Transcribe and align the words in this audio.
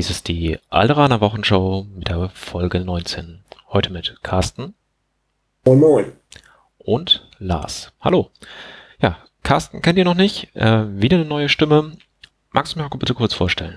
Dies 0.00 0.08
ist 0.08 0.28
die 0.28 0.58
Alderaner 0.70 1.20
Wochenshow 1.20 1.86
mit 1.94 2.08
der 2.08 2.30
Folge 2.30 2.80
19. 2.80 3.40
Heute 3.70 3.92
mit 3.92 4.16
Carsten. 4.22 4.72
Moin 5.66 5.78
Moin. 5.78 6.12
Und 6.78 7.28
Lars. 7.38 7.92
Hallo. 8.00 8.30
Ja, 9.02 9.18
Carsten 9.42 9.82
kennt 9.82 9.98
ihr 9.98 10.06
noch 10.06 10.14
nicht. 10.14 10.56
Äh, 10.56 10.86
wieder 10.98 11.18
eine 11.18 11.26
neue 11.26 11.50
Stimme. 11.50 11.98
Magst 12.50 12.74
du 12.74 12.78
mir 12.78 12.88
bitte 12.88 13.12
kurz 13.12 13.34
vorstellen? 13.34 13.76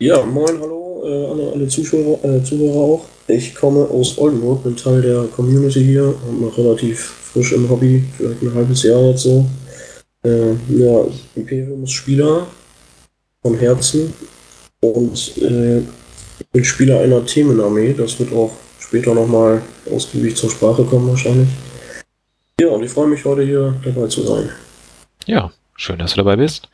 Ja, 0.00 0.24
moin, 0.24 0.60
hallo, 0.60 1.04
äh, 1.04 1.30
alle, 1.30 1.52
alle 1.52 1.68
Zuschauer, 1.68 2.18
äh, 2.24 2.42
Zuhörer 2.42 2.80
auch. 2.80 3.04
Ich 3.28 3.54
komme 3.54 3.88
aus 3.90 4.18
Oldenburg, 4.18 4.64
bin 4.64 4.76
Teil 4.76 5.02
der 5.02 5.22
Community 5.26 5.84
hier 5.84 6.16
und 6.28 6.40
noch 6.40 6.58
relativ 6.58 6.98
frisch 6.98 7.52
im 7.52 7.70
Hobby, 7.70 8.02
vielleicht 8.16 8.42
ein 8.42 8.54
halbes 8.54 8.82
Jahr 8.82 9.02
jetzt 9.02 9.22
so. 9.22 9.46
Äh, 10.24 10.54
ja, 10.68 11.06
Imperiums-Spieler 11.36 12.48
von 13.40 13.54
Herzen 13.56 14.12
und 14.82 15.38
äh, 15.38 15.78
ich 15.78 16.46
bin 16.52 16.64
Spieler 16.64 17.00
einer 17.00 17.24
Themenarmee. 17.24 17.94
Das 17.94 18.18
wird 18.18 18.32
auch 18.32 18.52
später 18.78 19.14
nochmal 19.14 19.62
ausgiebig 19.90 20.36
zur 20.36 20.50
Sprache 20.50 20.84
kommen 20.84 21.08
wahrscheinlich. 21.08 21.48
Ja, 22.60 22.68
und 22.68 22.82
ich 22.82 22.90
freue 22.90 23.08
mich 23.08 23.24
heute 23.24 23.42
hier 23.42 23.74
dabei 23.84 24.08
zu 24.08 24.22
sein. 24.22 24.50
Ja, 25.26 25.52
schön, 25.76 25.98
dass 25.98 26.12
du 26.12 26.16
dabei 26.18 26.36
bist. 26.36 26.68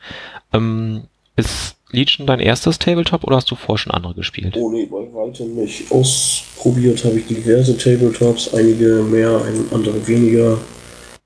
Ähm, 0.53 1.03
ist 1.35 1.75
Legion 1.91 2.27
dein 2.27 2.39
erstes 2.39 2.79
Tabletop 2.79 3.23
oder 3.23 3.37
hast 3.37 3.49
du 3.49 3.55
vorher 3.55 3.77
schon 3.77 3.93
andere 3.93 4.15
gespielt? 4.15 4.55
Oh 4.57 4.69
nee, 4.69 4.85
bei 4.85 4.97
weitem 5.13 5.55
nicht. 5.55 5.91
Ausprobiert 5.91 7.03
habe 7.05 7.19
ich 7.19 7.27
diverse 7.27 7.77
Tabletops, 7.77 8.53
einige 8.53 9.03
mehr, 9.03 9.41
andere 9.71 10.07
weniger. 10.07 10.57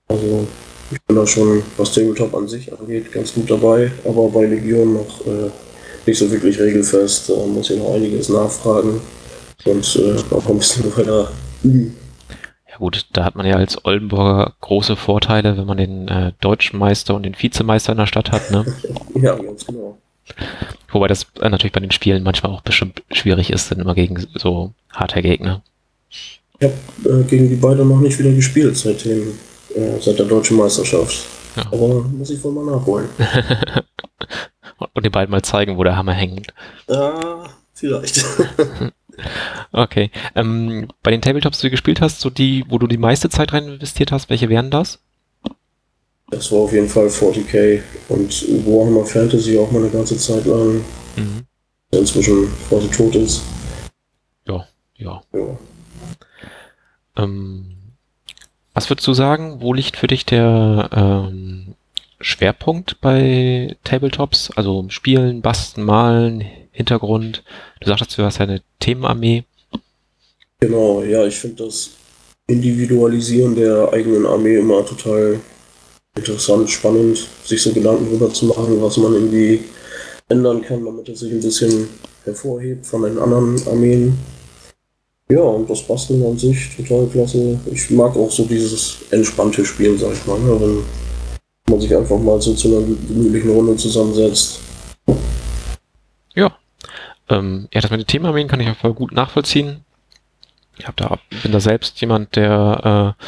Also 0.08 0.48
ich 0.92 1.02
bin 1.02 1.16
da 1.16 1.26
schon, 1.26 1.64
was 1.78 1.94
Tabletop 1.94 2.34
an 2.36 2.48
sich 2.48 2.72
angeht, 2.78 3.12
ganz 3.12 3.34
gut 3.34 3.50
dabei, 3.50 3.92
aber 4.06 4.28
bei 4.30 4.46
Legion 4.46 4.94
noch 4.94 5.26
äh, 5.26 5.50
nicht 6.06 6.18
so 6.18 6.30
wirklich 6.32 6.60
regelfest. 6.60 7.30
Da 7.30 7.34
muss 7.46 7.70
ich 7.70 7.78
noch 7.78 7.94
einiges 7.94 8.30
nachfragen 8.30 9.02
und 9.66 9.96
äh, 9.96 10.36
auch 10.36 10.48
ein 10.48 10.58
bisschen 10.58 10.98
weiter 10.98 11.32
üben. 11.64 11.96
Ja 12.70 12.80
gut, 12.80 13.06
da 13.14 13.24
hat 13.24 13.36
man 13.36 13.46
ja 13.46 13.56
als 13.56 13.86
Oldenburger 13.86 14.54
große 14.62 14.96
Vorteile, 14.96 15.58
wenn 15.58 15.68
man 15.68 15.78
den 15.78 16.08
äh, 16.08 16.32
Deutschen 16.42 16.80
Meister 16.80 17.14
und 17.14 17.24
den 17.24 17.36
Vizemeister 17.38 17.92
in 17.92 18.00
der 18.00 18.08
Stadt 18.08 18.32
hat, 18.32 18.50
ne? 18.50 18.66
ja, 19.22 19.36
ganz 19.36 19.66
genau. 19.66 19.98
Wobei 20.92 21.08
das 21.08 21.28
äh, 21.40 21.50
natürlich 21.50 21.74
bei 21.74 21.80
den 21.80 21.92
Spielen 21.92 22.24
manchmal 22.24 22.52
auch 22.52 22.62
bestimmt 22.62 23.04
schwierig 23.12 23.52
ist, 23.52 23.70
dann 23.70 23.80
immer 23.80 23.94
gegen 23.94 24.26
so 24.36 24.74
harte 24.92 25.22
Gegner. 25.22 25.62
Ich 26.10 26.42
habe 26.62 27.22
äh, 27.22 27.24
gegen 27.26 27.50
die 27.50 27.56
beiden 27.56 27.88
noch 27.88 28.00
nicht 28.00 28.18
wieder 28.18 28.32
gespielt, 28.32 28.76
seitdem, 28.76 29.34
äh, 29.76 30.00
seit 30.00 30.18
der 30.18 30.26
deutschen 30.26 30.58
Meisterschaft. 30.58 31.26
Ja. 31.56 31.66
Aber 31.72 32.02
muss 32.02 32.32
ich 32.32 32.44
wohl 32.44 32.54
mal 32.54 32.66
nachholen. 32.66 33.08
und 34.94 35.06
den 35.06 35.12
beiden 35.12 35.32
mal 35.32 35.42
zeigen, 35.42 35.78
wo 35.78 35.84
der 35.84 35.96
Hammer 35.96 36.14
hängt. 36.14 36.54
Ja, 36.88 37.46
vielleicht. 37.74 38.26
okay. 39.72 40.12
Ähm, 40.36 40.88
bei 41.02 41.12
den 41.12 41.22
Tabletops, 41.22 41.60
die 41.60 41.68
du 41.68 41.72
gespielt 41.72 42.02
hast, 42.02 42.20
so 42.20 42.30
die, 42.30 42.66
wo 42.70 42.78
du 42.78 42.88
die 42.88 42.98
meiste 42.98 43.30
Zeit 43.30 43.54
rein 43.54 43.68
investiert 43.68 44.12
hast, 44.12 44.30
welche 44.30 44.50
wären 44.50 44.72
das? 44.72 45.00
Das 46.30 46.52
war 46.52 46.60
auf 46.60 46.74
jeden 46.74 46.90
Fall 46.90 47.08
40k 47.08 47.82
und 48.10 48.66
Warhammer 48.66 49.06
Fantasy 49.06 49.58
auch 49.58 49.72
mal 49.72 49.80
eine 49.84 49.92
ganze 49.92 50.18
Zeit 50.18 50.46
lang. 50.46 50.84
Mhm. 51.16 51.46
Inzwischen 51.92 52.48
quasi 52.68 52.88
tot 52.88 53.16
ist. 53.16 53.44
Ja, 54.48 54.66
ja. 54.96 55.22
ja. 55.32 55.58
Ähm, 57.18 57.74
was 58.74 58.90
würdest 58.90 59.08
du 59.08 59.14
sagen, 59.14 59.62
wo 59.62 59.74
liegt 59.74 59.98
für 59.98 60.08
dich 60.08 60.26
der 60.26 60.90
ähm, 60.92 61.73
Schwerpunkt 62.24 63.00
bei 63.02 63.76
Tabletops? 63.84 64.52
Also 64.56 64.86
Spielen, 64.90 65.42
Basteln, 65.42 65.86
Malen, 65.86 66.44
Hintergrund. 66.72 67.44
Du 67.80 67.88
sagtest, 67.88 68.18
du 68.18 68.24
hast 68.24 68.40
ja 68.40 68.46
eine 68.46 68.62
Themenarmee. 68.80 69.44
Genau, 70.60 71.04
ja, 71.04 71.26
ich 71.26 71.36
finde 71.36 71.66
das 71.66 71.92
Individualisieren 72.48 73.56
der 73.56 73.92
eigenen 73.94 74.26
Armee 74.26 74.58
immer 74.58 74.86
total 74.86 75.40
interessant, 76.16 76.70
spannend, 76.70 77.28
sich 77.46 77.62
so 77.62 77.72
Gedanken 77.72 78.06
darüber 78.06 78.34
zu 78.34 78.46
machen, 78.46 78.82
was 78.82 78.98
man 78.98 79.14
irgendwie 79.14 79.62
ändern 80.30 80.62
kann, 80.62 80.86
damit 80.86 81.10
es 81.10 81.20
sich 81.20 81.32
ein 81.32 81.42
bisschen 81.42 81.88
hervorhebt 82.24 82.86
von 82.86 83.04
den 83.04 83.18
anderen 83.18 83.62
Armeen. 83.68 84.18
Ja, 85.30 85.42
und 85.42 85.70
das 85.70 85.82
Basteln 85.84 86.24
an 86.26 86.38
sich 86.38 86.76
total 86.76 87.08
klasse. 87.08 87.60
Ich 87.72 87.90
mag 87.90 88.16
auch 88.16 88.32
so 88.32 88.46
dieses 88.46 88.98
entspannte 89.12 89.66
Spielen, 89.66 89.98
sag 89.98 90.14
ich 90.14 90.26
mal, 90.26 90.40
ne? 90.40 90.60
wenn 90.60 90.84
man 91.70 91.80
sich 91.80 91.96
einfach 91.96 92.20
mal 92.20 92.42
so 92.42 92.54
zu 92.54 92.68
einer 92.68 92.86
gemütlichen 92.86 93.52
Runde 93.52 93.76
zusammensetzt. 93.76 94.60
Ja. 96.36 96.58
Ähm, 97.30 97.68
ja, 97.74 97.82
das 97.82 97.92
mit 97.92 98.02
den 98.02 98.08
Themenarmeen 98.08 98.48
kann 98.48 98.60
ich 98.60 98.68
ja 98.68 98.74
voll 98.74 98.94
gut 98.94 99.12
nachvollziehen. 99.12 99.86
Ich 100.78 100.88
hab 100.88 100.98
da, 100.98 101.18
bin 101.42 101.52
da 101.52 101.60
selbst 101.60 102.02
jemand, 102.02 102.36
der 102.36 103.16
äh, 103.20 103.24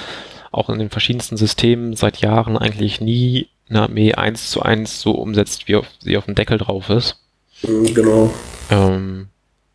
auch 0.52 0.70
in 0.70 0.80
den 0.80 0.90
verschiedensten 0.90 1.38
Systemen 1.38 1.96
seit 1.96 2.18
Jahren 2.18 2.58
eigentlich 2.58 3.02
nie 3.02 3.50
eine 3.70 3.84
Armee 3.84 4.14
eins 4.14 4.50
zu 4.50 4.62
eins 4.62 5.02
so 5.02 5.12
umsetzt, 5.12 5.68
wie 5.68 5.76
auf, 5.76 5.88
sie 6.00 6.18
auf 6.18 6.26
dem 6.26 6.36
Deckel 6.36 6.58
drauf 6.58 6.90
ist. 6.90 7.18
Mhm, 7.64 7.94
genau. 7.94 8.30
Ähm, 8.70 9.28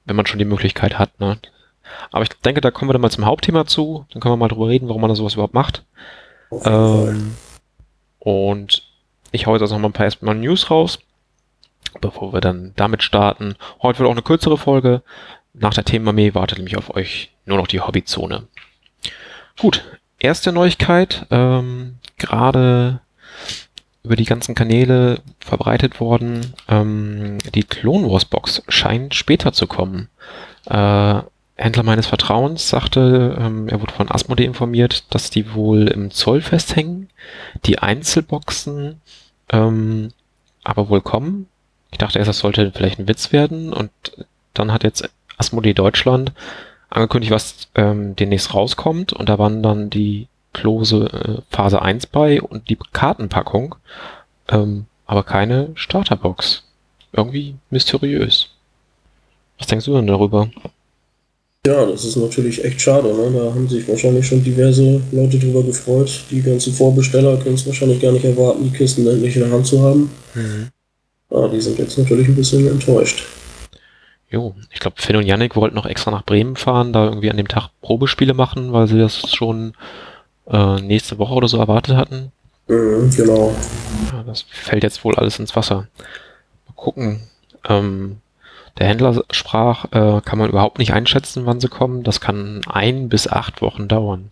wenn 0.04 0.16
man 0.16 0.26
schon 0.26 0.38
die 0.38 0.44
Möglichkeit 0.44 0.98
hat, 0.98 1.18
ne? 1.20 1.38
Aber 2.12 2.22
ich 2.22 2.28
denke, 2.44 2.60
da 2.60 2.70
kommen 2.70 2.88
wir 2.88 2.92
dann 2.92 3.02
mal 3.02 3.10
zum 3.10 3.26
Hauptthema 3.26 3.66
zu. 3.66 4.06
Dann 4.12 4.20
können 4.20 4.32
wir 4.32 4.36
mal 4.36 4.48
drüber 4.48 4.68
reden, 4.68 4.88
warum 4.88 5.00
man 5.00 5.08
da 5.08 5.16
sowas 5.16 5.34
überhaupt 5.34 5.54
macht. 5.54 5.84
Ähm, 6.64 7.32
und 8.20 8.84
ich 9.32 9.46
hau 9.46 9.54
jetzt 9.54 9.62
also 9.62 9.74
noch 9.74 9.82
mal 9.82 9.88
ein 9.88 9.92
paar 9.92 10.04
erstmal 10.04 10.34
News 10.36 10.70
raus, 10.70 11.00
bevor 12.00 12.32
wir 12.32 12.40
dann 12.40 12.72
damit 12.76 13.02
starten. 13.02 13.56
Heute 13.82 13.98
wird 13.98 14.08
auch 14.08 14.14
eine 14.14 14.22
kürzere 14.22 14.56
Folge. 14.56 15.02
Nach 15.52 15.74
der 15.74 15.84
Themenarmee 15.84 16.34
wartet 16.34 16.58
nämlich 16.58 16.76
auf 16.76 16.94
euch 16.94 17.30
nur 17.44 17.58
noch 17.58 17.66
die 17.66 17.80
Hobbyzone. 17.80 18.46
Gut, 19.58 19.84
erste 20.18 20.52
Neuigkeit, 20.52 21.26
ähm, 21.30 21.96
gerade 22.18 23.00
über 24.02 24.16
die 24.16 24.24
ganzen 24.24 24.54
Kanäle 24.54 25.20
verbreitet 25.40 26.00
worden. 26.00 26.54
Ähm, 26.68 27.38
die 27.54 27.64
Clone 27.64 28.10
Wars 28.10 28.24
Box 28.24 28.62
scheint 28.68 29.14
später 29.14 29.52
zu 29.52 29.66
kommen. 29.66 30.08
Äh, 30.66 31.20
Händler 31.60 31.82
meines 31.82 32.06
Vertrauens 32.06 32.68
sagte, 32.68 33.36
ähm, 33.38 33.68
er 33.68 33.80
wurde 33.82 33.92
von 33.92 34.10
Asmodee 34.10 34.46
informiert, 34.46 35.04
dass 35.14 35.28
die 35.28 35.52
wohl 35.52 35.88
im 35.88 36.10
Zoll 36.10 36.40
festhängen, 36.40 37.10
die 37.66 37.78
Einzelboxen 37.78 39.00
ähm, 39.50 40.12
aber 40.64 40.88
wohl 40.88 41.02
kommen. 41.02 41.48
Ich 41.90 41.98
dachte 41.98 42.18
erst, 42.18 42.28
das 42.30 42.38
sollte 42.38 42.72
vielleicht 42.72 42.98
ein 42.98 43.08
Witz 43.08 43.32
werden 43.32 43.72
und 43.74 43.90
dann 44.54 44.72
hat 44.72 44.84
jetzt 44.84 45.08
Asmodee 45.36 45.74
Deutschland 45.74 46.32
angekündigt, 46.88 47.32
was 47.32 47.68
ähm, 47.74 48.16
demnächst 48.16 48.54
rauskommt 48.54 49.12
und 49.12 49.28
da 49.28 49.38
waren 49.38 49.62
dann 49.62 49.90
die 49.90 50.28
Klose 50.54 51.06
äh, 51.12 51.42
Phase 51.54 51.82
1 51.82 52.06
bei 52.06 52.40
und 52.40 52.70
die 52.70 52.78
Kartenpackung, 52.92 53.74
ähm, 54.48 54.86
aber 55.06 55.24
keine 55.24 55.70
Starterbox. 55.74 56.64
Irgendwie 57.12 57.56
mysteriös. 57.70 58.50
Was 59.58 59.66
denkst 59.66 59.84
du 59.84 59.94
denn 59.94 60.06
darüber? 60.06 60.48
Ja, 61.66 61.84
das 61.84 62.06
ist 62.06 62.16
natürlich 62.16 62.64
echt 62.64 62.80
schade. 62.80 63.08
Ne? 63.08 63.38
Da 63.38 63.54
haben 63.54 63.68
sich 63.68 63.86
wahrscheinlich 63.86 64.26
schon 64.26 64.42
diverse 64.42 65.02
Leute 65.12 65.38
drüber 65.38 65.62
gefreut. 65.62 66.24
Die 66.30 66.40
ganzen 66.40 66.72
Vorbesteller 66.72 67.36
können 67.36 67.56
es 67.56 67.66
wahrscheinlich 67.66 68.00
gar 68.00 68.12
nicht 68.12 68.24
erwarten, 68.24 68.64
die 68.64 68.76
Kisten 68.76 69.06
endlich 69.06 69.36
in 69.36 69.42
der 69.42 69.52
Hand 69.52 69.66
zu 69.66 69.82
haben. 69.82 70.10
Mhm. 70.34 70.68
Ah, 71.28 71.48
die 71.48 71.60
sind 71.60 71.78
jetzt 71.78 71.98
natürlich 71.98 72.28
ein 72.28 72.34
bisschen 72.34 72.66
enttäuscht. 72.66 73.26
Jo, 74.30 74.54
ich 74.72 74.80
glaube, 74.80 75.02
Finn 75.02 75.16
und 75.16 75.26
Yannick 75.26 75.54
wollten 75.54 75.74
noch 75.74 75.86
extra 75.86 76.10
nach 76.10 76.24
Bremen 76.24 76.56
fahren, 76.56 76.94
da 76.94 77.04
irgendwie 77.04 77.30
an 77.30 77.36
dem 77.36 77.48
Tag 77.48 77.68
Probespiele 77.82 78.32
machen, 78.32 78.72
weil 78.72 78.86
sie 78.86 78.98
das 78.98 79.30
schon 79.30 79.74
äh, 80.46 80.80
nächste 80.80 81.18
Woche 81.18 81.34
oder 81.34 81.48
so 81.48 81.58
erwartet 81.58 81.94
hatten. 81.96 82.32
Mhm, 82.68 83.10
genau. 83.14 83.54
Ja, 84.12 84.22
das 84.22 84.46
fällt 84.48 84.82
jetzt 84.82 85.04
wohl 85.04 85.14
alles 85.16 85.38
ins 85.38 85.54
Wasser. 85.56 85.88
Mal 86.66 86.74
gucken. 86.76 87.20
Ähm, 87.68 88.18
der 88.78 88.86
Händler 88.86 89.22
sprach, 89.30 89.86
äh, 89.92 90.20
kann 90.22 90.38
man 90.38 90.48
überhaupt 90.48 90.78
nicht 90.78 90.92
einschätzen, 90.92 91.46
wann 91.46 91.60
sie 91.60 91.68
kommen. 91.68 92.02
Das 92.02 92.20
kann 92.20 92.62
ein 92.66 93.08
bis 93.08 93.28
acht 93.28 93.62
Wochen 93.62 93.88
dauern. 93.88 94.30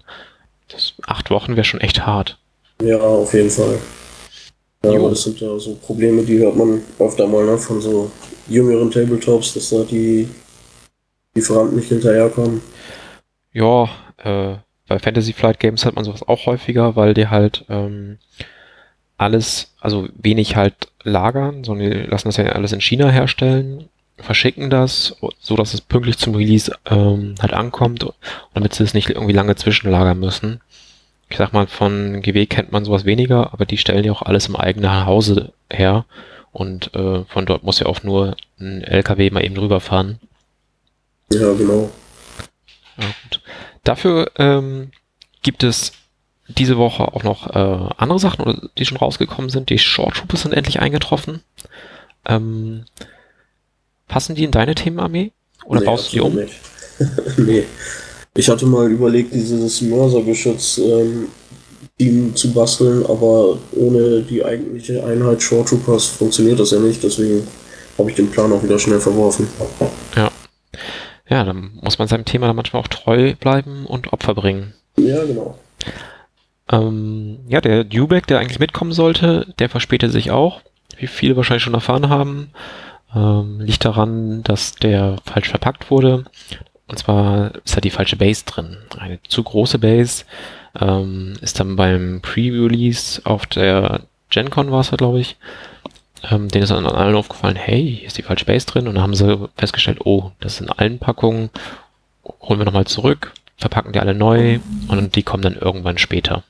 Das, 0.69 0.95
acht 1.07 1.31
Wochen 1.31 1.57
wäre 1.57 1.65
schon 1.65 1.81
echt 1.81 2.07
hart. 2.07 2.39
Ja, 2.83 2.99
auf 2.99 3.33
jeden 3.35 3.51
Fall. 3.51 3.79
Ja, 4.85 4.93
aber 4.93 5.11
das 5.11 5.25
sind 5.25 5.41
ja 5.41 5.59
so 5.59 5.75
Probleme, 5.75 6.23
die 6.23 6.39
hört 6.39 6.57
man 6.57 6.81
öfter 6.99 7.27
mal 7.27 7.45
ne, 7.45 7.59
von 7.59 7.81
so 7.81 8.11
jüngeren 8.47 8.91
Tabletops, 8.91 9.55
dass 9.55 9.71
da 9.71 9.83
die 9.83 10.29
Lieferanten 11.35 11.77
nicht 11.77 11.89
hinterherkommen. 11.89 12.61
Ja, 13.53 13.89
äh, 14.19 14.57
bei 14.87 14.99
Fantasy 14.99 15.33
Flight 15.33 15.59
Games 15.59 15.85
hat 15.85 15.97
man 15.97 16.05
sowas 16.05 16.23
auch 16.27 16.47
häufiger, 16.47 16.95
weil 16.95 17.13
die 17.13 17.27
halt 17.27 17.65
ähm, 17.69 18.19
alles, 19.17 19.75
also 19.81 20.09
wenig 20.15 20.55
halt 20.55 20.75
lagern, 21.03 21.65
sondern 21.65 21.91
die 21.91 21.99
lassen 22.03 22.29
das 22.29 22.37
ja 22.37 22.45
alles 22.47 22.73
in 22.73 22.81
China 22.81 23.11
herstellen 23.11 23.89
verschicken 24.19 24.71
das, 24.71 25.17
so 25.41 25.57
dass 25.57 25.75
es 25.75 25.81
pünktlich 25.81 26.19
zum 26.19 26.35
Release 26.35 26.75
ähm, 26.87 27.35
halt 27.41 27.53
ankommt, 27.53 28.07
damit 28.55 28.75
sie 28.75 28.85
es 28.85 28.95
nicht 28.95 29.11
irgendwie 29.11 29.33
lange 29.33 29.57
zwischenlagern 29.57 30.19
müssen. 30.19 30.61
Ich 31.29 31.37
sag 31.37 31.53
mal, 31.53 31.67
von 31.67 32.23
GW 32.23 32.47
kennt 32.47 32.73
man 32.73 32.85
sowas 32.85 33.05
weniger, 33.05 33.53
aber 33.53 33.67
die 33.67 33.77
stellen 33.77 34.05
ja 34.05 34.13
auch 34.13 34.23
alles 34.23 34.49
im 34.49 34.57
eigenen 34.57 35.07
Hause 35.07 35.53
her 35.71 36.05
und 36.53 36.95
äh, 36.95 37.25
von 37.25 37.47
dort 37.47 37.63
muss 37.63 37.81
ja 37.81 37.87
auch 37.87 38.03
nur 38.03 38.37
ein 38.59 38.83
LKW 38.83 39.31
mal 39.31 39.45
eben 39.45 39.55
drüber 39.55 39.81
fahren. 39.81 40.19
Ja, 41.31 41.53
genau. 41.53 41.91
Ja. 42.97 43.05
Dafür 43.85 44.33
ähm, 44.37 44.91
gibt 45.43 45.63
es 45.63 45.93
diese 46.49 46.79
Woche 46.79 47.05
auch 47.05 47.23
noch 47.23 47.55
äh, 47.55 47.95
andere 47.97 48.19
Sachen, 48.19 48.71
die 48.79 48.87
schon 48.87 48.97
rausgekommen 48.97 49.51
sind. 49.51 49.69
Die 49.71 49.79
Short 49.79 50.17
Troopers 50.17 50.43
sind 50.43 50.55
endlich 50.55 50.81
eingetroffen. 50.81 51.43
Ähm, 52.27 52.85
passen 54.09 54.35
die 54.35 54.45
in 54.45 54.51
deine 54.51 54.75
Themenarmee? 54.75 55.33
Oder 55.65 55.81
nee, 55.81 55.87
baust 55.87 56.09
du 56.09 56.17
die 56.17 56.21
um? 56.21 56.35
Nicht. 56.35 56.55
nee. 57.37 57.65
Ich 58.35 58.49
hatte 58.49 58.67
mal 58.67 58.91
überlegt, 58.91 59.35
dieses 59.35 59.81
Mörsergeschütz 59.83 60.79
ähm, 60.79 61.29
zu 62.35 62.53
basteln, 62.53 63.05
aber 63.07 63.59
ohne 63.73 64.23
die 64.23 64.45
eigentliche 64.45 65.05
Einheit 65.05 65.43
Short 65.43 65.69
Troopers 65.69 66.07
funktioniert 66.07 66.61
das 66.61 66.71
ja 66.71 66.79
nicht, 66.79 67.03
deswegen 67.03 67.47
habe 67.99 68.11
ich 68.11 68.17
den 68.17 68.31
Plan 68.31 68.53
auch 68.53 68.63
wieder 68.63 68.79
schnell 68.79 69.01
verworfen. 69.01 69.49
Ja. 70.15 70.31
Ja, 71.29 71.45
dann 71.45 71.73
muss 71.83 71.99
man 71.99 72.09
seinem 72.09 72.25
Thema 72.25 72.47
dann 72.47 72.57
manchmal 72.57 72.81
auch 72.81 72.89
treu 72.89 73.35
bleiben 73.39 73.85
und 73.87 74.13
Opfer 74.13 74.35
bringen. 74.35 74.73
Ja, 74.97 75.25
genau. 75.25 75.59
Ähm, 76.71 77.41
ja, 77.49 77.61
der 77.61 77.85
Dewback, 77.85 78.27
der 78.27 78.39
eigentlich 78.39 78.59
mitkommen 78.59 78.93
sollte, 78.93 79.53
der 79.59 79.69
verspätet 79.69 80.13
sich 80.13 80.31
auch, 80.31 80.61
wie 80.97 81.07
viele 81.07 81.37
wahrscheinlich 81.37 81.63
schon 81.63 81.75
erfahren 81.75 82.09
haben. 82.09 82.51
Ähm, 83.15 83.61
liegt 83.61 83.85
daran, 83.85 84.43
dass 84.43 84.75
der 84.75 85.17
falsch 85.25 85.49
verpackt 85.49 85.91
wurde. 85.91 86.25
Und 86.89 86.99
zwar 86.99 87.55
ist 87.65 87.77
da 87.77 87.81
die 87.81 87.91
falsche 87.91 88.17
Base 88.17 88.45
drin. 88.45 88.79
Eine 88.99 89.19
zu 89.29 89.43
große 89.43 89.79
Base 89.79 90.25
ähm, 90.79 91.35
ist 91.41 91.61
dann 91.61 91.77
beim 91.77 92.21
Pre-Release 92.23 93.23
auf 93.25 93.47
der 93.47 94.03
GenCon 94.31 94.71
war 94.71 94.81
es 94.81 94.91
glaube 94.91 95.21
ich. 95.21 95.37
Ähm, 96.31 96.49
denen 96.49 96.65
ist 96.65 96.71
dann 96.71 96.87
allen 96.87 97.15
aufgefallen, 97.15 97.57
hey, 97.57 97.97
hier 97.99 98.07
ist 98.07 98.19
die 98.19 98.23
falsche 98.23 98.45
Base 98.45 98.67
drin. 98.67 98.89
Und 98.89 98.97
dann 98.97 99.03
haben 99.03 99.15
sie 99.15 99.49
festgestellt, 99.57 100.01
oh, 100.05 100.33
das 100.41 100.57
sind 100.57 100.71
allen 100.71 100.99
Packungen. 100.99 101.51
Holen 102.43 102.59
wir 102.59 102.65
nochmal 102.65 102.87
zurück, 102.87 103.33
verpacken 103.57 103.93
die 103.93 104.01
alle 104.01 104.15
neu 104.15 104.59
und 104.89 105.15
die 105.17 105.23
kommen 105.23 105.43
dann 105.43 105.57
irgendwann 105.57 105.97
später. 105.97 106.43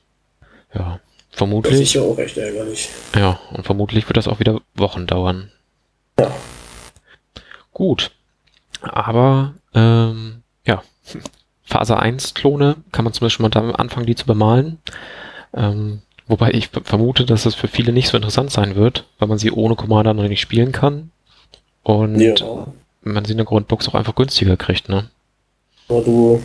Ja, 0.73 0.99
vermutlich. 1.31 1.73
Das 1.73 1.81
ist 1.81 1.93
ja 1.93 2.01
auch 2.01 2.17
recht 2.17 2.37
ärgerlich. 2.37 2.89
Ja, 3.15 3.39
und 3.51 3.63
vermutlich 3.63 4.07
wird 4.09 4.17
das 4.17 4.27
auch 4.27 4.39
wieder 4.39 4.59
Wochen 4.75 5.07
dauern. 5.07 5.51
Ja. 6.19 6.31
Gut. 7.73 8.11
Aber, 8.81 9.53
ähm, 9.73 10.43
ja, 10.65 10.83
Phase 11.63 11.97
1 11.97 12.33
Klone 12.33 12.77
kann 12.91 13.05
man 13.05 13.13
zum 13.13 13.25
Beispiel 13.25 13.43
mal 13.43 13.49
da 13.49 13.71
anfangen, 13.71 14.05
die 14.05 14.15
zu 14.15 14.25
bemalen. 14.25 14.79
Ähm, 15.53 16.01
wobei 16.27 16.51
ich 16.51 16.69
vermute, 16.69 17.25
dass 17.25 17.43
das 17.43 17.55
für 17.55 17.67
viele 17.67 17.91
nicht 17.91 18.09
so 18.09 18.17
interessant 18.17 18.51
sein 18.51 18.75
wird, 18.75 19.05
weil 19.17 19.27
man 19.27 19.37
sie 19.37 19.51
ohne 19.51 19.75
Commander 19.75 20.13
noch 20.13 20.27
nicht 20.27 20.41
spielen 20.41 20.71
kann. 20.71 21.11
Und 21.83 22.19
ja. 22.19 22.35
man 23.01 23.25
sie 23.25 23.31
in 23.31 23.37
der 23.37 23.45
Grundbox 23.45 23.87
auch 23.87 23.95
einfach 23.95 24.15
günstiger 24.15 24.57
kriegt, 24.57 24.89
ne? 24.89 25.09
Ja, 25.89 26.01
du 26.01 26.41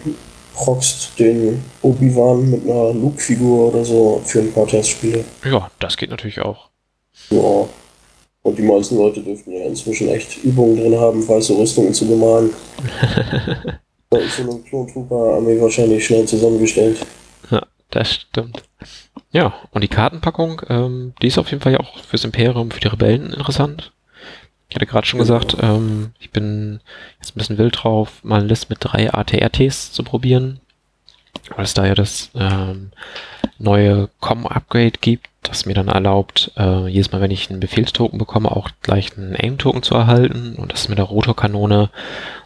rockst 0.67 1.19
den 1.19 1.63
Obi-Wan 1.83 2.51
mit 2.51 2.65
einer 2.65 2.95
Luke-Figur 2.95 3.73
oder 3.73 3.85
so 3.85 4.23
für 4.25 4.41
ein 4.41 4.53
paar 4.53 4.67
Testspiele. 4.67 5.25
Ja, 5.45 5.71
das 5.81 5.97
geht 5.97 6.11
natürlich 6.11 6.41
auch. 6.41 6.69
Ja. 7.31 7.67
Und 8.45 8.59
die 8.59 8.63
meisten 8.63 8.99
Leute 8.99 9.21
dürften 9.21 9.53
ja 9.53 9.65
inzwischen 9.65 10.09
echt 10.09 10.45
Übungen 10.45 10.77
drin 10.77 11.01
haben, 11.01 11.27
weiße 11.27 11.57
Rüstungen 11.57 11.95
zu 11.95 12.07
bemalen. 12.07 12.51
da 14.11 14.19
ist 14.19 14.37
so 14.37 14.43
eine 14.43 14.61
Klon-Trooper-Armee 14.61 15.59
wahrscheinlich 15.63 16.05
schnell 16.05 16.27
zusammengestellt. 16.27 16.99
Ja, 17.51 17.63
das 17.91 18.13
stimmt. 18.13 18.63
Ja, 19.33 19.55
und 19.73 19.83
die 19.83 19.89
Kartenpackung, 19.89 20.61
ähm, 20.69 21.15
die 21.23 21.29
ist 21.29 21.39
auf 21.39 21.51
jeden 21.51 21.63
Fall 21.63 21.73
ja 21.73 21.81
auch 21.81 21.99
fürs 22.05 22.25
Imperium, 22.25 22.71
für 22.71 22.81
die 22.81 22.89
Rebellen 22.89 23.33
interessant. 23.33 23.93
Ich 24.69 24.77
hatte 24.77 24.87
gerade 24.87 25.07
schon 25.07 25.21
genau. 25.21 25.39
gesagt, 25.39 25.57
ähm, 25.63 26.13
ich 26.21 26.31
bin 26.31 26.81
jetzt 27.21 27.35
ein 27.35 27.39
bisschen 27.39 27.59
wild 27.59 27.83
drauf, 27.83 28.23
mal 28.23 28.41
eine 28.41 28.49
Liste 28.49 28.67
mit 28.69 28.79
drei 28.83 29.11
ATRTs 29.11 29.93
zu 29.93 30.03
probieren, 30.03 30.61
weil 31.57 31.65
es 31.65 31.73
da 31.73 31.87
ja 31.87 31.95
das 31.95 32.31
ähm, 32.35 32.91
neue 33.59 34.09
Com-Upgrade 34.21 34.99
gibt, 35.01 35.29
das 35.43 35.67
mir 35.67 35.75
dann 35.75 35.89
erlaubt, 35.89 36.53
äh, 36.57 36.89
jedes 36.89 37.13
Mal, 37.13 37.21
wenn 37.21 37.31
ich 37.31 37.51
einen 37.51 37.61
Befehlstoken 37.61 38.19
bekomme, 38.19 38.51
auch 38.51 38.71
gleich 38.83 39.17
einen 39.17 39.37
Aim-Token 39.37 39.83
zu 39.83 39.95
erhalten. 39.95 40.57
Und 40.57 40.73
das 40.73 40.89
mit 40.89 40.99
der 40.99 41.05
Rotorkanone 41.05 41.91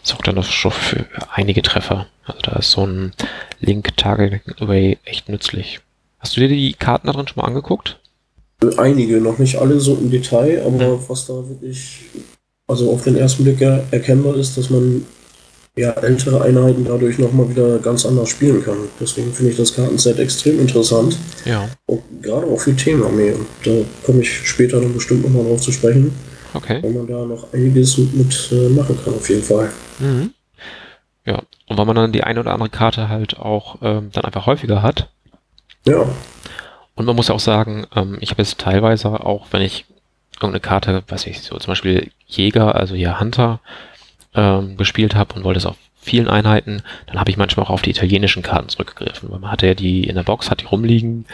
sorgt 0.03 0.29
dann 0.29 0.37
das 0.37 0.51
schon 0.51 0.73
für 0.73 1.07
einige 1.33 1.63
Treffer. 1.63 2.07
Also 2.25 2.41
da 2.43 2.57
ist 2.57 2.71
so 2.71 2.87
ein 2.87 3.13
Link-Target-Array 3.61 4.99
echt 5.05 5.29
nützlich. 5.29 5.81
Hast 6.19 6.37
du 6.37 6.41
dir 6.41 6.49
die 6.49 6.73
Karten 6.75 7.07
da 7.07 7.13
drin 7.13 7.29
schon 7.29 7.41
mal 7.41 7.49
angeguckt? 7.49 7.99
Einige, 8.77 9.21
noch 9.21 9.39
nicht 9.39 9.57
alle 9.57 9.79
so 9.79 9.95
im 9.95 10.11
Detail, 10.11 10.63
aber 10.67 10.83
ja. 10.83 10.99
was 11.09 11.27
da 11.27 11.35
wirklich, 11.35 12.01
also 12.67 12.91
auf 12.91 13.05
den 13.05 13.17
ersten 13.17 13.45
Blick 13.45 13.61
erkennbar 13.61 14.35
ist, 14.35 14.59
dass 14.59 14.69
man 14.69 15.07
ja, 15.79 15.93
ältere 15.93 16.43
Einheiten 16.43 16.85
dadurch 16.85 17.19
nochmal 17.19 17.49
wieder 17.49 17.79
ganz 17.79 18.05
anders 18.05 18.29
spielen 18.29 18.63
kann. 18.63 18.77
Deswegen 19.01 19.33
finde 19.33 19.53
ich 19.53 19.57
das 19.57 19.75
Kartenset 19.75 20.19
extrem 20.19 20.61
interessant. 20.61 21.17
Ja. 21.45 21.69
Und 21.87 22.03
gerade 22.23 22.47
auch 22.47 22.61
für 22.61 22.75
Themenarmee. 22.75 23.33
Und 23.33 23.47
da 23.65 23.73
komme 24.05 24.23
ich 24.23 24.31
später 24.49 24.81
dann 24.81 24.93
bestimmt 24.93 25.23
nochmal 25.23 25.45
drauf 25.45 25.61
zu 25.61 25.73
sprechen. 25.73 26.13
Okay. 26.55 26.83
Weil 26.83 26.93
man 26.93 27.07
da 27.07 27.25
noch 27.25 27.53
einiges 27.53 27.99
mit 27.99 28.51
äh, 28.53 28.69
machen 28.71 28.99
kann, 29.05 29.15
auf 29.15 29.29
jeden 29.29 29.43
Fall. 29.43 29.71
Mhm. 30.01 30.31
Ja, 31.25 31.43
und 31.67 31.79
weil 31.79 31.85
man 31.85 31.97
dann 31.97 32.13
die 32.13 32.25
eine 32.25 32.41
oder 32.41 32.53
andere 32.53 32.71
Karte 32.71 33.09
halt 33.09 33.39
auch 33.39 33.77
ähm, 33.83 34.11
dann 34.13 34.25
einfach 34.25 34.47
häufiger 34.47 34.83
hat. 34.83 35.11
Ja. 35.87 36.07
Und 36.95 37.05
man 37.05 37.15
muss 37.15 37.29
ja 37.29 37.35
auch 37.35 37.41
sagen, 37.41 37.87
ähm, 37.95 38.17
ich 38.21 38.31
habe 38.31 38.43
jetzt 38.43 38.59
teilweise 38.59 39.09
auch, 39.09 39.47
wenn 39.51 39.63
ich 39.63 39.85
irgendeine 40.37 40.61
Karte, 40.61 41.03
weiß 41.07 41.27
ich, 41.27 41.43
so 41.43 41.57
zum 41.59 41.71
Beispiel 41.71 42.11
Jäger, 42.27 42.75
also 42.75 42.95
hier 42.95 43.21
Hunter, 43.21 43.61
ähm, 44.39 44.77
gespielt 44.77 45.17
habe 45.17 45.35
und 45.35 45.43
wollte 45.43 45.59
es 45.59 45.67
auf 45.67 45.77
vielen 46.01 46.29
Einheiten, 46.29 46.83
dann 47.07 47.19
habe 47.19 47.31
ich 47.31 47.37
manchmal 47.37 47.67
auch 47.67 47.71
auf 47.71 47.83
die 47.83 47.91
italienischen 47.91 48.43
Karten 48.43 48.69
zurückgegriffen, 48.69 49.31
weil 49.31 49.41
man 49.41 49.51
hatte 49.51 49.67
ja 49.67 49.75
die 49.75 50.05
in 50.05 50.15
der 50.15 50.23
Box, 50.23 50.49
hat 50.49 50.61
die 50.61 50.67
rumliegen. 50.67 51.27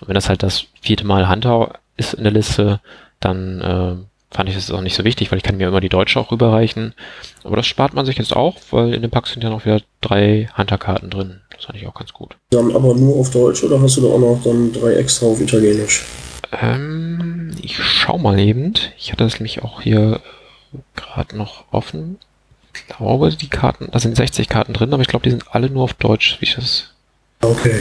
Und 0.00 0.08
wenn 0.08 0.14
das 0.14 0.30
halt 0.30 0.42
das 0.42 0.64
vierte 0.80 1.06
Mal 1.06 1.28
Hunter 1.28 1.78
ist 1.98 2.14
in 2.14 2.24
der 2.24 2.32
Liste, 2.32 2.80
dann 3.20 3.60
äh, 3.60 4.34
fand 4.34 4.48
ich 4.48 4.54
das 4.54 4.70
auch 4.70 4.80
nicht 4.80 4.96
so 4.96 5.04
wichtig, 5.04 5.30
weil 5.30 5.38
ich 5.38 5.44
kann 5.44 5.58
mir 5.58 5.68
immer 5.68 5.80
die 5.80 5.90
deutsche 5.90 6.18
auch 6.18 6.32
rüberreichen. 6.32 6.94
Aber 7.44 7.56
das 7.56 7.66
spart 7.66 7.92
man 7.92 8.06
sich 8.06 8.16
jetzt 8.16 8.34
auch, 8.34 8.56
weil 8.70 8.94
in 8.94 9.02
dem 9.02 9.10
Pack 9.10 9.26
sind 9.26 9.44
ja 9.44 9.50
noch 9.50 9.66
wieder 9.66 9.80
drei 10.00 10.48
Hunter-Karten 10.56 11.10
drin. 11.10 11.40
Das 11.54 11.66
fand 11.66 11.78
ich 11.78 11.86
auch 11.86 11.94
ganz 11.94 12.12
gut. 12.12 12.36
Dann 12.50 12.74
aber 12.74 12.94
nur 12.94 13.16
auf 13.16 13.30
Deutsch 13.30 13.62
oder 13.64 13.80
hast 13.80 13.98
du 13.98 14.00
da 14.00 14.08
auch 14.08 14.18
noch 14.18 14.40
dann 14.42 14.72
drei 14.72 14.94
extra 14.94 15.26
auf 15.26 15.40
Italienisch? 15.40 16.04
Ähm, 16.62 17.52
ich 17.62 17.76
schau 17.76 18.18
mal 18.18 18.38
eben. 18.38 18.72
Ich 18.98 19.12
hatte 19.12 19.24
das 19.24 19.34
nämlich 19.34 19.62
auch 19.62 19.82
hier 19.82 20.20
gerade 20.94 21.36
noch 21.36 21.64
offen 21.70 22.18
glaube, 22.86 23.30
die 23.30 23.48
Karten, 23.48 23.88
da 23.90 23.98
sind 23.98 24.16
60 24.16 24.48
Karten 24.48 24.72
drin, 24.72 24.92
aber 24.92 25.02
ich 25.02 25.08
glaube, 25.08 25.22
die 25.22 25.30
sind 25.30 25.44
alle 25.54 25.70
nur 25.70 25.84
auf 25.84 25.94
Deutsch, 25.94 26.36
wie 26.40 26.44
ich 26.44 26.54
das. 26.54 26.92
Okay. 27.40 27.80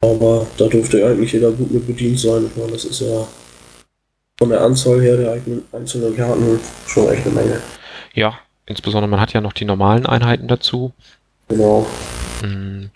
Aber 0.00 0.46
da 0.56 0.66
dürfte 0.66 1.00
ja 1.00 1.08
eigentlich 1.08 1.32
jeder 1.32 1.52
gut 1.52 1.70
mit 1.70 1.86
bedient 1.86 2.18
sein. 2.18 2.46
Ich 2.46 2.56
meine, 2.56 2.72
das 2.72 2.84
ist 2.84 3.00
ja 3.00 3.26
von 4.38 4.48
der 4.48 4.60
Anzahl 4.60 5.00
her 5.00 5.16
der 5.16 5.40
einzelnen 5.72 6.16
Karten 6.16 6.58
schon 6.86 7.08
echt 7.12 7.26
eine 7.26 7.34
Menge. 7.34 7.60
Ja, 8.14 8.38
insbesondere 8.66 9.08
man 9.08 9.20
hat 9.20 9.32
ja 9.32 9.40
noch 9.40 9.52
die 9.52 9.64
normalen 9.64 10.06
Einheiten 10.06 10.48
dazu. 10.48 10.92
Genau. 11.48 11.86
Mm, 12.42 12.86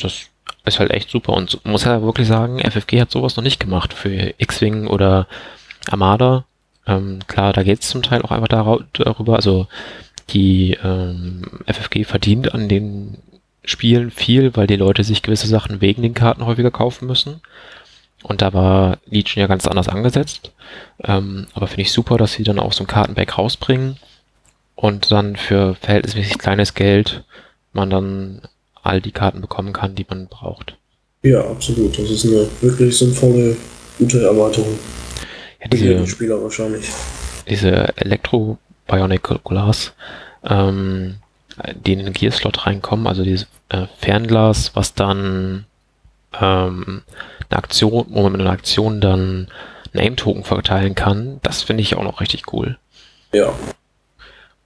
das 0.00 0.28
ist 0.64 0.78
halt 0.78 0.90
echt 0.90 1.10
super 1.10 1.32
und 1.32 1.64
muss 1.64 1.84
ja 1.84 2.02
wirklich 2.02 2.28
sagen, 2.28 2.60
FFG 2.60 3.00
hat 3.00 3.10
sowas 3.10 3.36
noch 3.36 3.42
nicht 3.44 3.60
gemacht 3.60 3.92
für 3.92 4.34
X-Wing 4.38 4.86
oder 4.86 5.26
Armada. 5.90 6.44
Ähm, 6.86 7.20
klar, 7.26 7.52
da 7.52 7.62
geht 7.62 7.82
es 7.82 7.88
zum 7.88 8.02
Teil 8.02 8.22
auch 8.22 8.30
einfach 8.30 8.82
darüber, 8.92 9.36
also 9.36 9.66
die 10.30 10.78
ähm, 10.82 11.42
FFG 11.66 12.04
verdient 12.04 12.54
an 12.54 12.68
den 12.68 13.18
Spielen 13.64 14.10
viel, 14.10 14.54
weil 14.56 14.66
die 14.66 14.76
Leute 14.76 15.04
sich 15.04 15.22
gewisse 15.22 15.46
Sachen 15.46 15.80
wegen 15.80 16.02
den 16.02 16.14
Karten 16.14 16.44
häufiger 16.44 16.70
kaufen 16.70 17.06
müssen. 17.06 17.40
Und 18.22 18.40
da 18.42 18.52
war 18.52 18.98
Legion 19.06 19.40
ja 19.40 19.46
ganz 19.46 19.66
anders 19.66 19.88
angesetzt. 19.88 20.52
Ähm, 21.02 21.46
aber 21.54 21.66
finde 21.66 21.82
ich 21.82 21.92
super, 21.92 22.16
dass 22.16 22.32
sie 22.32 22.42
dann 22.42 22.58
auch 22.58 22.72
so 22.72 22.84
ein 22.84 22.88
Kartenback 22.88 23.38
rausbringen 23.38 23.96
und 24.74 25.10
dann 25.10 25.36
für 25.36 25.74
verhältnismäßig 25.76 26.38
kleines 26.38 26.74
Geld 26.74 27.24
man 27.72 27.90
dann 27.90 28.42
all 28.82 29.00
die 29.00 29.12
Karten 29.12 29.40
bekommen 29.40 29.72
kann, 29.72 29.94
die 29.94 30.06
man 30.08 30.28
braucht. 30.28 30.76
Ja, 31.22 31.40
absolut. 31.40 31.98
Das 31.98 32.10
ist 32.10 32.24
eine 32.26 32.46
wirklich 32.60 32.96
sinnvolle, 32.96 33.56
gute 33.98 34.24
Erweiterung. 34.24 34.78
Ja, 35.60 35.68
diese, 35.68 36.06
Spieler 36.06 36.42
wahrscheinlich. 36.42 36.86
Diese 37.48 37.96
Elektro 37.96 38.58
Bionic 38.86 39.42
Glass, 39.44 39.92
ähm, 40.44 41.16
die 41.84 41.92
in 41.92 42.00
den 42.00 42.12
Gear-Slot 42.12 42.66
reinkommen, 42.66 43.06
also 43.06 43.22
dieses 43.24 43.46
äh, 43.68 43.86
Fernglas, 43.98 44.74
was 44.74 44.94
dann 44.94 45.66
ähm, 46.40 47.02
eine 47.48 47.58
Aktion, 47.58 48.06
wo 48.08 48.22
man 48.22 48.32
mit 48.32 48.40
einer 48.40 48.50
Aktion 48.50 49.00
dann 49.00 49.48
einen 49.92 50.06
Aim-Token 50.06 50.44
verteilen 50.44 50.94
kann, 50.94 51.40
das 51.42 51.62
finde 51.62 51.82
ich 51.82 51.94
auch 51.96 52.02
noch 52.02 52.20
richtig 52.20 52.52
cool. 52.52 52.78
Ja. 53.32 53.52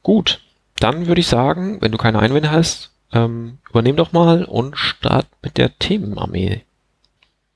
Gut, 0.02 0.40
dann 0.78 1.06
würde 1.06 1.20
ich 1.20 1.26
sagen, 1.26 1.80
wenn 1.80 1.92
du 1.92 1.98
keine 1.98 2.18
Einwände 2.20 2.50
hast, 2.50 2.90
ähm, 3.12 3.58
übernehm 3.68 3.96
doch 3.96 4.12
mal 4.12 4.44
und 4.44 4.76
start 4.76 5.26
mit 5.42 5.58
der 5.58 5.78
Themenarmee. 5.78 6.62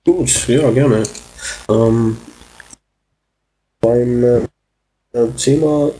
Gut, 0.04 0.48
ja, 0.48 0.70
gerne. 0.70 1.02
Ähm, 1.68 2.16
beim 3.80 4.48
Äh, 5.14 5.26
Thema 5.36 5.90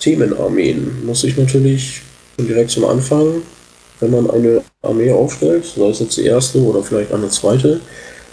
Themenarmeen 0.00 1.04
muss 1.04 1.24
ich 1.24 1.36
natürlich 1.36 2.02
direkt 2.38 2.70
zum 2.70 2.84
Anfang, 2.84 3.42
wenn 4.00 4.10
man 4.10 4.30
eine 4.30 4.62
Armee 4.82 5.10
aufstellt, 5.10 5.64
sei 5.64 5.88
es 5.88 6.00
jetzt 6.00 6.16
die 6.16 6.26
erste 6.26 6.60
oder 6.60 6.82
vielleicht 6.82 7.12
eine 7.12 7.28
zweite, 7.28 7.80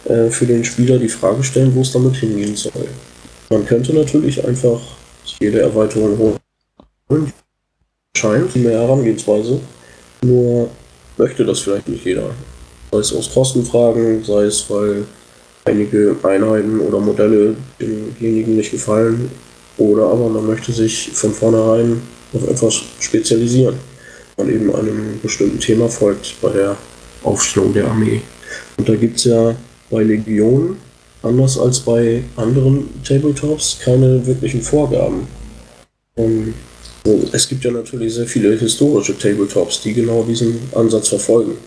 äh, 0.05 0.29
für 0.29 0.45
den 0.45 0.63
Spieler 0.63 0.99
die 0.99 1.09
Frage 1.09 1.43
stellen, 1.43 1.73
wo 1.73 1.81
es 1.81 1.91
damit 1.91 2.15
hingehen 2.15 2.55
soll. 2.55 2.87
Man 3.49 3.65
könnte 3.65 3.93
natürlich 3.93 4.45
einfach 4.45 4.79
jede 5.39 5.61
Erweiterung 5.61 6.37
holen. 7.09 7.33
Scheint 8.15 8.55
mehr 8.55 8.79
Herangehensweise. 8.81 9.59
Nur 10.23 10.69
möchte 11.17 11.45
das 11.45 11.59
vielleicht 11.59 11.87
nicht 11.87 12.05
jeder. 12.05 12.31
Sei 12.91 12.99
es 12.99 13.13
aus 13.13 13.31
Kostenfragen, 13.33 14.23
sei 14.23 14.43
es 14.43 14.69
weil 14.69 15.05
einige 15.65 16.15
Einheiten 16.23 16.79
oder 16.79 16.99
Modelle 16.99 17.55
demjenigen 17.79 18.55
nicht 18.55 18.71
gefallen 18.71 19.31
oder 19.77 20.07
aber 20.07 20.29
man 20.29 20.47
möchte 20.47 20.71
sich 20.71 21.11
von 21.13 21.33
vornherein 21.33 22.01
auf 22.33 22.47
etwas 22.47 22.81
spezialisieren. 22.99 23.75
Man 24.37 24.49
eben 24.49 24.73
einem 24.75 25.19
bestimmten 25.21 25.59
Thema 25.59 25.87
folgt 25.87 26.35
bei 26.41 26.49
der 26.49 26.77
Aufstellung 27.23 27.73
der 27.73 27.87
Armee. 27.87 28.21
Und 28.77 28.87
da 28.87 28.95
gibt 28.95 29.17
es 29.17 29.25
ja 29.25 29.55
bei 29.89 30.03
Legion, 30.03 30.77
anders 31.23 31.57
als 31.57 31.79
bei 31.79 32.23
anderen 32.35 32.89
Tabletops, 33.03 33.79
keine 33.83 34.25
wirklichen 34.25 34.61
Vorgaben. 34.61 35.27
Und 36.15 36.53
es 37.31 37.47
gibt 37.47 37.63
ja 37.63 37.71
natürlich 37.71 38.13
sehr 38.15 38.25
viele 38.25 38.57
historische 38.57 39.17
Tabletops, 39.17 39.81
die 39.81 39.93
genau 39.93 40.23
diesen 40.23 40.59
Ansatz 40.73 41.09
verfolgen. 41.09 41.57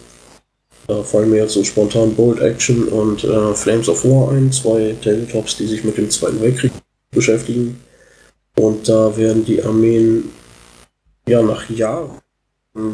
Da 0.86 1.02
fallen 1.02 1.30
mir 1.30 1.42
jetzt 1.42 1.52
so 1.52 1.62
spontan 1.62 2.14
Bold 2.14 2.40
Action 2.40 2.88
und 2.88 3.22
äh, 3.22 3.54
Flames 3.54 3.88
of 3.88 4.04
War 4.04 4.32
ein, 4.32 4.50
zwei 4.50 4.94
Tabletops, 5.02 5.56
die 5.58 5.66
sich 5.66 5.84
mit 5.84 5.98
dem 5.98 6.08
Zweiten 6.08 6.40
Weltkrieg 6.40 6.72
beschäftigen. 7.10 7.78
Und 8.58 8.88
da 8.88 9.16
werden 9.16 9.44
die 9.44 9.62
Armeen 9.62 10.30
ja 11.28 11.42
nach 11.42 11.70
Jahren 11.70 12.18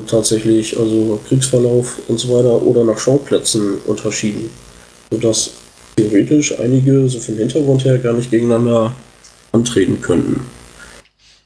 tatsächlich, 0.07 0.79
also 0.79 1.19
Kriegsverlauf 1.27 2.01
und 2.09 2.19
so 2.19 2.29
weiter, 2.35 2.63
oder 2.63 2.85
nach 2.85 2.99
Schauplätzen 2.99 3.79
unterschieden. 3.87 4.51
Sodass 5.11 5.53
theoretisch 5.97 6.59
einige 6.59 7.09
so 7.09 7.19
vom 7.19 7.37
Hintergrund 7.37 7.85
her 7.85 7.99
gar 7.99 8.13
nicht 8.13 8.31
gegeneinander 8.31 8.95
antreten 9.53 10.01
könnten. 10.03 10.47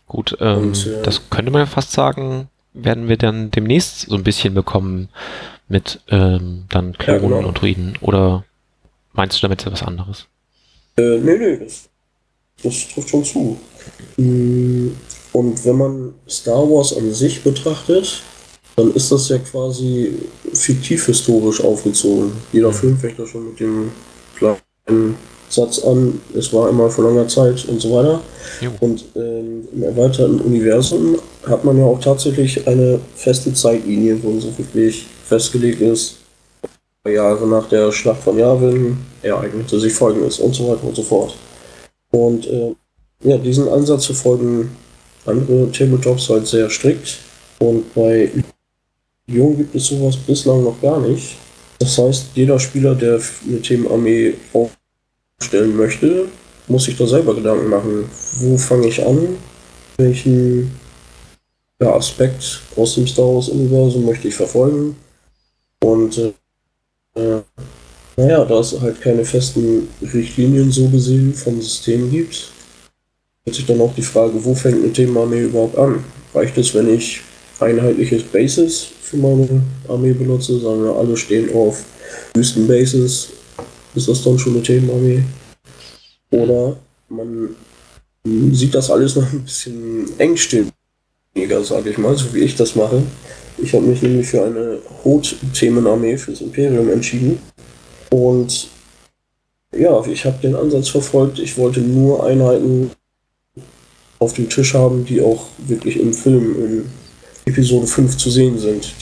Gut, 0.06 0.37
ähm, 0.40 0.58
und, 0.58 0.87
äh, 0.87 1.02
das 1.02 1.30
könnte 1.30 1.52
man 1.52 1.60
ja 1.60 1.66
fast 1.66 1.92
sagen, 1.92 2.48
werden 2.72 3.08
wir 3.08 3.18
dann 3.18 3.50
demnächst 3.50 4.08
so 4.08 4.16
ein 4.16 4.25
bisschen 4.25 4.54
bekommen 4.54 5.10
mit 5.68 6.00
ähm, 6.08 6.64
dann 6.70 6.94
Klonen 6.94 7.22
ja, 7.22 7.37
genau. 7.37 7.48
und 7.48 7.60
Druiden. 7.60 7.94
Oder 8.00 8.44
meinst 9.12 9.38
du 9.38 9.42
damit 9.42 9.64
etwas 9.64 9.82
anderes? 9.82 10.26
Äh, 10.96 11.18
nee, 11.18 11.37
nee, 11.38 11.56
das, 11.58 11.88
das 12.62 12.88
trifft 12.93 13.09
schon 13.09 13.25
zu. 13.25 13.57
Mm, 14.17 14.88
und 15.33 15.65
wenn 15.65 15.77
man 15.77 16.15
Star 16.29 16.69
Wars 16.69 16.97
an 16.97 17.12
sich 17.12 17.43
betrachtet, 17.43 18.23
dann 18.77 18.93
ist 18.95 19.11
das 19.11 19.29
ja 19.29 19.38
quasi 19.38 20.15
fiktiv 20.53 21.07
historisch 21.07 21.61
aufgezogen. 21.62 22.33
Jeder 22.53 22.69
mhm. 22.69 22.75
Film 22.75 22.99
fängt 22.99 23.19
ja 23.19 23.27
schon 23.27 23.49
mit 23.49 23.61
dem 23.61 23.91
kleinen 24.37 25.17
Satz 25.49 25.81
an, 25.81 26.21
es 26.35 26.53
war 26.53 26.69
einmal 26.69 26.91
vor 26.91 27.05
langer 27.05 27.27
Zeit 27.27 27.65
und 27.69 27.81
so 27.81 27.93
weiter. 27.93 28.21
Jo. 28.61 28.71
Und 28.81 29.05
ähm, 29.17 29.67
im 29.75 29.83
erweiterten 29.83 30.41
Universum 30.41 31.19
hat 31.47 31.65
man 31.65 31.79
ja 31.79 31.85
auch 31.85 32.00
tatsächlich 32.00 32.67
eine 32.69 33.00
feste 33.15 33.53
Zeitlinie, 33.53 34.19
wo 34.23 34.38
so 34.38 34.57
wirklich 34.59 35.07
festgelegt 35.25 35.81
ist, 35.81 36.17
Jahre 37.07 37.47
nach 37.47 37.69
der 37.69 37.91
Schlacht 37.93 38.23
von 38.23 38.38
Yavin 38.38 38.99
ereignete 39.23 39.79
sich 39.79 39.93
folgendes 39.93 40.38
und 40.38 40.55
so 40.55 40.69
weiter 40.69 40.85
und 40.85 40.97
so 40.97 41.03
fort. 41.03 41.35
Und 42.11 42.47
äh, 42.47 42.75
ja, 43.23 43.37
diesen 43.37 43.69
Ansatz 43.69 44.07
verfolgen 44.07 44.71
andere 45.27 45.71
Tabletops 45.71 46.29
halt 46.31 46.47
sehr 46.47 46.71
strikt. 46.71 47.19
Und 47.59 47.93
bei 47.95 48.31
Jung 49.27 49.57
gibt 49.57 49.75
es 49.75 49.87
sowas 49.87 50.17
bislang 50.17 50.65
noch 50.65 50.81
gar 50.81 51.00
nicht. 51.00 51.37
Das 51.79 51.99
heißt, 51.99 52.29
jeder 52.35 52.59
Spieler, 52.59 52.95
der 52.95 53.21
eine 53.47 53.61
Themenarmee 53.61 54.35
aufstellen 54.53 55.77
möchte, 55.77 56.27
muss 56.67 56.85
sich 56.85 56.97
da 56.97 57.07
selber 57.07 57.35
Gedanken 57.35 57.69
machen. 57.69 58.05
Wo 58.41 58.57
fange 58.57 58.88
ich 58.88 59.05
an? 59.05 59.37
Welchen 59.97 60.71
ja, 61.81 61.95
Aspekt 61.95 62.62
aus 62.77 62.95
dem 62.95 63.07
Star 63.07 63.27
Wars-Universum 63.27 64.05
möchte 64.07 64.29
ich 64.29 64.35
verfolgen? 64.35 64.97
Und 65.81 66.19
äh, 66.19 66.33
äh, 67.21 67.43
naja, 68.18 68.44
da 68.44 68.58
es 68.58 68.78
halt 68.80 69.00
keine 69.00 69.25
festen 69.25 69.88
Richtlinien 70.02 70.72
so 70.72 70.88
gesehen 70.88 71.32
vom 71.32 71.62
System 71.62 72.10
gibt, 72.10 72.34
stellt 72.34 73.56
sich 73.56 73.66
dann 73.66 73.80
auch 73.80 73.94
die 73.94 74.02
Frage, 74.02 74.44
wo 74.44 74.54
fängt 74.56 74.82
eine 74.82 74.92
Themenarmee 74.92 75.42
überhaupt 75.42 75.78
an? 75.78 76.02
Reicht 76.34 76.58
es, 76.58 76.75
wenn 76.75 76.92
ich 76.92 77.20
einheitliches 77.60 78.25
Basis 78.25 78.88
für 79.02 79.18
meine 79.18 79.62
Armee 79.87 80.12
benutze? 80.12 80.58
Sagen 80.58 80.82
wir, 80.82 80.96
alle 80.96 81.16
stehen 81.16 81.54
auf 81.54 81.84
Wüstenbases. 82.34 83.28
Ist 83.94 84.08
das 84.08 84.25
dann 84.25 84.37
schon 84.37 84.54
eine 84.54 84.62
Themenarmee? 84.64 85.22
Oder 86.32 86.76
man 87.08 87.50
sieht 88.52 88.75
das 88.75 88.90
alles 88.90 89.14
noch 89.14 89.32
ein 89.32 89.44
bisschen 89.44 90.08
engstirniger, 90.18 91.62
sage 91.62 91.90
ich 91.90 91.98
mal, 91.98 92.16
so 92.16 92.34
wie 92.34 92.40
ich 92.40 92.56
das 92.56 92.75
mache. 92.75 93.00
Ich 93.58 93.72
habe 93.75 93.87
mich 93.87 94.02
nämlich 94.02 94.26
für 94.26 94.44
eine 94.44 94.78
Hot-Themenarmee 95.04 96.16
fürs 96.16 96.40
Imperium 96.40 96.90
entschieden. 96.90 97.38
Und 98.11 98.69
ja, 99.73 100.05
ich 100.07 100.25
habe 100.25 100.38
den 100.43 100.55
Ansatz 100.55 100.88
verfolgt, 100.88 101.38
ich 101.38 101.59
wollte 101.59 101.81
nur 101.81 102.25
Einheiten 102.25 102.91
auf 104.19 104.33
dem 104.33 104.49
Tisch 104.49 104.75
haben, 104.75 105.05
die 105.05 105.21
auch 105.21 105.47
wirklich 105.59 105.99
im 105.99 106.12
Film 106.12 106.65
in 106.65 106.91
Episode 107.45 107.87
5 107.87 108.17
zu 108.17 108.31
sehen 108.31 108.59
sind, 108.59 108.93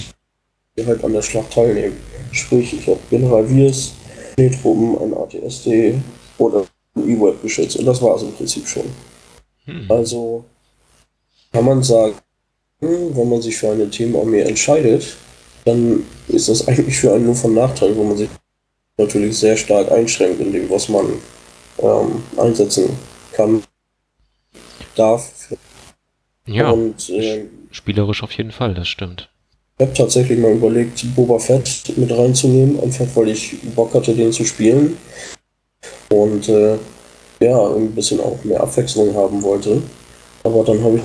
die 0.76 0.84
halt 0.84 1.02
an 1.04 1.12
der 1.12 1.22
Schlacht 1.22 1.52
teilnehmen. 1.52 1.96
Sprich, 2.32 2.74
ich 2.74 2.86
habe 2.86 2.98
General 3.10 3.48
Wirs, 3.48 3.92
Schneetruppen, 4.34 4.98
ein 4.98 5.14
ATSD 5.14 5.94
oder 6.38 6.66
ein 6.94 7.08
E-Web-Geschütz 7.08 7.76
und 7.76 7.86
das 7.86 8.02
war 8.02 8.16
es 8.16 8.22
im 8.22 8.32
Prinzip 8.32 8.66
schon. 8.66 8.84
Hm. 9.64 9.90
Also 9.90 10.44
kann 11.52 11.64
man 11.64 11.82
sagen, 11.82 12.14
wenn 12.80 13.28
man 13.28 13.40
sich 13.40 13.56
für 13.56 13.70
eine 13.70 13.88
Themenarmee 13.88 14.42
entscheidet, 14.42 15.16
dann 15.64 16.04
ist 16.28 16.48
das 16.48 16.68
eigentlich 16.68 16.98
für 16.98 17.12
einen 17.12 17.24
nur 17.24 17.34
von 17.34 17.54
Nachteil, 17.54 17.96
wo 17.96 18.04
man 18.04 18.16
sich 18.16 18.28
natürlich 18.98 19.38
sehr 19.38 19.56
stark 19.56 19.90
einschränkt 19.92 20.40
in 20.40 20.52
dem, 20.52 20.70
was 20.70 20.88
man 20.88 21.06
ähm, 21.78 22.22
einsetzen 22.36 22.90
kann, 23.32 23.62
darf. 24.94 25.50
Ja, 26.46 26.70
und, 26.70 27.10
äh, 27.10 27.46
spielerisch 27.70 28.22
auf 28.22 28.32
jeden 28.32 28.52
Fall, 28.52 28.74
das 28.74 28.88
stimmt. 28.88 29.28
Ich 29.78 29.86
habe 29.86 29.94
tatsächlich 29.94 30.38
mal 30.38 30.52
überlegt, 30.52 31.04
Boba 31.14 31.38
Fett 31.38 31.92
mit 31.96 32.10
reinzunehmen, 32.10 32.80
einfach 32.80 33.06
weil 33.14 33.28
ich 33.28 33.56
Bock 33.74 33.92
hatte, 33.92 34.14
den 34.14 34.32
zu 34.32 34.44
spielen. 34.44 34.96
Und 36.08 36.48
äh, 36.48 36.78
ja, 37.40 37.74
ein 37.74 37.94
bisschen 37.94 38.20
auch 38.20 38.42
mehr 38.44 38.60
Abwechslung 38.60 39.14
haben 39.14 39.42
wollte. 39.42 39.82
Aber 40.44 40.64
dann 40.64 40.82
habe 40.82 40.96
ich 40.96 41.02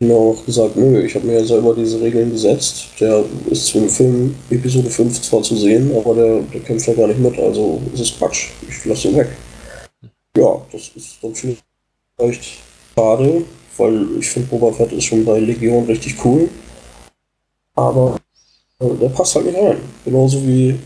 mir 0.00 0.14
auch 0.14 0.44
gesagt, 0.44 0.76
nö, 0.76 1.00
ich 1.02 1.14
habe 1.14 1.26
mir 1.26 1.38
ja 1.38 1.44
selber 1.44 1.74
diese 1.74 2.00
Regeln 2.00 2.30
gesetzt. 2.30 2.86
Der 3.00 3.24
ist 3.50 3.74
im 3.74 3.88
Film 3.88 4.34
Episode 4.50 4.90
5 4.90 5.22
zwar 5.22 5.42
zu 5.42 5.56
sehen, 5.56 5.94
aber 5.96 6.14
der, 6.14 6.40
der 6.40 6.60
kämpft 6.60 6.86
ja 6.88 6.94
gar 6.94 7.08
nicht 7.08 7.20
mit, 7.20 7.38
also 7.38 7.80
ist 7.92 8.00
es 8.00 8.18
Quatsch. 8.18 8.50
Ich 8.68 8.84
lasse 8.84 9.08
ihn 9.08 9.16
weg. 9.16 9.28
Ja, 10.36 10.60
das 10.72 10.90
ist 10.96 11.18
dann 11.22 11.34
vielleicht 11.34 12.44
schade, 12.94 13.44
weil 13.76 14.06
ich 14.18 14.28
finde 14.28 14.48
Boba 14.48 14.72
Fett 14.72 14.92
ist 14.92 15.04
schon 15.04 15.24
bei 15.24 15.38
Legion 15.38 15.84
richtig 15.84 16.16
cool. 16.24 16.48
Aber 17.76 18.16
äh, 18.80 18.94
der 19.00 19.08
passt 19.08 19.34
halt 19.36 19.46
nicht 19.46 19.58
rein. 19.58 19.78
Genauso 20.04 20.44
wie 20.44 20.78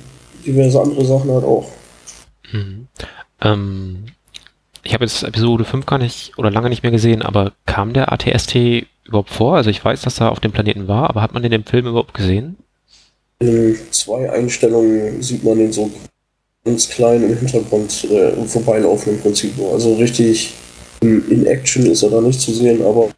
diverse 0.44 0.80
andere 0.80 1.04
Sachen 1.04 1.30
halt 1.30 1.44
auch. 1.44 1.66
Mhm. 2.52 2.88
Ähm, 3.40 4.04
ich 4.82 4.94
habe 4.94 5.04
jetzt 5.04 5.22
Episode 5.22 5.64
5 5.64 5.86
gar 5.86 5.98
nicht 5.98 6.36
oder 6.38 6.50
lange 6.50 6.68
nicht 6.68 6.82
mehr 6.82 6.92
gesehen, 6.92 7.22
aber 7.22 7.52
kam 7.66 7.92
der 7.92 8.12
ATST 8.12 8.86
überhaupt 9.08 9.30
vor? 9.30 9.56
Also 9.56 9.70
ich 9.70 9.84
weiß, 9.84 10.02
dass 10.02 10.20
er 10.20 10.30
auf 10.30 10.40
dem 10.40 10.52
Planeten 10.52 10.86
war, 10.86 11.08
aber 11.08 11.22
hat 11.22 11.34
man 11.34 11.42
den 11.42 11.52
im 11.52 11.64
Film 11.64 11.86
überhaupt 11.86 12.14
gesehen? 12.14 12.56
In 13.40 13.76
zwei 13.90 14.30
Einstellungen 14.30 15.22
sieht 15.22 15.44
man 15.44 15.58
den 15.58 15.72
so 15.72 15.90
ganz 16.64 16.88
klein 16.88 17.22
im 17.22 17.36
Hintergrund 17.36 18.04
äh, 18.04 18.32
vorbeilaufen 18.46 19.14
im 19.14 19.20
Prinzip. 19.20 19.54
Also 19.72 19.94
richtig 19.94 20.54
in 21.00 21.46
Action 21.46 21.86
ist 21.86 22.02
er 22.02 22.10
da 22.10 22.20
nicht 22.20 22.40
zu 22.40 22.52
sehen, 22.52 22.84
aber 22.84 23.08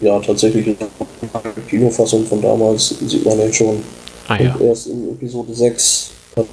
ja, 0.00 0.18
tatsächlich 0.20 0.66
in 0.68 0.76
der 0.78 0.88
Kinofassung 1.68 2.24
von 2.24 2.40
damals 2.40 2.88
sieht 2.88 3.24
man 3.24 3.38
ihn 3.40 3.52
schon. 3.52 3.82
Ah, 4.28 4.40
ja. 4.40 4.54
Und 4.54 4.62
erst 4.62 4.86
in 4.86 5.10
Episode 5.10 5.54
6 5.54 6.10
hat 6.36 6.46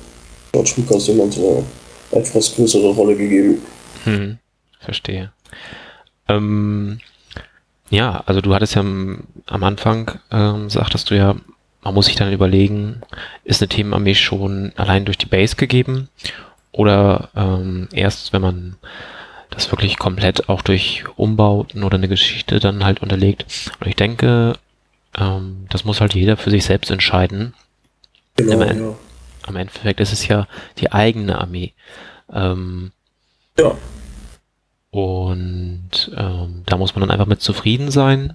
George 0.52 0.74
Lucas 0.78 1.08
jemand 1.08 1.38
eine 1.38 1.64
etwas 2.12 2.54
größere 2.56 2.90
Rolle 2.90 3.16
gegeben. 3.16 3.62
Hm, 4.04 4.38
verstehe. 4.80 5.32
Ähm, 6.28 7.00
ja, 7.90 8.24
also 8.26 8.42
du 8.42 8.54
hattest 8.54 8.76
ja 8.76 8.82
am, 8.82 9.24
am 9.46 9.64
Anfang, 9.64 10.20
ähm, 10.32 10.70
sagtest 10.70 11.10
du 11.10 11.16
ja, 11.16 11.36
man 11.84 11.94
muss 11.94 12.08
sich 12.08 12.16
dann 12.16 12.34
überlegen, 12.34 13.02
ist 13.44 13.62
eine 13.62 13.70
Themenarmee 13.70 14.16
schon 14.16 14.74
allein 14.76 15.06
durch 15.06 15.18
die 15.18 15.28
Base 15.28 15.56
gegeben 15.56 16.10
oder 16.72 17.30
ähm, 17.36 17.88
erst, 17.94 18.34
wenn 18.34 18.42
man 18.42 18.76
das 19.52 19.72
wirklich 19.72 19.98
komplett 19.98 20.50
auch 20.50 20.62
durch 20.62 21.04
Umbauten 21.16 21.84
oder 21.84 21.98
eine 21.98 22.08
Geschichte 22.08 22.60
dann 22.60 22.84
halt 22.84 23.02
unterlegt. 23.02 23.46
Und 23.80 23.88
ich 23.88 23.96
denke, 23.96 24.58
ähm, 25.18 25.68
das 25.70 25.86
muss 25.86 26.02
halt 26.02 26.14
jeder 26.16 26.38
für 26.38 26.50
sich 26.50 26.66
selbst 26.66 26.92
entscheiden. 26.92 27.54
Genau, 28.36 28.62
Im, 28.62 28.82
ja. 28.82 28.96
Am 29.44 29.56
Endeffekt 29.56 30.00
ist 30.00 30.12
es 30.12 30.28
ja 30.28 30.48
die 30.80 30.92
eigene 30.92 31.40
Armee. 31.40 31.74
Ähm, 32.34 32.92
ja. 33.58 33.78
Und 34.96 36.10
ähm, 36.16 36.64
da 36.66 36.78
muss 36.78 36.96
man 36.96 37.02
dann 37.02 37.12
einfach 37.12 37.26
mit 37.26 37.42
zufrieden 37.42 37.92
sein. 37.92 38.34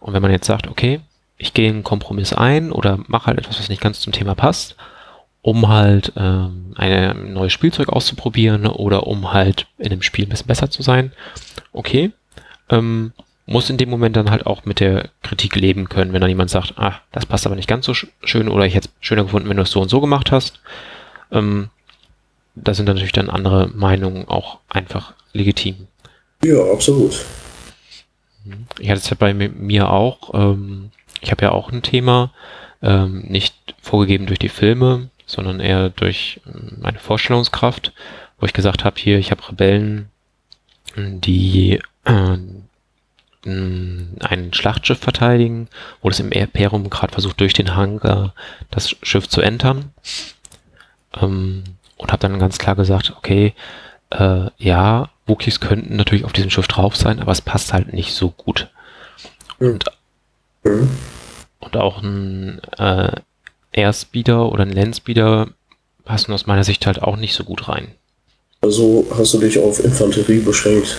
Und 0.00 0.14
wenn 0.14 0.22
man 0.22 0.30
jetzt 0.30 0.46
sagt, 0.46 0.66
okay, 0.66 1.00
ich 1.36 1.52
gehe 1.52 1.68
einen 1.68 1.84
Kompromiss 1.84 2.32
ein 2.32 2.72
oder 2.72 2.98
mache 3.08 3.26
halt 3.26 3.38
etwas, 3.38 3.58
was 3.58 3.68
nicht 3.68 3.82
ganz 3.82 4.00
zum 4.00 4.14
Thema 4.14 4.34
passt, 4.34 4.74
um 5.42 5.68
halt 5.68 6.14
ähm, 6.16 6.72
ein 6.76 7.34
neues 7.34 7.52
Spielzeug 7.52 7.90
auszuprobieren 7.90 8.66
oder 8.66 9.06
um 9.06 9.34
halt 9.34 9.66
in 9.76 9.90
dem 9.90 10.00
Spiel 10.00 10.24
ein 10.24 10.30
bisschen 10.30 10.46
besser 10.46 10.70
zu 10.70 10.80
sein, 10.80 11.12
okay, 11.74 12.12
ähm, 12.70 13.12
muss 13.44 13.68
in 13.68 13.76
dem 13.76 13.90
Moment 13.90 14.16
dann 14.16 14.30
halt 14.30 14.46
auch 14.46 14.64
mit 14.64 14.80
der 14.80 15.10
Kritik 15.22 15.56
leben 15.56 15.90
können, 15.90 16.14
wenn 16.14 16.22
dann 16.22 16.30
jemand 16.30 16.48
sagt, 16.48 16.78
ah, 16.78 17.02
das 17.12 17.26
passt 17.26 17.44
aber 17.44 17.54
nicht 17.54 17.68
ganz 17.68 17.84
so 17.84 17.92
schön 17.92 18.48
oder 18.48 18.64
ich 18.64 18.74
hätte 18.74 18.88
es 18.88 19.06
schöner 19.06 19.24
gefunden, 19.24 19.50
wenn 19.50 19.58
du 19.58 19.62
es 19.62 19.70
so 19.70 19.82
und 19.82 19.90
so 19.90 20.00
gemacht 20.00 20.32
hast. 20.32 20.58
Ähm, 21.30 21.68
da 22.54 22.72
sind 22.72 22.86
natürlich 22.86 23.12
dann 23.12 23.28
andere 23.28 23.68
Meinungen 23.74 24.26
auch 24.26 24.60
einfach 24.70 25.12
legitim. 25.34 25.86
Ja, 26.42 26.62
absolut. 26.72 27.24
Ich 28.78 28.88
hatte 28.88 29.00
es 29.00 29.10
ja 29.10 29.16
bei 29.18 29.34
mir 29.34 29.90
auch, 29.90 30.32
ähm, 30.34 30.90
ich 31.20 31.30
habe 31.30 31.44
ja 31.44 31.52
auch 31.52 31.70
ein 31.70 31.82
Thema, 31.82 32.32
ähm, 32.82 33.22
nicht 33.28 33.54
vorgegeben 33.80 34.26
durch 34.26 34.38
die 34.38 34.48
Filme, 34.48 35.10
sondern 35.26 35.60
eher 35.60 35.90
durch 35.90 36.40
ähm, 36.46 36.78
meine 36.80 36.98
Vorstellungskraft, 36.98 37.92
wo 38.38 38.46
ich 38.46 38.52
gesagt 38.52 38.84
habe, 38.84 38.98
hier, 38.98 39.18
ich 39.18 39.30
habe 39.30 39.48
Rebellen, 39.48 40.08
die 40.96 41.80
äh, 42.04 42.38
ein 43.44 44.50
Schlachtschiff 44.52 44.98
verteidigen, 44.98 45.68
wo 46.02 46.08
das 46.08 46.20
Imperium 46.20 46.90
gerade 46.90 47.12
versucht, 47.12 47.40
durch 47.40 47.52
den 47.52 47.76
Hangar 47.76 48.34
das 48.70 48.96
Schiff 49.02 49.28
zu 49.28 49.40
entern. 49.40 49.92
Ähm, 51.20 51.64
und 51.96 52.12
habe 52.12 52.20
dann 52.20 52.38
ganz 52.38 52.58
klar 52.58 52.76
gesagt, 52.76 53.14
okay, 53.16 53.54
äh, 54.10 54.50
ja, 54.56 55.10
Wookies 55.26 55.60
könnten 55.60 55.96
natürlich 55.96 56.24
auf 56.24 56.32
diesem 56.32 56.50
Schiff 56.50 56.68
drauf 56.68 56.96
sein, 56.96 57.20
aber 57.20 57.32
es 57.32 57.42
passt 57.42 57.72
halt 57.72 57.92
nicht 57.92 58.14
so 58.14 58.30
gut. 58.30 58.68
Und, 59.58 59.84
mhm. 60.64 60.88
und 61.60 61.76
auch 61.76 62.02
ein 62.02 62.60
äh, 62.78 63.12
Airspeeder 63.72 64.50
oder 64.50 64.62
ein 64.62 64.72
Landspeeder 64.72 65.48
passen 66.04 66.32
aus 66.32 66.46
meiner 66.46 66.64
Sicht 66.64 66.86
halt 66.86 67.02
auch 67.02 67.16
nicht 67.16 67.34
so 67.34 67.44
gut 67.44 67.68
rein. 67.68 67.88
Also 68.60 69.06
hast 69.16 69.34
du 69.34 69.38
dich 69.38 69.58
auf 69.58 69.84
Infanterie 69.84 70.40
beschränkt? 70.40 70.96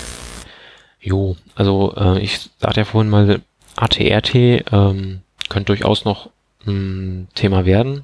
Jo, 1.01 1.35
also 1.55 1.93
äh, 1.97 2.19
ich 2.19 2.49
sagte 2.59 2.81
ja 2.81 2.85
vorhin 2.85 3.09
mal, 3.09 3.41
ATRT 3.75 4.35
ähm, 4.35 5.21
könnte 5.49 5.67
durchaus 5.67 6.05
noch 6.05 6.29
ein 6.65 7.27
Thema 7.35 7.65
werden. 7.65 8.03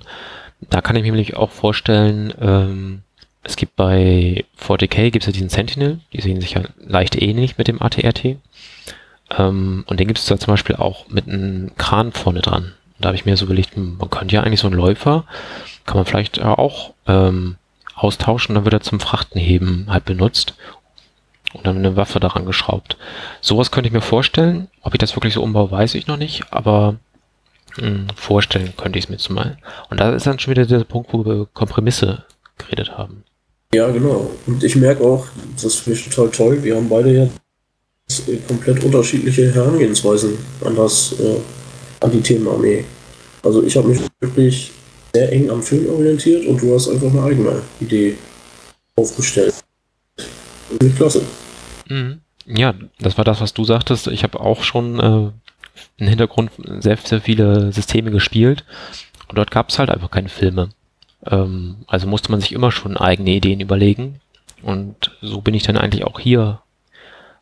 Da 0.70 0.82
kann 0.82 0.96
ich 0.96 1.04
mir 1.04 1.12
nämlich 1.12 1.36
auch 1.36 1.52
vorstellen, 1.52 2.34
ähm, 2.40 3.02
es 3.46 3.56
gibt 3.56 3.76
bei 3.76 4.44
40k 4.60 5.12
gibt 5.12 5.24
es 5.24 5.28
ja 5.28 5.32
diesen 5.32 5.50
Sentinel, 5.50 6.00
die 6.14 6.22
sehen 6.22 6.42
sich 6.42 6.54
ja 6.54 6.64
leicht 6.80 7.22
ähnlich 7.22 7.58
mit 7.58 7.68
dem 7.68 7.82
ATRT. 7.82 8.38
Ähm, 9.38 9.84
und 9.88 10.00
den 10.00 10.08
gibt 10.08 10.20
es 10.20 10.26
da 10.26 10.38
zum 10.38 10.54
Beispiel 10.54 10.76
auch 10.76 11.08
mit 11.10 11.28
einem 11.28 11.72
Kran 11.78 12.12
vorne 12.12 12.42
dran. 12.42 12.74
Da 13.00 13.08
habe 13.08 13.16
ich 13.16 13.26
mir 13.26 13.38
so 13.38 13.46
überlegt, 13.46 13.76
hm, 13.76 13.98
man 13.98 14.10
könnte 14.10 14.36
ja 14.36 14.42
eigentlich 14.42 14.60
so 14.60 14.68
einen 14.68 14.76
Läufer, 14.76 15.26
kann 15.86 15.98
man 15.98 16.06
vielleicht 16.06 16.42
auch 16.42 16.94
ähm, 17.08 17.58
austauschen, 17.94 18.56
dann 18.56 18.66
wird 18.66 18.74
er 18.74 18.82
zum 18.82 19.00
Frachtenheben 19.00 19.88
halt 19.90 20.06
benutzt 20.06 20.56
und 21.54 21.68
dann 21.68 21.78
eine 21.78 21.96
Waffe 21.96 22.20
daran 22.20 22.46
geschraubt. 22.46 22.98
Sowas 23.42 23.70
könnte 23.70 23.88
ich 23.88 23.94
mir 23.94 24.02
vorstellen. 24.02 24.70
Ob 24.82 24.94
ich 24.94 25.00
das 25.00 25.16
wirklich 25.16 25.36
so 25.36 25.44
umbaue, 25.44 25.70
weiß 25.70 25.94
ich 25.94 26.08
noch 26.08 26.18
nicht, 26.18 26.52
aber 26.52 26.96
mh, 27.78 27.86
hm, 27.86 28.08
vorstellen 28.16 28.74
könnte 28.76 28.98
ich 28.98 29.06
es 29.06 29.10
mir 29.10 29.18
zumal. 29.18 29.60
Und 29.92 30.00
da 30.00 30.12
ist 30.14 30.26
dann 30.26 30.40
schon 30.40 30.52
wieder 30.52 30.66
der 30.66 30.84
Punkt, 30.84 31.14
wo 31.14 31.24
wir 31.24 31.46
Kompromisse 31.54 32.26
geredet 32.58 32.98
haben. 32.98 33.24
Ja, 33.76 33.90
genau. 33.90 34.32
Und 34.48 34.64
ich 34.64 34.78
merke 34.78 35.04
auch, 35.04 35.28
das 35.62 35.76
finde 35.76 36.00
ich 36.00 36.08
total 36.08 36.30
toll, 36.32 36.64
wir 36.64 36.78
haben 36.78 36.88
beide 36.88 37.12
ja 37.12 37.28
komplett 38.48 38.82
unterschiedliche 38.86 39.54
Herangehensweisen 39.54 40.38
an 40.64 40.78
das, 40.78 41.14
äh, 41.20 41.36
an 42.00 42.10
die 42.10 42.22
Themenarmee. 42.22 42.86
Also 43.44 43.64
ich 43.64 43.76
habe 43.76 43.90
mich 43.90 44.00
wirklich 44.22 44.72
sehr 45.14 45.30
eng 45.34 45.50
am 45.50 45.62
Film 45.62 45.90
orientiert 45.90 46.46
und 46.46 46.62
du 46.62 46.74
hast 46.74 46.88
einfach 46.88 47.12
eine 47.12 47.24
eigene 47.24 47.62
Idee 47.82 48.16
aufgestellt. 48.96 49.56
Finde 50.70 50.96
klasse. 50.96 51.22
Mhm. 51.90 52.22
Ja, 52.46 52.76
das 53.00 53.18
war 53.18 53.26
das, 53.26 53.42
was 53.42 53.54
du 53.54 53.66
sagtest. 53.66 54.08
Ich 54.08 54.24
habe 54.24 54.40
auch 54.40 54.64
schon 54.64 55.00
äh, 55.02 55.32
im 55.98 56.08
Hintergrund 56.08 56.52
sehr, 56.80 56.96
sehr 56.96 57.20
viele 57.20 57.74
Systeme 57.74 58.12
gespielt 58.12 58.64
und 59.28 59.38
dort 59.38 59.52
gab 59.52 59.68
es 59.68 59.80
halt 59.80 59.90
einfach 59.90 60.12
keine 60.12 60.30
Filme. 60.30 60.70
Ähm, 61.30 61.78
also 61.88 62.08
musste 62.08 62.32
man 62.32 62.42
sich 62.42 62.52
immer 62.54 62.72
schon 62.72 62.98
eigene 62.98 63.32
Ideen 63.32 63.60
überlegen 63.60 64.20
und 64.62 65.12
so 65.22 65.42
bin 65.42 65.54
ich 65.54 65.64
dann 65.64 65.78
eigentlich 65.78 66.06
auch 66.06 66.20
hier 66.20 66.62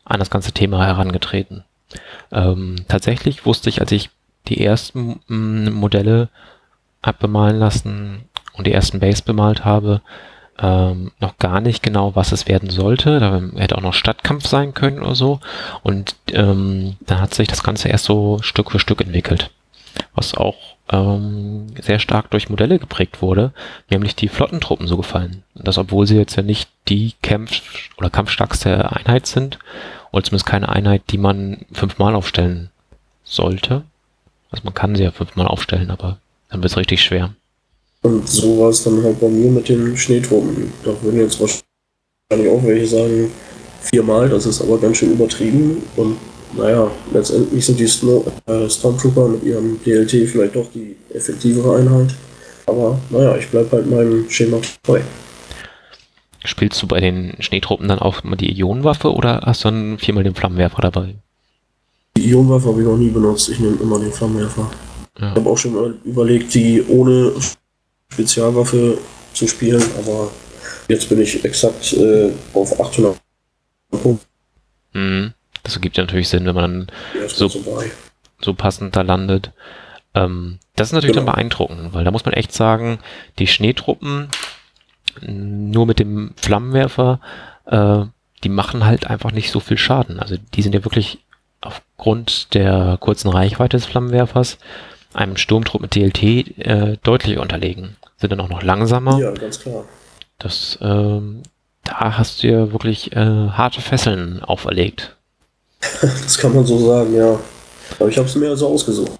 an 0.04 0.18
das 0.18 0.30
ganze 0.30 0.52
Thema 0.52 0.84
herangetreten. 0.84 1.64
Ähm, 2.32 2.76
tatsächlich 2.88 3.46
wusste 3.46 3.70
ich, 3.70 3.80
als 3.80 3.92
ich 3.92 4.10
die 4.48 4.62
ersten 4.62 5.20
mm, 5.28 5.70
Modelle 5.70 6.28
abbemalen 7.00 7.58
lassen 7.58 8.28
und 8.52 8.66
die 8.66 8.72
ersten 8.72 9.00
Base 9.00 9.22
bemalt 9.22 9.64
habe, 9.64 10.02
ähm, 10.58 11.12
noch 11.18 11.38
gar 11.38 11.60
nicht 11.60 11.82
genau, 11.82 12.14
was 12.14 12.32
es 12.32 12.46
werden 12.46 12.70
sollte. 12.70 13.18
Da 13.18 13.40
hätte 13.56 13.76
auch 13.76 13.82
noch 13.82 13.94
Stadtkampf 13.94 14.46
sein 14.46 14.74
können 14.74 15.00
oder 15.00 15.14
so. 15.14 15.40
Und 15.82 16.16
ähm, 16.32 16.96
dann 17.00 17.20
hat 17.20 17.34
sich 17.34 17.48
das 17.48 17.62
Ganze 17.62 17.88
erst 17.88 18.04
so 18.04 18.38
Stück 18.42 18.70
für 18.70 18.78
Stück 18.78 19.00
entwickelt. 19.00 19.50
Was 20.14 20.34
auch 20.34 20.73
ähm, 20.90 21.66
sehr 21.80 21.98
stark 21.98 22.30
durch 22.30 22.50
Modelle 22.50 22.78
geprägt 22.78 23.22
wurde, 23.22 23.52
nämlich 23.90 24.14
die 24.14 24.28
Flottentruppen 24.28 24.86
so 24.86 24.96
gefallen. 24.96 25.42
Das, 25.54 25.78
obwohl 25.78 26.06
sie 26.06 26.16
jetzt 26.16 26.36
ja 26.36 26.42
nicht 26.42 26.68
die 26.88 27.14
Kampf- 27.22 27.90
oder 27.96 28.10
kampfstarkste 28.10 28.92
Einheit 28.92 29.26
sind, 29.26 29.58
oder 30.12 30.22
zumindest 30.22 30.46
keine 30.46 30.68
Einheit, 30.68 31.02
die 31.10 31.18
man 31.18 31.64
fünfmal 31.72 32.14
aufstellen 32.14 32.70
sollte. 33.24 33.82
Also 34.50 34.62
man 34.64 34.74
kann 34.74 34.94
sie 34.94 35.02
ja 35.02 35.10
fünfmal 35.10 35.48
aufstellen, 35.48 35.90
aber 35.90 36.18
dann 36.50 36.62
wird 36.62 36.70
es 36.70 36.76
richtig 36.76 37.02
schwer. 37.02 37.34
Und 38.02 38.28
so 38.28 38.60
war 38.60 38.68
es 38.68 38.84
dann 38.84 39.02
halt 39.02 39.18
bei 39.18 39.28
mir 39.28 39.50
mit 39.50 39.68
den 39.68 39.96
Schneetruppen. 39.96 40.72
Da 40.84 40.90
würden 41.02 41.18
jetzt 41.18 41.40
wahrscheinlich 41.40 42.52
auch 42.52 42.62
welche 42.62 42.86
sagen, 42.86 43.30
viermal, 43.80 44.28
das 44.28 44.46
ist 44.46 44.60
aber 44.60 44.78
ganz 44.78 44.98
schön 44.98 45.12
übertrieben. 45.12 45.82
Und 45.96 46.16
naja, 46.56 46.90
letztendlich 47.12 47.64
sind 47.64 47.78
die 47.78 47.86
Snow 47.86 48.24
äh, 48.46 48.68
Stormtrooper 48.68 49.28
mit 49.28 49.42
ihrem 49.42 49.78
DLT 49.84 50.28
vielleicht 50.28 50.56
doch 50.56 50.66
die 50.74 50.96
effektivere 51.12 51.76
Einheit. 51.76 52.14
Aber 52.66 52.98
naja, 53.10 53.36
ich 53.36 53.48
bleibe 53.48 53.76
halt 53.76 53.90
meinem 53.90 54.28
Schema 54.30 54.58
treu. 54.82 55.00
Spielst 56.44 56.82
du 56.82 56.86
bei 56.86 57.00
den 57.00 57.34
Schneetruppen 57.40 57.88
dann 57.88 57.98
auch 57.98 58.22
mal 58.22 58.36
die 58.36 58.52
Ionenwaffe 58.58 59.12
oder 59.12 59.40
hast 59.44 59.64
du 59.64 59.68
dann 59.68 59.98
viermal 59.98 60.24
den 60.24 60.34
Flammenwerfer 60.34 60.82
dabei? 60.82 61.14
Die 62.16 62.30
Ionenwaffe 62.30 62.68
habe 62.68 62.80
ich 62.80 62.86
noch 62.86 62.96
nie 62.96 63.10
benutzt, 63.10 63.48
ich 63.48 63.58
nehme 63.58 63.76
immer 63.80 63.98
den 63.98 64.12
Flammenwerfer. 64.12 64.70
Ja. 65.18 65.30
Ich 65.30 65.36
habe 65.36 65.50
auch 65.50 65.58
schon 65.58 65.74
mal 65.74 65.94
überlegt, 66.04 66.54
die 66.54 66.82
ohne 66.88 67.32
Spezialwaffe 68.12 68.98
zu 69.32 69.48
spielen, 69.48 69.82
aber 69.98 70.30
jetzt 70.88 71.08
bin 71.08 71.20
ich 71.20 71.44
exakt 71.44 71.92
äh, 71.94 72.30
auf 72.52 72.78
800 72.80 73.16
Punkte. 73.90 74.26
Mhm. 74.92 75.32
Das 75.64 75.74
ergibt 75.74 75.96
ja 75.96 76.04
natürlich 76.04 76.28
Sinn, 76.28 76.46
wenn 76.46 76.54
man 76.54 76.86
dann 77.12 77.28
so, 77.28 77.50
so 78.40 78.54
passend 78.54 78.94
da 78.94 79.02
landet. 79.02 79.50
Ähm, 80.14 80.58
das 80.76 80.88
ist 80.88 80.92
natürlich 80.92 81.14
genau. 81.14 81.26
dann 81.26 81.34
beeindruckend, 81.34 81.92
weil 81.92 82.04
da 82.04 82.10
muss 82.10 82.24
man 82.24 82.34
echt 82.34 82.52
sagen, 82.52 82.98
die 83.38 83.46
Schneetruppen 83.46 84.28
nur 85.20 85.86
mit 85.86 85.98
dem 85.98 86.34
Flammenwerfer, 86.36 87.20
äh, 87.66 88.04
die 88.42 88.48
machen 88.48 88.84
halt 88.84 89.08
einfach 89.08 89.32
nicht 89.32 89.50
so 89.50 89.60
viel 89.60 89.78
Schaden. 89.78 90.20
Also 90.20 90.36
die 90.54 90.62
sind 90.62 90.74
ja 90.74 90.84
wirklich 90.84 91.18
aufgrund 91.60 92.54
der 92.54 92.98
kurzen 93.00 93.30
Reichweite 93.30 93.76
des 93.76 93.86
Flammenwerfers 93.86 94.58
einem 95.12 95.36
Sturmtrupp 95.36 95.80
mit 95.80 95.94
DLT 95.94 96.22
äh, 96.58 96.96
deutlich 97.02 97.38
unterlegen 97.38 97.96
sind 98.24 98.30
dann 98.30 98.40
auch 98.40 98.48
noch 98.48 98.62
langsamer. 98.62 99.18
Ja, 99.18 99.32
ganz 99.32 99.60
klar. 99.60 99.84
Das, 100.38 100.78
ähm, 100.80 101.42
da 101.84 102.16
hast 102.16 102.42
du 102.42 102.48
ja 102.48 102.72
wirklich 102.72 103.12
äh, 103.12 103.48
harte 103.50 103.80
Fesseln 103.80 104.42
auferlegt. 104.42 105.16
das 106.02 106.38
kann 106.38 106.54
man 106.54 106.66
so 106.66 106.78
sagen, 106.86 107.14
ja. 107.14 107.38
Aber 107.98 108.08
ich 108.08 108.16
habe 108.16 108.28
es 108.28 108.34
mir 108.34 108.50
also 108.50 108.68
ausgesucht. 108.68 109.12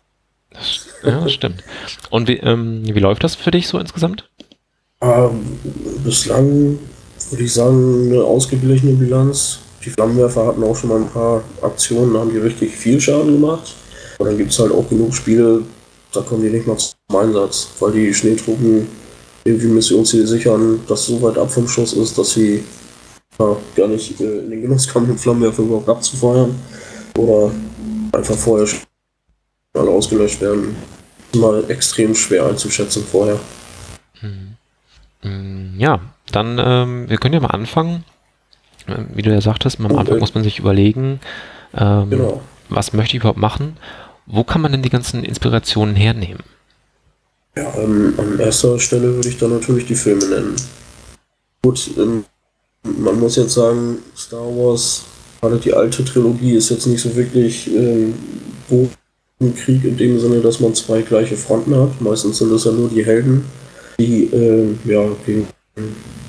Das, 0.51 0.87
ja, 1.03 1.21
das 1.21 1.33
stimmt. 1.33 1.63
Und 2.11 2.29
wie, 2.29 2.39
ähm, 2.39 2.83
wie 2.85 3.01
läuft 3.01 3.25
das 3.25 3.35
für 3.35 3.51
dich 3.51 3.69
so 3.69 3.79
insgesamt? 3.79 4.29
Ähm, 5.01 5.59
bislang 6.05 6.79
würde 7.31 7.45
ich 7.45 7.53
sagen, 7.53 8.11
eine 8.11 8.23
ausgeglichene 8.23 8.93
Bilanz. 8.93 9.59
Die 9.85 9.91
Flammenwerfer 9.91 10.47
hatten 10.47 10.63
auch 10.63 10.77
schon 10.77 10.91
mal 10.91 11.01
ein 11.01 11.09
paar 11.09 11.43
Aktionen, 11.63 12.15
da 12.15 12.21
haben 12.21 12.31
die 12.31 12.39
richtig 12.39 12.75
viel 12.75 13.01
Schaden 13.01 13.33
gemacht. 13.33 13.75
Und 14.19 14.27
dann 14.27 14.39
gibt 14.39 14.53
es 14.53 14.59
halt 14.59 14.73
auch 14.73 14.89
genug 14.89 15.15
Spiele, 15.15 15.63
da 16.13 16.21
kommen 16.21 16.43
die 16.43 16.51
nicht 16.51 16.67
mal 16.67 16.79
zum 16.79 17.17
Einsatz, 17.17 17.69
weil 17.81 17.93
die 17.93 18.15
Schneetruppen 18.15 18.87
irgendwie 19.45 19.67
Missionsziele 19.67 20.27
sichern, 20.27 20.81
das 20.89 21.07
so 21.07 21.21
weit 21.21 21.37
ab 21.37 21.51
vom 21.51 21.69
Schuss 21.69 21.93
ist, 21.93 22.17
dass 22.17 22.33
sie 22.33 22.65
ja, 23.39 23.57
gar 23.77 23.89
nicht 23.89 24.21
äh, 24.21 24.39
in 24.41 24.51
den 24.51 24.63
Genuss 24.63 24.89
kommen, 24.89 25.07
den 25.07 25.19
Flammenwerfer 25.19 25.63
überhaupt 25.63 25.89
abzufeuern. 25.89 26.55
Oder 27.17 27.51
einfach 28.13 28.37
vorher 28.37 28.69
alle 29.75 29.91
ausgelöscht 29.91 30.41
werden. 30.41 30.77
Mal 31.35 31.69
extrem 31.69 32.15
schwer 32.15 32.47
einzuschätzen 32.47 33.05
vorher. 33.05 33.39
Hm. 34.21 35.75
Ja, 35.79 36.01
dann, 36.31 36.59
ähm, 36.63 37.09
wir 37.09 37.17
können 37.17 37.35
ja 37.35 37.41
mal 37.41 37.49
anfangen. 37.49 38.05
Ähm, 38.87 39.09
Wie 39.15 39.23
du 39.23 39.31
ja 39.33 39.41
sagtest, 39.41 39.81
am 39.81 39.97
Anfang 39.97 40.17
äh, 40.17 40.21
muss 40.21 40.35
man 40.35 40.45
sich 40.45 40.59
überlegen, 40.59 41.21
ähm, 41.75 42.11
Genau. 42.11 42.43
was 42.69 42.93
möchte 42.93 43.17
ich 43.17 43.23
überhaupt 43.23 43.39
machen? 43.39 43.77
Wo 44.27 44.45
kann 44.45 44.61
man 44.61 44.73
denn 44.73 44.83
die 44.83 44.91
ganzen 44.91 45.25
Inspirationen 45.25 45.97
hernehmen? 45.97 46.43
Ja, 47.57 47.73
ähm, 47.77 48.15
an 48.19 48.39
erster 48.39 48.79
Stelle 48.79 49.15
würde 49.15 49.29
ich 49.29 49.39
dann 49.39 49.51
natürlich 49.51 49.87
die 49.87 49.95
Filme 49.95 50.25
nennen. 50.27 50.57
Gut, 51.63 51.91
ähm, 51.97 52.25
man 52.85 53.19
muss 53.19 53.37
jetzt 53.37 53.55
sagen, 53.55 53.99
Star 54.17 54.47
Wars, 54.47 55.03
gerade 55.41 55.57
die 55.59 55.73
alte 55.73 56.05
Trilogie, 56.05 56.55
ist 56.55 56.71
jetzt 56.71 56.87
nicht 56.87 57.01
so 57.01 57.15
wirklich 57.17 57.69
ähm, 57.75 58.15
Krieg 59.57 59.85
in 59.85 59.97
dem 59.97 60.19
Sinne, 60.21 60.41
dass 60.41 60.61
man 60.61 60.75
zwei 60.75 61.03
gleiche 61.03 61.37
Fronten 61.37 61.75
hat. 61.77 62.01
Meistens 62.01 62.39
sind 62.39 62.53
es 62.53 62.65
ja 62.65 62.73
nur 62.73 62.89
die 62.89 63.05
Helden, 63.05 63.45
die 63.99 64.25
ähm, 64.33 64.79
ja, 64.85 65.05
gegen 65.27 65.47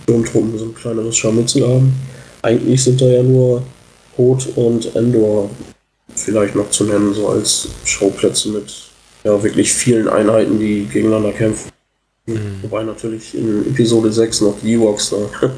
Sturmtruppen 0.03 0.57
so 0.57 0.65
ein 0.65 0.75
kleineres 0.75 1.15
Scharmützel 1.15 1.67
haben. 1.67 1.93
Eigentlich 2.41 2.83
sind 2.83 3.01
da 3.01 3.05
ja 3.05 3.23
nur 3.23 3.63
Hoth 4.17 4.47
und 4.55 4.95
Endor 4.95 5.49
vielleicht 6.15 6.55
noch 6.55 6.69
zu 6.69 6.85
nennen, 6.85 7.13
so 7.13 7.29
als 7.29 7.67
Schauplätze 7.83 8.49
mit 8.49 8.73
ja, 9.23 9.41
wirklich 9.41 9.73
vielen 9.73 10.07
Einheiten, 10.07 10.59
die 10.59 10.85
gegeneinander 10.85 11.31
kämpfen. 11.31 11.69
Wobei 12.27 12.83
natürlich 12.83 13.35
in 13.35 13.67
Episode 13.67 14.11
6 14.11 14.41
noch 14.41 14.55
die 14.59 14.73
Ewoks 14.73 15.11
da 15.11 15.17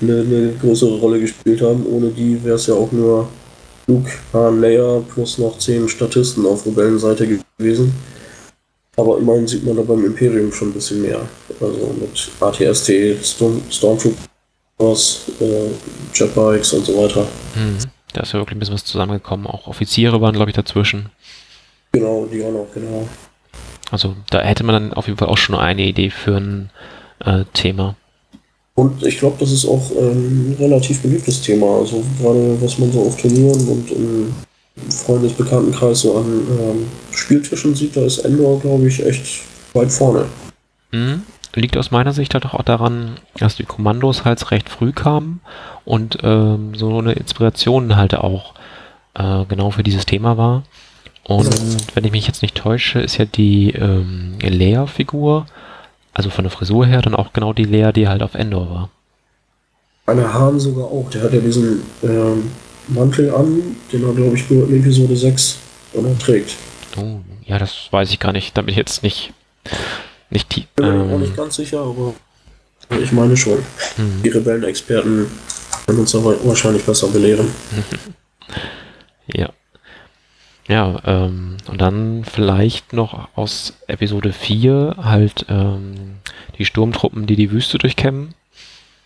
eine, 0.00 0.20
eine 0.20 0.52
größere 0.60 0.98
Rolle 0.98 1.20
gespielt 1.20 1.60
haben. 1.60 1.84
Ohne 1.86 2.08
die 2.08 2.42
wäre 2.42 2.56
es 2.56 2.66
ja 2.66 2.74
auch 2.74 2.90
nur 2.90 3.28
Luke, 3.86 4.10
Han, 4.32 4.60
Leia 4.60 5.02
plus 5.12 5.36
noch 5.38 5.58
zehn 5.58 5.86
Statisten 5.88 6.46
auf 6.46 6.64
Rebellenseite 6.64 7.38
gewesen. 7.58 7.92
Aber 8.96 9.18
immerhin 9.18 9.46
sieht 9.46 9.64
man 9.64 9.76
da 9.76 9.82
beim 9.82 10.06
Imperium 10.06 10.50
schon 10.52 10.70
ein 10.70 10.72
bisschen 10.72 11.02
mehr. 11.02 11.20
Also 11.60 11.94
mit 12.00 12.30
ATST, 12.40 12.92
Storm, 13.22 13.60
Stormtroopers, 13.70 15.20
äh, 15.40 15.68
Jetbikes 16.14 16.72
und 16.72 16.86
so 16.86 16.96
weiter. 16.96 17.26
Hm. 17.54 17.76
Da 18.14 18.22
ist 18.22 18.32
ja 18.32 18.38
wirklich 18.38 18.56
ein 18.56 18.60
bisschen 18.60 18.74
was 18.74 18.84
zusammengekommen. 18.84 19.46
Auch 19.46 19.66
Offiziere 19.66 20.18
waren, 20.22 20.34
glaube 20.34 20.50
ich, 20.50 20.56
dazwischen. 20.56 21.10
Genau, 21.92 22.26
die 22.32 22.42
auch 22.42 22.52
noch, 22.52 22.66
genau. 22.72 23.06
Also 23.90 24.16
da 24.30 24.40
hätte 24.40 24.64
man 24.64 24.74
dann 24.74 24.92
auf 24.94 25.06
jeden 25.06 25.18
Fall 25.18 25.28
auch 25.28 25.38
schon 25.38 25.54
eine 25.54 25.82
Idee 25.82 26.10
für 26.10 26.36
ein 26.36 26.70
äh, 27.24 27.44
Thema. 27.52 27.94
Und 28.74 29.02
ich 29.04 29.18
glaube, 29.18 29.36
das 29.40 29.52
ist 29.52 29.66
auch 29.66 29.90
ähm, 29.98 30.50
ein 30.50 30.56
relativ 30.58 31.00
beliebtes 31.00 31.40
Thema. 31.40 31.78
Also 31.78 32.04
gerade 32.20 32.60
was 32.60 32.78
man 32.78 32.92
so 32.92 33.02
auf 33.02 33.16
Turnieren 33.16 33.68
und 33.68 33.90
im 33.90 34.34
Freundesbekanntenkreis 34.90 36.00
so 36.00 36.18
an 36.18 36.26
ähm, 36.26 36.86
Spieltischen 37.10 37.74
sieht, 37.74 37.96
da 37.96 38.02
ist 38.02 38.18
Endor, 38.18 38.60
glaube 38.60 38.86
ich, 38.86 39.04
echt 39.04 39.40
weit 39.72 39.90
vorne. 39.90 40.26
Hm. 40.92 41.22
Liegt 41.54 41.78
aus 41.78 41.90
meiner 41.90 42.12
Sicht 42.12 42.34
halt 42.34 42.44
auch 42.44 42.62
daran, 42.62 43.16
dass 43.38 43.56
die 43.56 43.64
Kommandos 43.64 44.26
halt 44.26 44.50
recht 44.50 44.68
früh 44.68 44.92
kamen 44.92 45.40
und 45.86 46.18
ähm, 46.22 46.74
so 46.74 46.98
eine 46.98 47.12
Inspiration 47.14 47.96
halt 47.96 48.14
auch 48.14 48.52
äh, 49.14 49.46
genau 49.48 49.70
für 49.70 49.82
dieses 49.82 50.04
Thema 50.04 50.36
war. 50.36 50.64
Und 51.28 51.50
wenn 51.94 52.04
ich 52.04 52.12
mich 52.12 52.26
jetzt 52.26 52.42
nicht 52.42 52.54
täusche, 52.54 53.00
ist 53.00 53.16
ja 53.18 53.24
die 53.24 53.70
ähm, 53.72 54.38
Leia-Figur, 54.40 55.46
also 56.14 56.30
von 56.30 56.44
der 56.44 56.50
Frisur 56.52 56.86
her, 56.86 57.02
dann 57.02 57.14
auch 57.16 57.32
genau 57.32 57.52
die 57.52 57.64
Leia, 57.64 57.92
die 57.92 58.06
halt 58.08 58.22
auf 58.22 58.34
Endor 58.34 58.70
war. 58.70 58.90
Einer 60.06 60.32
Hahn 60.32 60.60
sogar 60.60 60.84
auch, 60.84 61.10
der 61.10 61.22
hat 61.24 61.32
ja 61.32 61.40
diesen 61.40 61.82
ähm, 62.04 62.50
Mantel 62.88 63.34
an, 63.34 63.76
den 63.92 64.04
er, 64.06 64.12
glaube 64.14 64.36
ich, 64.36 64.48
nur 64.48 64.68
in 64.68 64.80
Episode 64.80 65.16
6 65.16 65.58
oder 65.94 66.16
trägt. 66.18 66.54
Oh, 66.96 67.18
ja, 67.44 67.58
das 67.58 67.88
weiß 67.90 68.10
ich 68.10 68.20
gar 68.20 68.32
nicht. 68.32 68.56
Da 68.56 68.62
bin 68.62 68.70
ich 68.70 68.76
jetzt 68.76 69.02
nicht, 69.02 69.32
nicht 70.30 70.54
die. 70.54 70.66
Bin 70.76 70.86
mir 70.86 71.04
auch 71.04 71.14
Ähm, 71.16 71.20
nicht 71.22 71.36
ganz 71.36 71.56
sicher, 71.56 71.80
aber 71.80 72.14
ich 73.02 73.10
meine 73.10 73.36
schon. 73.36 73.58
hm. 73.96 74.22
Die 74.22 74.28
Rebellenexperten 74.28 75.26
können 75.86 75.98
uns 75.98 76.14
aber 76.14 76.36
wahrscheinlich 76.44 76.84
besser 76.84 77.08
belehren. 77.08 77.48
Ja. 79.34 79.48
Ja, 80.68 81.00
ähm, 81.04 81.56
und 81.68 81.80
dann 81.80 82.24
vielleicht 82.24 82.92
noch 82.92 83.28
aus 83.36 83.74
Episode 83.86 84.32
4 84.32 84.96
halt 84.98 85.46
ähm, 85.48 86.16
die 86.58 86.64
Sturmtruppen, 86.64 87.26
die 87.26 87.36
die 87.36 87.50
Wüste 87.50 87.78
durchkämmen. 87.78 88.34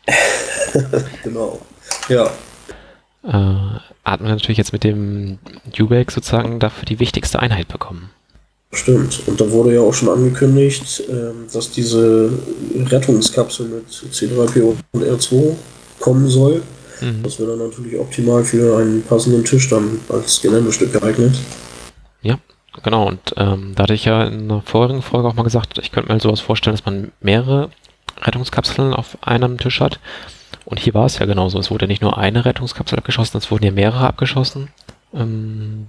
Genau. 1.25 1.61
Ja, 2.09 2.31
Äh, 3.25 3.81
hat 4.05 4.21
man 4.21 4.31
natürlich 4.31 4.57
jetzt 4.59 4.73
mit 4.73 4.85
dem 4.85 5.39
Dewback 5.77 6.11
sozusagen 6.11 6.59
dafür 6.59 6.85
die 6.87 7.01
wichtigste 7.01 7.41
Einheit 7.41 7.69
bekommen. 7.69 8.11
Stimmt. 8.73 9.23
Und 9.27 9.41
da 9.41 9.51
wurde 9.51 9.75
ja 9.75 9.81
auch 9.81 9.93
schon 9.93 10.09
angekündigt, 10.09 11.03
ähm, 11.11 11.47
dass 11.53 11.71
diese 11.73 12.31
Rettungskapsel 12.87 13.67
mit 13.67 13.89
C3PO 13.89 14.77
und 14.93 15.05
R2 15.05 15.55
kommen 15.99 16.29
soll. 16.29 16.63
Mhm. 17.01 17.23
Das 17.23 17.39
wäre 17.39 17.57
dann 17.57 17.69
natürlich 17.69 17.99
optimal 17.99 18.45
für 18.45 18.79
einen 18.79 19.03
passenden 19.03 19.45
Tisch 19.45 19.69
dann 19.69 20.01
als 20.09 20.41
Geländestück 20.41 20.93
geeignet. 20.93 21.35
Ja, 22.23 22.39
genau. 22.83 23.09
Und 23.09 23.35
ähm, 23.37 23.73
da 23.75 23.85
hatte 23.85 23.95
ich 23.95 24.05
ja 24.05 24.25
in 24.25 24.43
einer 24.43 24.63
vorherigen 24.63 25.03
Folge 25.03 25.29
auch 25.29 25.35
mal 25.35 25.43
gesagt, 25.43 25.79
ich 25.79 25.93
könnte 25.93 26.09
mir 26.09 26.15
halt 26.15 26.23
sowas 26.23 26.41
vorstellen, 26.41 26.77
dass 26.77 26.85
man 26.85 27.13
mehrere 27.21 27.71
Rettungskapseln 28.23 28.93
auf 28.93 29.19
einem 29.23 29.59
Tisch 29.59 29.81
hat. 29.81 30.01
Und 30.65 30.79
hier 30.79 30.95
war 30.95 31.07
es 31.07 31.19
ja 31.19 31.27
genauso. 31.27 31.59
Es 31.59 31.71
wurde 31.71 31.87
nicht 31.87 32.03
nur 32.03 32.19
eine 32.19 32.45
Rettungskapsel 32.45 32.99
abgeschossen, 32.99 33.39
es 33.39 33.51
wurden 33.51 33.65
ja 33.65 33.73
mehrere 33.73 34.07
abgeschossen. 34.07 34.69
Ähm, 35.15 35.89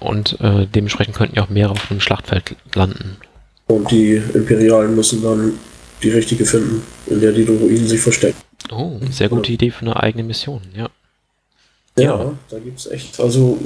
und 0.00 0.40
äh, 0.40 0.66
dementsprechend 0.66 1.16
könnten 1.16 1.36
ja 1.36 1.44
auch 1.44 1.50
mehrere 1.50 1.72
auf 1.72 1.90
einem 1.90 2.00
Schlachtfeld 2.00 2.56
landen. 2.74 3.16
Und 3.66 3.90
die 3.90 4.22
Imperialen 4.34 4.94
müssen 4.94 5.22
dann 5.22 5.52
die 6.02 6.10
richtige 6.10 6.44
finden, 6.44 6.82
in 7.06 7.20
der 7.20 7.32
die 7.32 7.44
Droiden 7.44 7.86
sich 7.86 8.00
verstecken. 8.00 8.38
Oh, 8.70 8.98
sehr 9.10 9.28
gute 9.28 9.52
Idee 9.52 9.70
für 9.70 9.82
eine 9.82 9.96
eigene 9.96 10.24
Mission, 10.24 10.60
ja. 10.74 10.88
Ja, 11.96 12.04
Ja. 12.04 12.32
da 12.50 12.58
gibt 12.58 12.78
es 12.78 12.86
echt, 12.86 13.18
also 13.20 13.58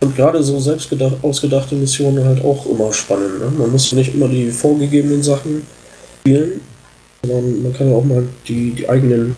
und 0.00 0.16
gerade 0.16 0.42
so 0.42 0.58
selbst 0.58 0.90
gedacht, 0.90 1.14
ausgedachte 1.22 1.76
Missionen 1.76 2.24
halt 2.24 2.44
auch 2.44 2.66
immer 2.66 2.92
spannend. 2.92 3.38
Ne? 3.38 3.52
Man 3.56 3.70
muss 3.70 3.92
nicht 3.92 4.14
immer 4.14 4.26
die 4.28 4.50
vorgegebenen 4.50 5.22
Sachen 5.22 5.64
spielen, 6.20 6.60
sondern 7.22 7.62
man 7.62 7.72
kann 7.72 7.88
ja 7.88 7.96
auch 7.96 8.04
mal 8.04 8.26
die, 8.48 8.72
die 8.72 8.88
eigenen 8.88 9.36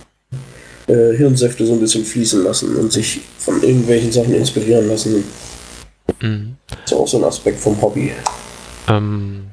äh, 0.86 1.14
Hirnsäfte 1.16 1.66
so 1.66 1.74
ein 1.74 1.80
bisschen 1.80 2.04
fließen 2.04 2.42
lassen 2.44 2.76
und 2.76 2.90
sich 2.90 3.20
von 3.38 3.62
irgendwelchen 3.62 4.10
Sachen 4.10 4.34
inspirieren 4.34 4.88
lassen. 4.88 5.24
Mhm. 6.22 6.56
Das 6.68 6.92
ist 6.92 6.92
auch 6.94 7.08
so 7.08 7.18
ein 7.18 7.24
Aspekt 7.24 7.60
vom 7.60 7.80
Hobby. 7.82 8.12
Ähm, 8.88 9.44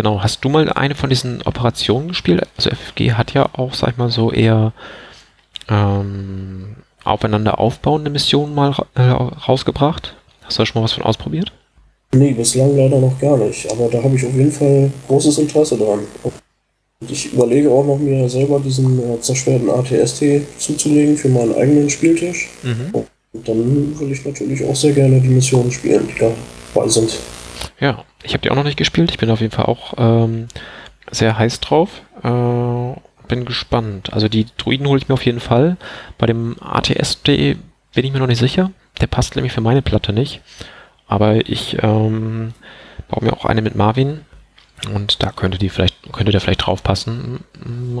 genau, 0.00 0.22
hast 0.22 0.42
du 0.42 0.48
mal 0.48 0.72
eine 0.72 0.94
von 0.94 1.10
diesen 1.10 1.42
Operationen 1.42 2.08
gespielt? 2.08 2.42
Also 2.56 2.70
FFG 2.70 3.12
hat 3.12 3.34
ja 3.34 3.50
auch, 3.52 3.74
sag 3.74 3.90
ich 3.90 3.96
mal, 3.98 4.10
so 4.10 4.32
eher 4.32 4.72
ähm, 5.68 6.76
aufeinander 7.04 7.58
aufbauende 7.58 8.10
Missionen 8.10 8.54
mal 8.54 8.74
äh, 8.94 9.02
rausgebracht. 9.02 10.16
Hast 10.42 10.58
du 10.58 10.62
da 10.62 10.66
schon 10.66 10.80
mal 10.80 10.84
was 10.84 10.94
von 10.94 11.04
ausprobiert? 11.04 11.52
Nee, 12.14 12.32
bislang 12.32 12.76
leider 12.76 12.98
noch 12.98 13.18
gar 13.20 13.36
nicht, 13.36 13.70
aber 13.70 13.88
da 13.88 14.02
habe 14.02 14.16
ich 14.16 14.24
auf 14.24 14.34
jeden 14.34 14.50
Fall 14.50 14.90
großes 15.06 15.38
Interesse 15.38 15.76
dran. 15.76 16.00
Und 16.22 16.32
ich 17.10 17.32
überlege 17.32 17.70
auch 17.70 17.84
noch 17.84 17.98
mir 17.98 18.28
selber 18.28 18.58
diesen 18.58 18.98
äh, 18.98 19.20
zerstörten 19.20 19.68
ATST 19.68 20.24
zuzulegen 20.58 21.16
für 21.16 21.28
meinen 21.28 21.54
eigenen 21.54 21.90
Spieltisch. 21.90 22.48
Mhm. 22.62 23.04
Und 23.32 23.48
dann 23.48 24.00
will 24.00 24.10
ich 24.10 24.24
natürlich 24.24 24.64
auch 24.64 24.74
sehr 24.74 24.92
gerne 24.92 25.20
die 25.20 25.28
Missionen 25.28 25.70
spielen, 25.70 26.08
die 26.08 26.18
dabei 26.18 26.88
sind. 26.88 27.18
Ja, 27.78 28.02
ich 28.22 28.32
habe 28.32 28.42
die 28.42 28.50
auch 28.50 28.56
noch 28.56 28.64
nicht 28.64 28.76
gespielt. 28.76 29.10
Ich 29.10 29.18
bin 29.18 29.30
auf 29.30 29.40
jeden 29.40 29.52
Fall 29.52 29.66
auch 29.66 29.94
ähm, 29.98 30.48
sehr 31.10 31.38
heiß 31.38 31.60
drauf. 31.60 32.02
Äh, 32.22 33.00
bin 33.28 33.44
gespannt. 33.44 34.12
Also 34.12 34.28
die 34.28 34.46
Druiden 34.58 34.86
hole 34.86 34.98
ich 35.00 35.08
mir 35.08 35.14
auf 35.14 35.24
jeden 35.24 35.40
Fall. 35.40 35.76
Bei 36.18 36.26
dem 36.26 36.56
ATSD 36.60 37.56
bin 37.94 38.04
ich 38.04 38.12
mir 38.12 38.18
noch 38.18 38.26
nicht 38.26 38.40
sicher. 38.40 38.72
Der 39.00 39.06
passt 39.06 39.36
nämlich 39.36 39.52
für 39.52 39.60
meine 39.60 39.82
Platte 39.82 40.12
nicht. 40.12 40.40
Aber 41.06 41.48
ich 41.48 41.78
ähm, 41.82 42.52
baue 43.08 43.24
mir 43.24 43.32
auch 43.32 43.44
eine 43.44 43.62
mit 43.62 43.74
Marvin. 43.74 44.22
Und 44.92 45.22
da 45.22 45.30
könnte 45.30 45.58
die 45.58 45.68
vielleicht, 45.68 46.12
könnte 46.12 46.32
der 46.32 46.40
vielleicht 46.40 46.66
drauf 46.66 46.82
passen. 46.82 47.44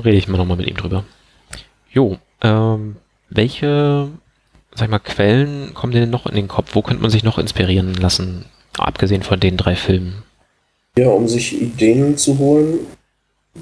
Rede 0.04 0.16
ich 0.16 0.28
mal 0.28 0.38
nochmal 0.38 0.56
mit 0.56 0.66
ihm 0.66 0.76
drüber. 0.76 1.04
Jo, 1.92 2.18
ähm, 2.42 2.96
welche, 3.28 4.08
sag 4.74 4.86
ich 4.86 4.90
mal, 4.90 4.98
Quellen 4.98 5.74
kommen 5.74 5.92
dir 5.92 6.00
denn 6.00 6.10
noch 6.10 6.26
in 6.26 6.34
den 6.34 6.48
Kopf? 6.48 6.74
Wo 6.74 6.82
könnte 6.82 7.02
man 7.02 7.10
sich 7.10 7.24
noch 7.24 7.38
inspirieren 7.38 7.94
lassen? 7.94 8.46
Abgesehen 8.80 9.22
von 9.22 9.38
den 9.38 9.56
drei 9.56 9.76
Filmen. 9.76 10.22
Ja, 10.98 11.08
um 11.08 11.28
sich 11.28 11.60
Ideen 11.60 12.16
zu 12.16 12.38
holen, 12.38 12.80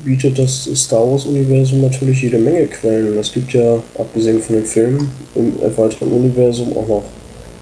bietet 0.05 0.39
das 0.39 0.65
Star 0.75 1.01
Wars-Universum 1.11 1.81
natürlich 1.81 2.23
jede 2.23 2.39
Menge 2.39 2.67
Quellen. 2.67 3.19
Es 3.19 3.33
gibt 3.33 3.53
ja, 3.53 3.83
abgesehen 3.99 4.41
von 4.41 4.57
den 4.57 4.65
Filmen, 4.65 5.11
im 5.35 5.61
erweiterten 5.61 6.13
Universum 6.13 6.77
auch 6.77 6.89
noch 6.89 7.05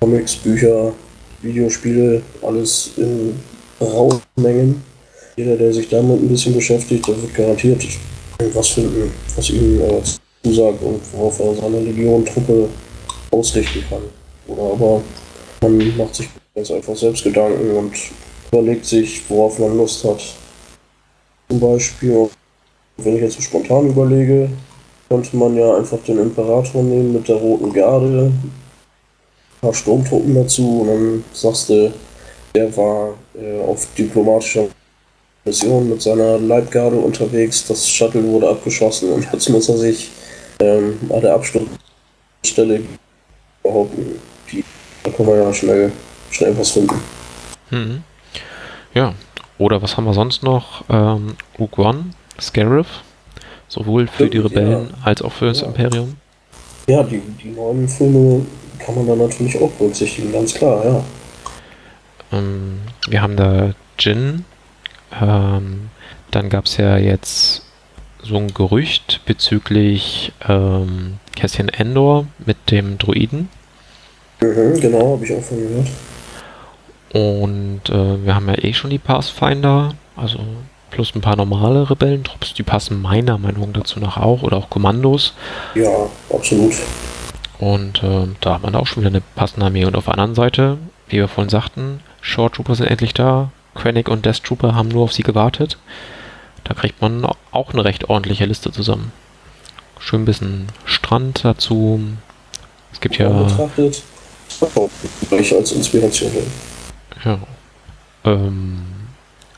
Comics, 0.00 0.36
Bücher, 0.36 0.92
Videospiele, 1.42 2.22
alles 2.42 2.92
in 2.96 3.34
rauen 3.80 4.20
Mengen. 4.36 4.82
Jeder, 5.36 5.56
der 5.56 5.72
sich 5.72 5.88
damit 5.88 6.20
ein 6.20 6.28
bisschen 6.28 6.54
beschäftigt, 6.54 7.06
der 7.08 7.20
wird 7.20 7.34
garantiert 7.34 7.82
was 8.52 8.68
finden, 8.68 9.10
was 9.34 9.50
ihm 9.50 9.80
äh, 9.80 10.02
zusagt 10.44 10.82
und 10.82 11.00
worauf 11.12 11.40
er 11.40 11.54
seine 11.54 11.80
Legion-Truppe 11.80 12.68
ausrichten 13.30 13.82
kann. 13.88 14.02
Oder 14.46 14.72
aber 14.72 15.02
man 15.62 15.96
macht 15.96 16.14
sich 16.14 16.28
ganz 16.56 16.70
einfach 16.70 16.96
selbst 16.96 17.22
Gedanken 17.22 17.70
und 17.76 17.92
überlegt 18.50 18.86
sich, 18.86 19.22
worauf 19.28 19.58
man 19.58 19.76
Lust 19.76 20.02
hat. 20.04 20.22
Zum 21.50 21.60
Beispiel, 21.60 22.30
wenn 22.96 23.16
ich 23.16 23.22
jetzt 23.22 23.36
so 23.36 23.42
spontan 23.42 23.88
überlege, 23.88 24.48
könnte 25.08 25.36
man 25.36 25.54
ja 25.54 25.76
einfach 25.76 25.98
den 25.98 26.18
Imperator 26.18 26.82
nehmen 26.82 27.12
mit 27.12 27.28
der 27.28 27.36
roten 27.36 27.72
Garde, 27.72 28.32
ein 28.32 28.52
paar 29.60 29.74
Sturmtruppen 29.74 30.34
dazu 30.34 30.80
und 30.80 30.86
dann 30.88 31.24
sagst 31.32 31.68
du, 31.68 31.92
der 32.54 32.74
war 32.74 33.14
äh, 33.38 33.60
auf 33.60 33.86
diplomatischer 33.96 34.66
Mission 35.44 35.90
mit 35.90 36.00
seiner 36.00 36.38
Leibgarde 36.38 36.96
unterwegs, 36.96 37.66
das 37.68 37.88
Shuttle 37.88 38.24
wurde 38.24 38.48
abgeschossen 38.48 39.12
und 39.12 39.28
jetzt 39.30 39.48
muss 39.50 39.68
er 39.68 39.76
sich 39.76 40.10
ähm, 40.60 40.98
an 41.10 41.20
der 41.20 41.34
Absturzstelle 41.34 42.80
behaupten. 43.62 44.18
Da 45.04 45.10
kann 45.10 45.26
man 45.26 45.36
ja 45.36 45.52
schnell, 45.52 45.92
schnell 46.30 46.56
was 46.58 46.70
finden. 46.70 47.00
Mhm. 47.70 48.02
Ja, 48.94 49.14
oder 49.58 49.82
was 49.82 49.96
haben 49.96 50.04
wir 50.04 50.14
sonst 50.14 50.42
noch? 50.42 50.84
Ähm, 50.88 51.36
One, 51.58 52.06
Scarif, 52.40 52.86
sowohl 53.68 54.06
für 54.06 54.28
die 54.28 54.38
Rebellen 54.38 54.90
ja. 54.90 55.04
als 55.04 55.22
auch 55.22 55.32
für 55.32 55.46
das 55.46 55.60
ja. 55.60 55.66
Imperium. 55.66 56.16
Ja, 56.86 57.02
die, 57.02 57.20
die 57.42 57.50
neuen 57.50 57.88
Filme 57.88 58.46
kann 58.78 58.94
man 58.94 59.06
dann 59.06 59.18
natürlich 59.18 59.60
auch 59.60 59.70
berücksichtigen, 59.72 60.32
ganz 60.32 60.54
klar, 60.54 60.84
ja. 60.84 61.04
Ähm, 62.32 62.80
wir 63.08 63.22
haben 63.22 63.36
da 63.36 63.72
Jin. 63.98 64.44
Ähm, 65.20 65.90
dann 66.30 66.48
gab 66.48 66.66
es 66.66 66.76
ja 66.76 66.96
jetzt 66.96 67.62
so 68.22 68.36
ein 68.36 68.52
Gerücht 68.52 69.20
bezüglich 69.24 70.32
ähm, 70.48 71.14
Cassian 71.34 71.68
Endor 71.68 72.26
mit 72.44 72.70
dem 72.70 72.98
Druiden. 72.98 73.48
Mhm, 74.40 74.80
genau, 74.80 75.14
habe 75.14 75.24
ich 75.24 75.32
auch 75.32 75.42
von 75.42 75.58
gehört. 75.58 75.88
Und 77.12 77.88
äh, 77.88 78.24
wir 78.24 78.34
haben 78.34 78.48
ja 78.48 78.62
eh 78.62 78.72
schon 78.72 78.90
die 78.90 78.98
Pathfinder, 78.98 79.94
also 80.16 80.38
plus 80.90 81.14
ein 81.14 81.20
paar 81.20 81.36
normale 81.36 81.88
Rebellentrupps, 81.88 82.54
die 82.54 82.62
passen 82.62 83.00
meiner 83.00 83.38
Meinung 83.38 83.72
dazu 83.72 84.00
nach 84.00 84.16
auch, 84.16 84.42
oder 84.42 84.56
auch 84.56 84.70
Kommandos. 84.70 85.34
Ja, 85.74 86.08
absolut. 86.32 86.74
Und 87.58 88.02
äh, 88.02 88.26
da 88.40 88.54
hat 88.54 88.62
man 88.62 88.74
auch 88.74 88.86
schon 88.86 89.02
wieder 89.02 89.10
eine 89.10 89.22
passende 89.34 89.66
Armee. 89.66 89.84
Und 89.84 89.96
auf 89.96 90.04
der 90.04 90.14
anderen 90.14 90.34
Seite, 90.34 90.78
wie 91.08 91.16
wir 91.16 91.28
vorhin 91.28 91.48
sagten, 91.48 92.00
Short 92.20 92.54
Trooper 92.54 92.74
sind 92.74 92.86
endlich 92.86 93.14
da. 93.14 93.50
Krennic 93.74 94.08
und 94.08 94.24
Death 94.26 94.42
Trooper 94.42 94.74
haben 94.74 94.88
nur 94.88 95.04
auf 95.04 95.12
sie 95.12 95.22
gewartet. 95.22 95.78
Da 96.64 96.74
kriegt 96.74 97.00
man 97.00 97.24
auch 97.52 97.72
eine 97.72 97.84
recht 97.84 98.08
ordentliche 98.08 98.46
Liste 98.46 98.72
zusammen. 98.72 99.12
Schön 100.00 100.22
ein 100.22 100.24
bisschen 100.24 100.68
Strand 100.84 101.44
dazu. 101.44 102.00
Es 102.92 103.00
gibt 103.00 103.18
ja. 103.18 103.28
Betrachtet, 103.28 104.02
gleich 105.28 105.54
als 105.54 105.72
Inspiration. 105.72 106.30
Ja. 107.26 107.38
Ähm, 108.24 108.78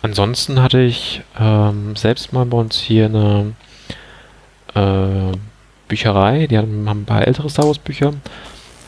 ansonsten 0.02 0.60
hatte 0.60 0.80
ich 0.80 1.22
ähm, 1.38 1.94
selbst 1.94 2.32
mal 2.32 2.46
bei 2.46 2.58
uns 2.58 2.76
hier 2.76 3.04
eine 3.04 3.54
äh, 4.74 5.36
Bücherei, 5.86 6.48
die 6.48 6.58
haben, 6.58 6.88
haben 6.88 7.02
ein 7.02 7.06
paar 7.06 7.26
ältere 7.26 7.48
Star 7.48 7.66
Wars 7.66 7.78
Bücher. 7.78 8.14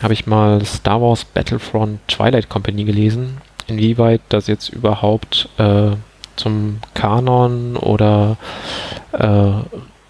Habe 0.02 0.14
ich 0.14 0.26
mal 0.26 0.64
Star 0.64 1.00
Wars 1.00 1.24
Battlefront 1.24 2.00
Twilight 2.08 2.48
Company 2.48 2.84
gelesen 2.84 3.40
inwieweit 3.70 4.20
das 4.28 4.48
jetzt 4.48 4.68
überhaupt 4.68 5.48
äh, 5.58 5.92
zum 6.36 6.80
Kanon 6.94 7.76
oder 7.76 8.36
äh, 9.12 9.52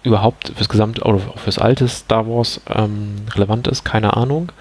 überhaupt 0.03 0.51
fürs 0.55 0.69
gesamte 0.69 1.03
oder 1.03 1.19
fürs 1.35 1.59
alte 1.59 1.87
Star 1.87 2.27
Wars 2.27 2.59
ähm, 2.67 3.15
relevant 3.35 3.67
ist, 3.67 3.85
keine 3.85 4.17
Ahnung. 4.17 4.51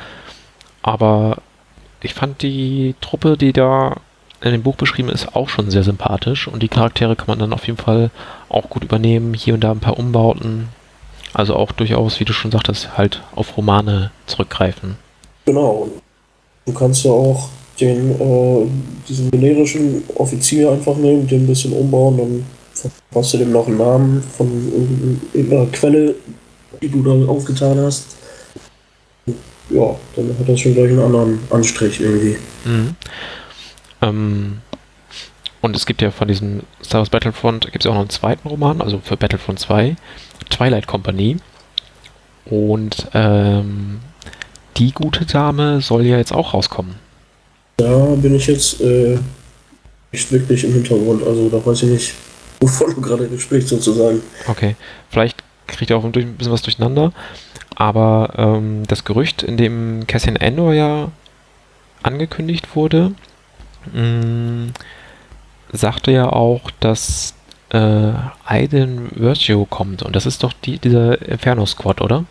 Aber 0.82 1.38
ich 2.02 2.14
fand 2.14 2.42
die 2.42 2.94
Truppe, 3.00 3.36
die 3.36 3.52
da 3.52 3.96
in 4.42 4.52
dem 4.52 4.62
Buch 4.62 4.76
beschrieben 4.76 5.10
ist, 5.10 5.36
auch 5.36 5.48
schon 5.48 5.70
sehr 5.70 5.82
sympathisch 5.82 6.48
und 6.48 6.62
die 6.62 6.68
Charaktere 6.68 7.14
kann 7.14 7.26
man 7.26 7.38
dann 7.38 7.52
auf 7.52 7.66
jeden 7.66 7.78
Fall 7.78 8.10
auch 8.48 8.70
gut 8.70 8.84
übernehmen. 8.84 9.34
Hier 9.34 9.54
und 9.54 9.60
da 9.60 9.70
ein 9.70 9.80
paar 9.80 9.98
Umbauten. 9.98 10.68
Also 11.32 11.54
auch 11.54 11.72
durchaus, 11.72 12.18
wie 12.18 12.24
du 12.24 12.32
schon 12.32 12.50
sagtest, 12.50 12.96
halt 12.96 13.22
auf 13.36 13.56
Romane 13.56 14.10
zurückgreifen. 14.26 14.96
Genau. 15.44 15.88
Du 16.66 16.72
kannst 16.72 17.04
ja 17.04 17.12
auch 17.12 17.48
den, 17.80 18.10
äh, 18.20 18.66
diesen 19.08 19.30
generischen 19.30 20.02
Offizier 20.16 20.72
einfach 20.72 20.96
nehmen, 20.96 21.26
den 21.26 21.44
ein 21.44 21.46
bisschen 21.46 21.72
umbauen, 21.72 22.18
dann 22.18 22.46
verpasst 22.72 23.34
du 23.34 23.38
dem 23.38 23.52
noch 23.52 23.66
einen 23.66 23.78
Namen 23.78 24.22
von 24.22 24.48
irgendeiner 25.32 25.66
Quelle, 25.66 26.14
die 26.82 26.88
du 26.88 27.02
dann 27.02 27.28
aufgetan 27.28 27.78
hast. 27.78 28.16
Ja, 29.70 29.96
dann 30.16 30.36
hat 30.38 30.48
das 30.48 30.60
schon 30.60 30.74
gleich 30.74 30.90
einen 30.90 31.00
anderen 31.00 31.38
Anstrich 31.50 32.00
irgendwie. 32.00 32.36
Mhm. 32.64 32.96
Ähm, 34.02 34.58
und 35.60 35.76
es 35.76 35.86
gibt 35.86 36.02
ja 36.02 36.10
von 36.10 36.28
diesem 36.28 36.62
Star 36.82 37.00
Wars 37.00 37.10
Battlefront, 37.10 37.70
gibt 37.70 37.84
es 37.84 37.86
auch 37.86 37.94
noch 37.94 38.00
einen 38.00 38.10
zweiten 38.10 38.48
Roman, 38.48 38.80
also 38.80 39.00
für 39.02 39.16
Battlefront 39.16 39.58
2, 39.58 39.96
Twilight 40.48 40.86
Company. 40.86 41.36
Und 42.46 43.08
ähm, 43.14 44.00
die 44.76 44.92
gute 44.92 45.26
Dame 45.26 45.80
soll 45.80 46.06
ja 46.06 46.16
jetzt 46.16 46.32
auch 46.32 46.54
rauskommen. 46.54 46.94
Da 47.76 48.14
bin 48.16 48.34
ich 48.34 48.46
jetzt 48.46 48.80
äh, 48.80 49.18
nicht 50.12 50.32
wirklich 50.32 50.64
im 50.64 50.72
Hintergrund, 50.72 51.22
also 51.26 51.48
da 51.48 51.64
weiß 51.64 51.82
ich 51.82 51.88
nicht, 51.90 52.14
wovon 52.60 52.94
du 52.94 53.00
gerade 53.00 53.38
sprichst 53.38 53.68
sozusagen. 53.68 54.22
Okay, 54.46 54.76
vielleicht 55.10 55.42
kriegt 55.66 55.90
ihr 55.90 55.96
auch 55.96 56.04
ein 56.04 56.12
bisschen 56.12 56.52
was 56.52 56.62
durcheinander, 56.62 57.12
aber 57.80 58.34
ähm, 58.36 58.86
das 58.88 59.06
Gerücht, 59.06 59.42
in 59.42 59.56
dem 59.56 60.06
Cassian 60.06 60.36
Endor 60.36 60.74
ja 60.74 61.10
angekündigt 62.02 62.76
wurde, 62.76 63.12
mh, 63.94 64.02
mm, 64.02 64.72
sagte 65.72 66.10
ja 66.10 66.28
auch, 66.30 66.70
dass 66.80 67.34
äh, 67.70 68.12
Aiden 68.44 69.08
Virtue 69.14 69.64
kommt 69.64 70.02
und 70.02 70.14
das 70.14 70.26
ist 70.26 70.42
doch 70.42 70.52
die, 70.52 70.78
dieser 70.78 71.26
Inferno 71.26 71.64
Squad, 71.64 72.02
oder? 72.02 72.26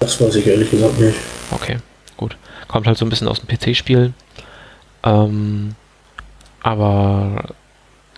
Das 0.00 0.20
weiß 0.20 0.34
ich 0.34 0.48
ehrlich 0.48 0.68
gesagt 0.68 0.98
nicht. 0.98 1.16
Okay, 1.52 1.76
gut. 2.16 2.36
Kommt 2.66 2.88
halt 2.88 2.98
so 2.98 3.06
ein 3.06 3.08
bisschen 3.08 3.28
aus 3.28 3.40
dem 3.40 3.56
PC-Spiel. 3.56 4.14
Ähm, 5.04 5.76
aber 6.60 7.44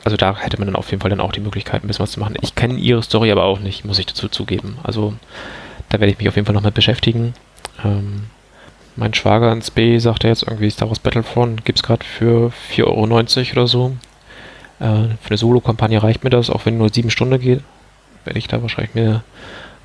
also 0.03 0.17
da 0.17 0.35
hätte 0.39 0.57
man 0.57 0.67
dann 0.67 0.77
auf 0.77 0.91
jeden 0.91 1.03
Fall 1.03 1.11
dann 1.11 1.21
auch 1.21 1.33
die 1.33 1.41
Möglichkeit, 1.41 1.85
ein 1.85 1.89
bisschen 1.89 2.05
was 2.05 2.13
zu 2.13 2.21
machen. 2.21 2.37
Ich 2.41 2.55
kenne 2.55 2.79
ihre 2.79 3.03
Story 3.03 3.31
aber 3.31 3.45
auch 3.45 3.59
nicht, 3.59 3.85
muss 3.85 3.99
ich 3.99 4.07
dazu 4.07 4.29
zugeben. 4.29 4.79
Also 4.83 5.13
da 5.93 6.01
werde 6.01 6.13
ich 6.13 6.19
mich 6.19 6.29
auf 6.29 6.37
jeden 6.37 6.47
Fall 6.47 6.55
noch 6.55 6.63
mit 6.63 6.75
beschäftigen. 6.75 7.35
Ähm, 7.85 8.25
mein 8.97 9.13
Schwager 9.15 9.53
ins 9.53 9.71
B 9.71 9.99
sagt 9.99 10.25
er 10.25 10.31
jetzt 10.31 10.43
irgendwie 10.43 10.71
Star 10.71 10.89
Wars 10.89 10.99
Battlefront 10.99 11.65
gibt 11.65 11.79
es 11.79 11.83
gerade 11.83 12.05
für 12.05 12.53
4,90 12.71 12.85
Euro 12.85 13.53
oder 13.53 13.67
so. 13.67 13.97
Äh, 14.81 15.17
für 15.21 15.31
eine 15.31 15.37
Solo-Kampagne 15.37 16.03
reicht 16.03 16.25
mir 16.25 16.31
das, 16.31 16.51
auch 16.51 16.65
wenn 16.65 16.79
nur 16.79 16.89
sieben 16.89 17.11
Stunden 17.11 17.39
geht. 17.39 17.63
Werde 18.25 18.39
ich 18.39 18.49
da 18.49 18.63
wahrscheinlich 18.63 18.95
mir 18.95 19.23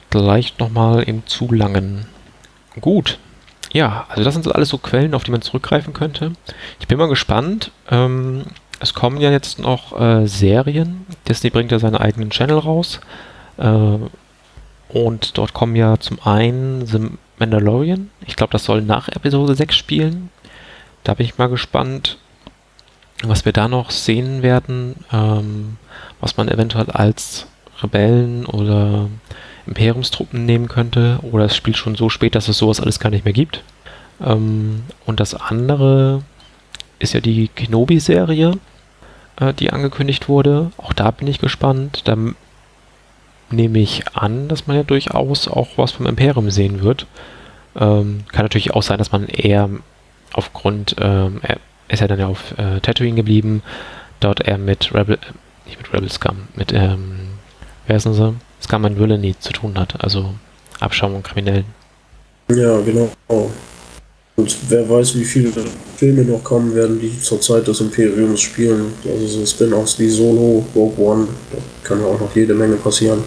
gleich 0.09 0.57
nochmal 0.59 1.03
im 1.03 1.25
Zulangen. 1.25 2.05
Gut, 2.79 3.19
ja, 3.73 4.05
also 4.09 4.23
das 4.23 4.33
sind 4.33 4.43
so 4.43 4.51
alles 4.51 4.69
so 4.69 4.77
Quellen, 4.77 5.13
auf 5.13 5.23
die 5.23 5.31
man 5.31 5.41
zurückgreifen 5.41 5.93
könnte. 5.93 6.31
Ich 6.79 6.87
bin 6.87 6.97
mal 6.97 7.09
gespannt. 7.09 7.71
Ähm, 7.89 8.43
es 8.79 8.93
kommen 8.93 9.19
ja 9.19 9.31
jetzt 9.31 9.59
noch 9.59 9.99
äh, 9.99 10.27
Serien. 10.27 11.05
Disney 11.27 11.49
bringt 11.49 11.71
ja 11.71 11.79
seinen 11.79 11.95
eigenen 11.95 12.29
Channel 12.29 12.59
raus. 12.59 13.01
Äh, 13.57 13.97
und 14.89 15.37
dort 15.37 15.53
kommen 15.53 15.75
ja 15.75 15.99
zum 15.99 16.19
einen 16.23 16.85
The 16.85 17.11
Mandalorian. 17.39 18.09
Ich 18.25 18.35
glaube, 18.35 18.51
das 18.51 18.63
soll 18.63 18.81
nach 18.81 19.09
Episode 19.09 19.55
6 19.55 19.75
spielen. 19.75 20.29
Da 21.03 21.13
bin 21.13 21.25
ich 21.25 21.37
mal 21.37 21.49
gespannt, 21.49 22.17
was 23.23 23.45
wir 23.45 23.51
da 23.51 23.67
noch 23.67 23.91
sehen 23.91 24.41
werden. 24.41 24.95
Ähm, 25.11 25.77
was 26.19 26.37
man 26.37 26.47
eventuell 26.47 26.89
als 26.89 27.47
Rebellen 27.81 28.45
oder 28.45 29.07
Imperiumstruppen 29.65 30.45
nehmen 30.45 30.67
könnte. 30.67 31.19
Oder 31.21 31.45
es 31.45 31.55
spielt 31.55 31.77
schon 31.77 31.95
so 31.95 32.09
spät, 32.09 32.35
dass 32.35 32.47
es 32.47 32.57
sowas 32.57 32.79
alles 32.79 32.99
gar 32.99 33.09
nicht 33.09 33.25
mehr 33.25 33.33
gibt. 33.33 33.63
Ähm, 34.23 34.83
und 35.05 35.19
das 35.19 35.35
andere 35.35 36.23
ist 36.99 37.13
ja 37.13 37.19
die 37.19 37.49
Kenobi-Serie, 37.49 38.53
äh, 39.39 39.53
die 39.53 39.71
angekündigt 39.71 40.27
wurde. 40.27 40.71
Auch 40.77 40.93
da 40.93 41.11
bin 41.11 41.27
ich 41.27 41.39
gespannt. 41.39 42.01
Da 42.05 42.15
nehme 43.49 43.79
ich 43.79 44.03
an, 44.13 44.47
dass 44.47 44.67
man 44.67 44.77
ja 44.77 44.83
durchaus 44.83 45.47
auch 45.47 45.69
was 45.77 45.91
vom 45.91 46.05
Imperium 46.05 46.51
sehen 46.51 46.81
wird. 46.81 47.07
Ähm, 47.75 48.23
kann 48.31 48.45
natürlich 48.45 48.73
auch 48.73 48.83
sein, 48.83 48.97
dass 48.97 49.11
man 49.11 49.27
eher 49.27 49.69
aufgrund, 50.33 50.95
ähm, 50.99 51.39
er 51.41 51.57
ist 51.87 52.01
ja 52.01 52.07
dann 52.07 52.19
ja 52.19 52.27
auf 52.27 52.57
äh, 52.57 52.79
Tatooine 52.81 53.15
geblieben, 53.15 53.63
dort 54.19 54.47
eher 54.47 54.57
mit 54.57 54.93
Rebel, 54.93 55.15
äh, 55.15 55.67
nicht 55.67 55.77
mit 55.77 55.93
Rebel 55.93 56.11
Scum, 56.11 56.47
mit, 56.55 56.73
ähm, 56.73 57.29
wer 57.85 57.95
ist 57.97 58.03
so? 58.03 58.35
Scum 58.61 58.85
and 58.85 58.99
Villainy 58.99 59.37
zu 59.39 59.53
tun 59.53 59.77
hat, 59.77 60.03
also 60.03 60.33
Abschaum 60.79 61.15
und 61.15 61.23
Kriminellen. 61.23 61.65
Ja, 62.49 62.79
genau. 62.81 63.09
Und 64.39 64.55
wer 64.69 64.87
weiß, 64.87 65.15
wie 65.15 65.25
viele 65.25 65.51
Filme 65.95 66.23
noch 66.23 66.43
kommen 66.43 66.75
werden, 66.75 66.99
die 66.99 67.19
zur 67.19 67.41
Zeit 67.41 67.67
des 67.67 67.81
Imperiums 67.81 68.39
spielen. 68.39 68.93
Also 69.03 69.25
so 69.25 69.45
Spin-offs 69.45 69.97
wie 69.97 70.09
Solo, 70.09 70.63
Rogue 70.75 71.03
One, 71.03 71.27
da 71.51 71.57
kann 71.83 71.99
ja 71.99 72.05
auch 72.05 72.19
noch 72.19 72.35
jede 72.35 72.53
Menge 72.53 72.75
passieren. 72.75 73.23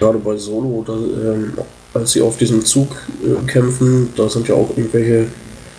Gerade 0.00 0.18
bei 0.18 0.36
Solo, 0.36 0.82
da 0.84 0.94
ähm, 0.94 1.52
als 1.94 2.12
sie 2.12 2.22
auf 2.22 2.36
diesem 2.36 2.64
Zug 2.64 2.88
äh, 3.24 3.46
kämpfen, 3.46 4.12
da 4.16 4.28
sind 4.28 4.48
ja 4.48 4.56
auch 4.56 4.70
irgendwelche 4.76 5.28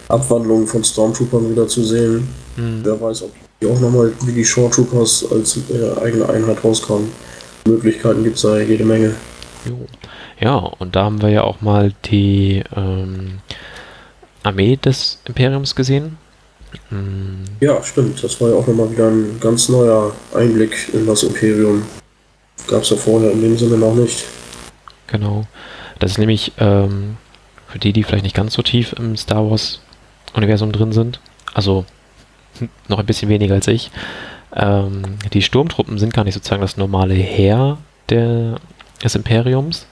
Abwandlungen 0.08 0.66
von 0.66 0.82
Stormtroopern 0.82 1.52
wieder 1.52 1.68
zu 1.68 1.84
sehen. 1.84 2.28
Mhm. 2.56 2.80
Wer 2.84 3.02
weiß, 3.02 3.24
ob 3.24 3.32
die 3.62 3.68
auch 3.68 3.80
nochmal 3.82 4.14
wie 4.26 4.32
die 4.32 4.46
Shore 4.46 4.72
Troopers 4.72 5.26
als 5.30 5.58
äh, 5.58 6.00
eigene 6.02 6.28
Einheit 6.30 6.64
rauskommen. 6.64 7.10
Möglichkeiten 7.66 8.24
gibt 8.24 8.38
es 8.38 8.44
da 8.44 8.58
jede 8.58 8.86
Menge. 8.86 9.14
Jo. 9.66 9.78
Ja, 10.40 10.56
und 10.56 10.96
da 10.96 11.04
haben 11.04 11.22
wir 11.22 11.30
ja 11.30 11.44
auch 11.44 11.60
mal 11.60 11.94
die 12.06 12.64
ähm, 12.74 13.40
Armee 14.44 14.76
des 14.78 15.20
Imperiums 15.26 15.76
gesehen. 15.76 16.18
Mhm. 16.90 17.46
Ja, 17.60 17.82
stimmt. 17.84 18.24
Das 18.24 18.40
war 18.40 18.50
ja 18.50 18.56
auch 18.56 18.68
nochmal 18.68 18.92
wieder 18.92 19.08
ein 19.08 19.40
ganz 19.40 19.70
neuer 19.70 20.14
Einblick 20.34 20.90
in 20.94 21.06
das 21.08 21.24
Imperium. 21.24 21.84
Gab 22.68 22.84
es 22.84 22.90
ja 22.90 22.98
vorher 22.98 23.32
in 23.32 23.42
dem 23.42 23.58
Sinne 23.58 23.78
noch 23.78 23.96
nicht. 23.96 24.26
Genau. 25.08 25.46
Das 25.98 26.12
ist 26.12 26.18
nämlich 26.18 26.54
ähm, 26.58 27.18
für 27.68 27.80
die, 27.80 27.94
die 27.94 28.04
vielleicht 28.04 28.24
nicht 28.24 28.36
ganz 28.36 28.54
so 28.54 28.62
tief 28.62 28.94
im 28.94 29.18
Star 29.18 29.50
Wars-Universum 29.50 30.72
drin 30.72 30.92
sind, 30.92 31.20
also 31.54 31.86
noch 32.88 33.00
ein 33.00 33.06
bisschen 33.06 33.30
weniger 33.30 33.56
als 33.56 33.68
ich, 33.68 33.92
ähm, 34.56 35.04
die 35.34 35.42
Sturmtruppen 35.42 36.00
sind 36.00 36.14
gar 36.14 36.24
nicht 36.24 36.34
sozusagen 36.34 36.62
das 36.62 36.78
normale 36.78 37.14
Heer 37.14 37.78
der, 38.10 38.56
des 39.04 39.16
Imperiums, 39.16 39.86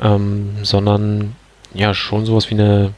ähm, 0.00 0.50
sondern 0.62 1.36
ja 1.74 1.92
schon 1.92 2.24
sowas 2.24 2.48
wie 2.50 2.54
eine 2.54 2.94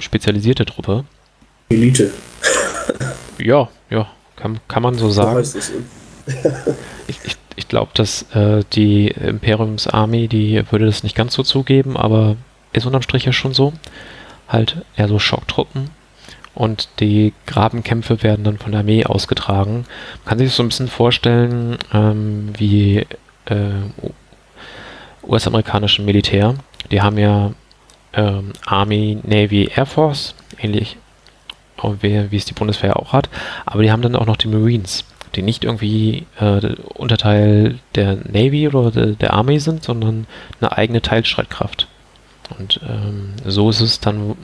spezialisierte 0.00 0.64
Truppe. 0.64 1.04
Elite. 1.68 2.10
ja, 3.38 3.68
ja, 3.90 4.08
kann, 4.36 4.60
kann 4.68 4.82
man 4.82 4.94
so 4.94 5.10
sagen. 5.10 5.42
ich, 7.06 7.18
ich, 7.24 7.36
ich 7.56 7.68
glaube, 7.68 7.90
dass 7.94 8.22
äh, 8.34 8.62
die 8.72 9.08
Imperiumsarmee, 9.08 10.26
die 10.28 10.62
würde 10.70 10.86
das 10.86 11.02
nicht 11.02 11.16
ganz 11.16 11.34
so 11.34 11.42
zugeben, 11.42 11.96
aber 11.96 12.36
ist 12.72 12.86
unterm 12.86 13.02
Strich 13.02 13.24
ja 13.24 13.32
schon 13.32 13.54
so. 13.54 13.72
Halt 14.48 14.84
eher 14.96 15.08
so 15.08 15.18
Schocktruppen. 15.18 15.90
Und 16.54 16.88
die 16.98 17.32
Grabenkämpfe 17.46 18.22
werden 18.22 18.44
dann 18.44 18.58
von 18.58 18.72
der 18.72 18.80
Armee 18.80 19.04
ausgetragen. 19.04 19.86
Man 20.24 20.24
kann 20.24 20.38
sich 20.38 20.48
das 20.48 20.56
so 20.56 20.62
ein 20.62 20.68
bisschen 20.68 20.88
vorstellen 20.88 21.78
ähm, 21.92 22.52
wie 22.58 23.06
äh, 23.46 23.70
US-amerikanischen 25.22 26.04
Militär. 26.04 26.54
Die 26.90 27.00
haben 27.00 27.18
ja 27.18 27.52
ähm, 28.12 28.52
Army, 28.66 29.18
Navy, 29.22 29.70
Air 29.74 29.86
Force, 29.86 30.34
ähnlich 30.58 30.96
wie, 32.00 32.30
wie 32.30 32.36
es 32.36 32.44
die 32.44 32.54
Bundeswehr 32.54 32.98
auch 32.98 33.12
hat. 33.12 33.28
Aber 33.64 33.82
die 33.82 33.90
haben 33.90 34.02
dann 34.02 34.16
auch 34.16 34.26
noch 34.26 34.36
die 34.36 34.48
Marines 34.48 35.04
die 35.34 35.42
nicht 35.42 35.64
irgendwie 35.64 36.26
äh, 36.40 36.74
Unterteil 36.94 37.78
der 37.94 38.16
Navy 38.16 38.68
oder 38.68 38.90
de, 38.90 39.14
der 39.14 39.32
Army 39.32 39.60
sind, 39.60 39.84
sondern 39.84 40.26
eine 40.60 40.76
eigene 40.76 41.02
Teilstreitkraft. 41.02 41.86
Und 42.58 42.80
ähm, 42.88 43.34
so 43.44 43.70
ist 43.70 43.80
es 43.80 44.00
dann 44.00 44.36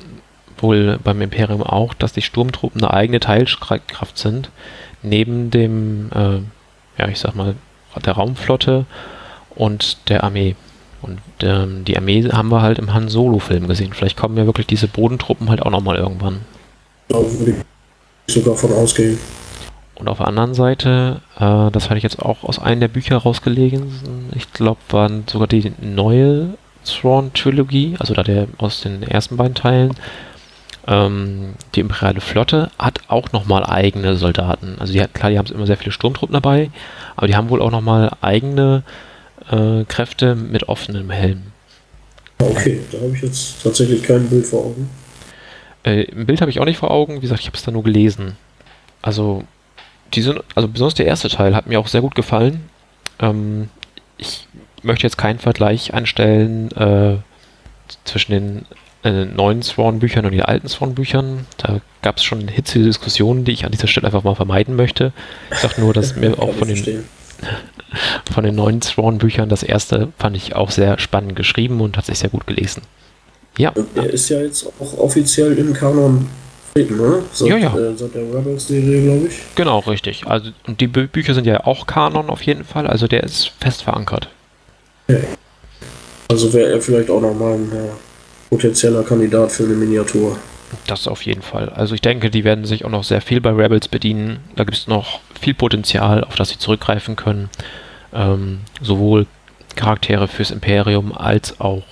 wohl 0.58 0.98
beim 1.02 1.20
Imperium 1.20 1.62
auch, 1.62 1.92
dass 1.94 2.12
die 2.12 2.22
Sturmtruppen 2.22 2.82
eine 2.82 2.94
eigene 2.94 3.20
Teilstreitkraft 3.20 4.16
sind, 4.16 4.50
neben 5.02 5.50
dem, 5.50 6.10
äh, 6.14 7.00
ja, 7.00 7.08
ich 7.08 7.18
sag 7.18 7.34
mal, 7.34 7.56
der 8.04 8.12
Raumflotte 8.12 8.84
und 9.54 10.08
der 10.08 10.22
Armee. 10.22 10.54
Und 11.02 11.20
ähm, 11.42 11.84
die 11.84 11.96
Armee 11.96 12.28
haben 12.30 12.50
wir 12.50 12.62
halt 12.62 12.78
im 12.78 12.92
Han 12.94 13.08
Solo-Film 13.08 13.68
gesehen. 13.68 13.92
Vielleicht 13.92 14.16
kommen 14.16 14.36
ja 14.36 14.46
wirklich 14.46 14.66
diese 14.66 14.88
Bodentruppen 14.88 15.48
halt 15.48 15.62
auch 15.62 15.70
nochmal 15.70 15.96
irgendwann. 15.96 16.40
Da 17.08 17.18
würde 17.18 17.64
ich 18.26 18.34
sogar 18.34 18.56
von 18.56 18.72
ausgehen. 18.72 19.18
Und 19.94 20.08
auf 20.08 20.18
der 20.18 20.28
anderen 20.28 20.54
Seite, 20.54 21.22
äh, 21.36 21.70
das 21.70 21.84
hatte 21.84 21.96
ich 21.96 22.02
jetzt 22.02 22.20
auch 22.20 22.44
aus 22.44 22.58
einem 22.58 22.80
der 22.80 22.88
Bücher 22.88 23.16
rausgelesen, 23.16 24.30
ich 24.34 24.52
glaube, 24.52 24.80
waren 24.90 25.24
sogar 25.26 25.48
die 25.48 25.72
neue 25.80 26.50
Thrawn-Trilogie, 26.84 27.96
also 27.98 28.12
da 28.12 28.22
der 28.22 28.46
aus 28.58 28.82
den 28.82 29.02
ersten 29.02 29.36
beiden 29.36 29.54
Teilen, 29.54 29.94
ähm, 30.86 31.54
die 31.74 31.80
imperiale 31.80 32.20
Flotte 32.20 32.70
hat 32.78 33.00
auch 33.08 33.32
nochmal 33.32 33.64
eigene 33.64 34.16
Soldaten. 34.16 34.76
Also 34.78 34.92
die 34.92 35.00
hat, 35.00 35.14
klar, 35.14 35.30
die 35.30 35.38
haben 35.38 35.46
immer 35.46 35.66
sehr 35.66 35.76
viele 35.76 35.92
Sturmtruppen 35.92 36.34
dabei, 36.34 36.70
aber 37.16 37.26
die 37.26 37.34
haben 37.34 37.48
wohl 37.48 37.62
auch 37.62 37.70
nochmal 37.70 38.10
eigene 38.20 38.82
äh, 39.50 39.84
Kräfte 39.84 40.34
mit 40.34 40.68
offenem 40.68 41.10
Helm. 41.10 41.42
Okay, 42.38 42.80
da 42.92 42.98
habe 42.98 43.14
ich 43.14 43.22
jetzt 43.22 43.62
tatsächlich 43.62 44.02
kein 44.02 44.28
Bild 44.28 44.46
vor 44.46 44.66
Augen. 44.66 44.90
Äh, 45.84 46.06
ein 46.12 46.26
Bild 46.26 46.40
habe 46.40 46.50
ich 46.50 46.60
auch 46.60 46.64
nicht 46.64 46.78
vor 46.78 46.90
Augen, 46.90 47.16
wie 47.16 47.20
gesagt, 47.20 47.40
ich 47.40 47.46
habe 47.46 47.56
es 47.56 47.62
da 47.62 47.70
nur 47.70 47.84
gelesen. 47.84 48.36
Also 49.02 49.44
die 50.14 50.22
sind, 50.22 50.40
also 50.54 50.68
besonders 50.68 50.94
der 50.94 51.06
erste 51.06 51.28
Teil 51.28 51.54
hat 51.54 51.66
mir 51.66 51.80
auch 51.80 51.88
sehr 51.88 52.00
gut 52.00 52.14
gefallen. 52.14 52.68
Ähm, 53.20 53.70
ich 54.18 54.46
möchte 54.82 55.06
jetzt 55.06 55.18
keinen 55.18 55.38
Vergleich 55.38 55.94
anstellen 55.94 56.70
äh, 56.72 57.16
zwischen 58.04 58.32
den 58.32 58.66
äh, 59.04 59.24
neuen 59.24 59.62
Sworn-Büchern 59.62 60.26
und 60.26 60.32
den 60.32 60.42
alten 60.42 60.68
Sworn-Büchern. 60.68 61.46
Da 61.58 61.80
gab 62.02 62.16
es 62.16 62.24
schon 62.24 62.48
hitzige 62.48 62.84
Diskussionen, 62.84 63.44
die 63.44 63.52
ich 63.52 63.64
an 63.64 63.72
dieser 63.72 63.88
Stelle 63.88 64.06
einfach 64.06 64.24
mal 64.24 64.34
vermeiden 64.34 64.76
möchte. 64.76 65.12
Ich 65.50 65.58
sage 65.58 65.80
nur, 65.80 65.92
dass 65.92 66.16
mir 66.16 66.38
auch 66.38 66.52
von 66.54 66.68
den, 66.68 67.04
von 68.32 68.44
den 68.44 68.54
neuen 68.54 68.82
Sworn-Büchern 68.82 69.48
das 69.48 69.62
erste 69.62 70.12
fand 70.18 70.36
ich 70.36 70.54
auch 70.54 70.70
sehr 70.70 70.98
spannend 70.98 71.36
geschrieben 71.36 71.80
und 71.80 71.96
hat 71.96 72.06
sich 72.06 72.18
sehr 72.18 72.30
gut 72.30 72.46
gelesen. 72.46 72.82
Ja. 73.58 73.72
Er 73.94 74.10
ist 74.10 74.28
ja 74.28 74.40
jetzt 74.40 74.66
auch 74.80 74.98
offiziell 74.98 75.56
im 75.58 75.72
Kanon 75.72 76.28
ne? 76.84 77.22
Seit, 77.32 77.48
ja, 77.48 77.56
ja. 77.56 77.76
Äh, 77.76 77.96
seit 77.96 78.14
der 78.14 78.22
Rebels-Serie, 78.22 79.02
glaube 79.02 79.28
ich. 79.28 79.34
Genau, 79.54 79.78
richtig. 79.80 80.26
Also, 80.26 80.50
und 80.66 80.80
die 80.80 80.86
Bü 80.86 81.06
Bücher 81.06 81.34
sind 81.34 81.46
ja 81.46 81.64
auch 81.64 81.86
Kanon 81.86 82.28
auf 82.28 82.42
jeden 82.42 82.64
Fall, 82.64 82.86
also 82.86 83.06
der 83.06 83.22
ist 83.22 83.52
fest 83.60 83.82
verankert. 83.82 84.28
Okay. 85.08 85.22
Also 86.28 86.52
wäre 86.52 86.72
er 86.72 86.80
vielleicht 86.80 87.08
auch 87.08 87.20
nochmal 87.20 87.54
ein 87.54 87.72
äh, 87.72 87.88
potenzieller 88.50 89.04
Kandidat 89.04 89.52
für 89.52 89.64
eine 89.64 89.74
Miniatur. 89.74 90.36
Das 90.86 91.06
auf 91.06 91.22
jeden 91.22 91.42
Fall. 91.42 91.68
Also 91.68 91.94
ich 91.94 92.00
denke, 92.00 92.30
die 92.30 92.44
werden 92.44 92.64
sich 92.64 92.84
auch 92.84 92.90
noch 92.90 93.04
sehr 93.04 93.20
viel 93.20 93.40
bei 93.40 93.50
Rebels 93.50 93.88
bedienen. 93.88 94.40
Da 94.56 94.64
gibt 94.64 94.76
es 94.76 94.88
noch 94.88 95.20
viel 95.38 95.54
Potenzial, 95.54 96.24
auf 96.24 96.36
das 96.36 96.50
sie 96.50 96.58
zurückgreifen 96.58 97.16
können. 97.16 97.50
Ähm, 98.12 98.60
sowohl 98.80 99.26
Charaktere 99.74 100.28
fürs 100.28 100.50
Imperium 100.50 101.12
als 101.16 101.60
auch 101.60 101.84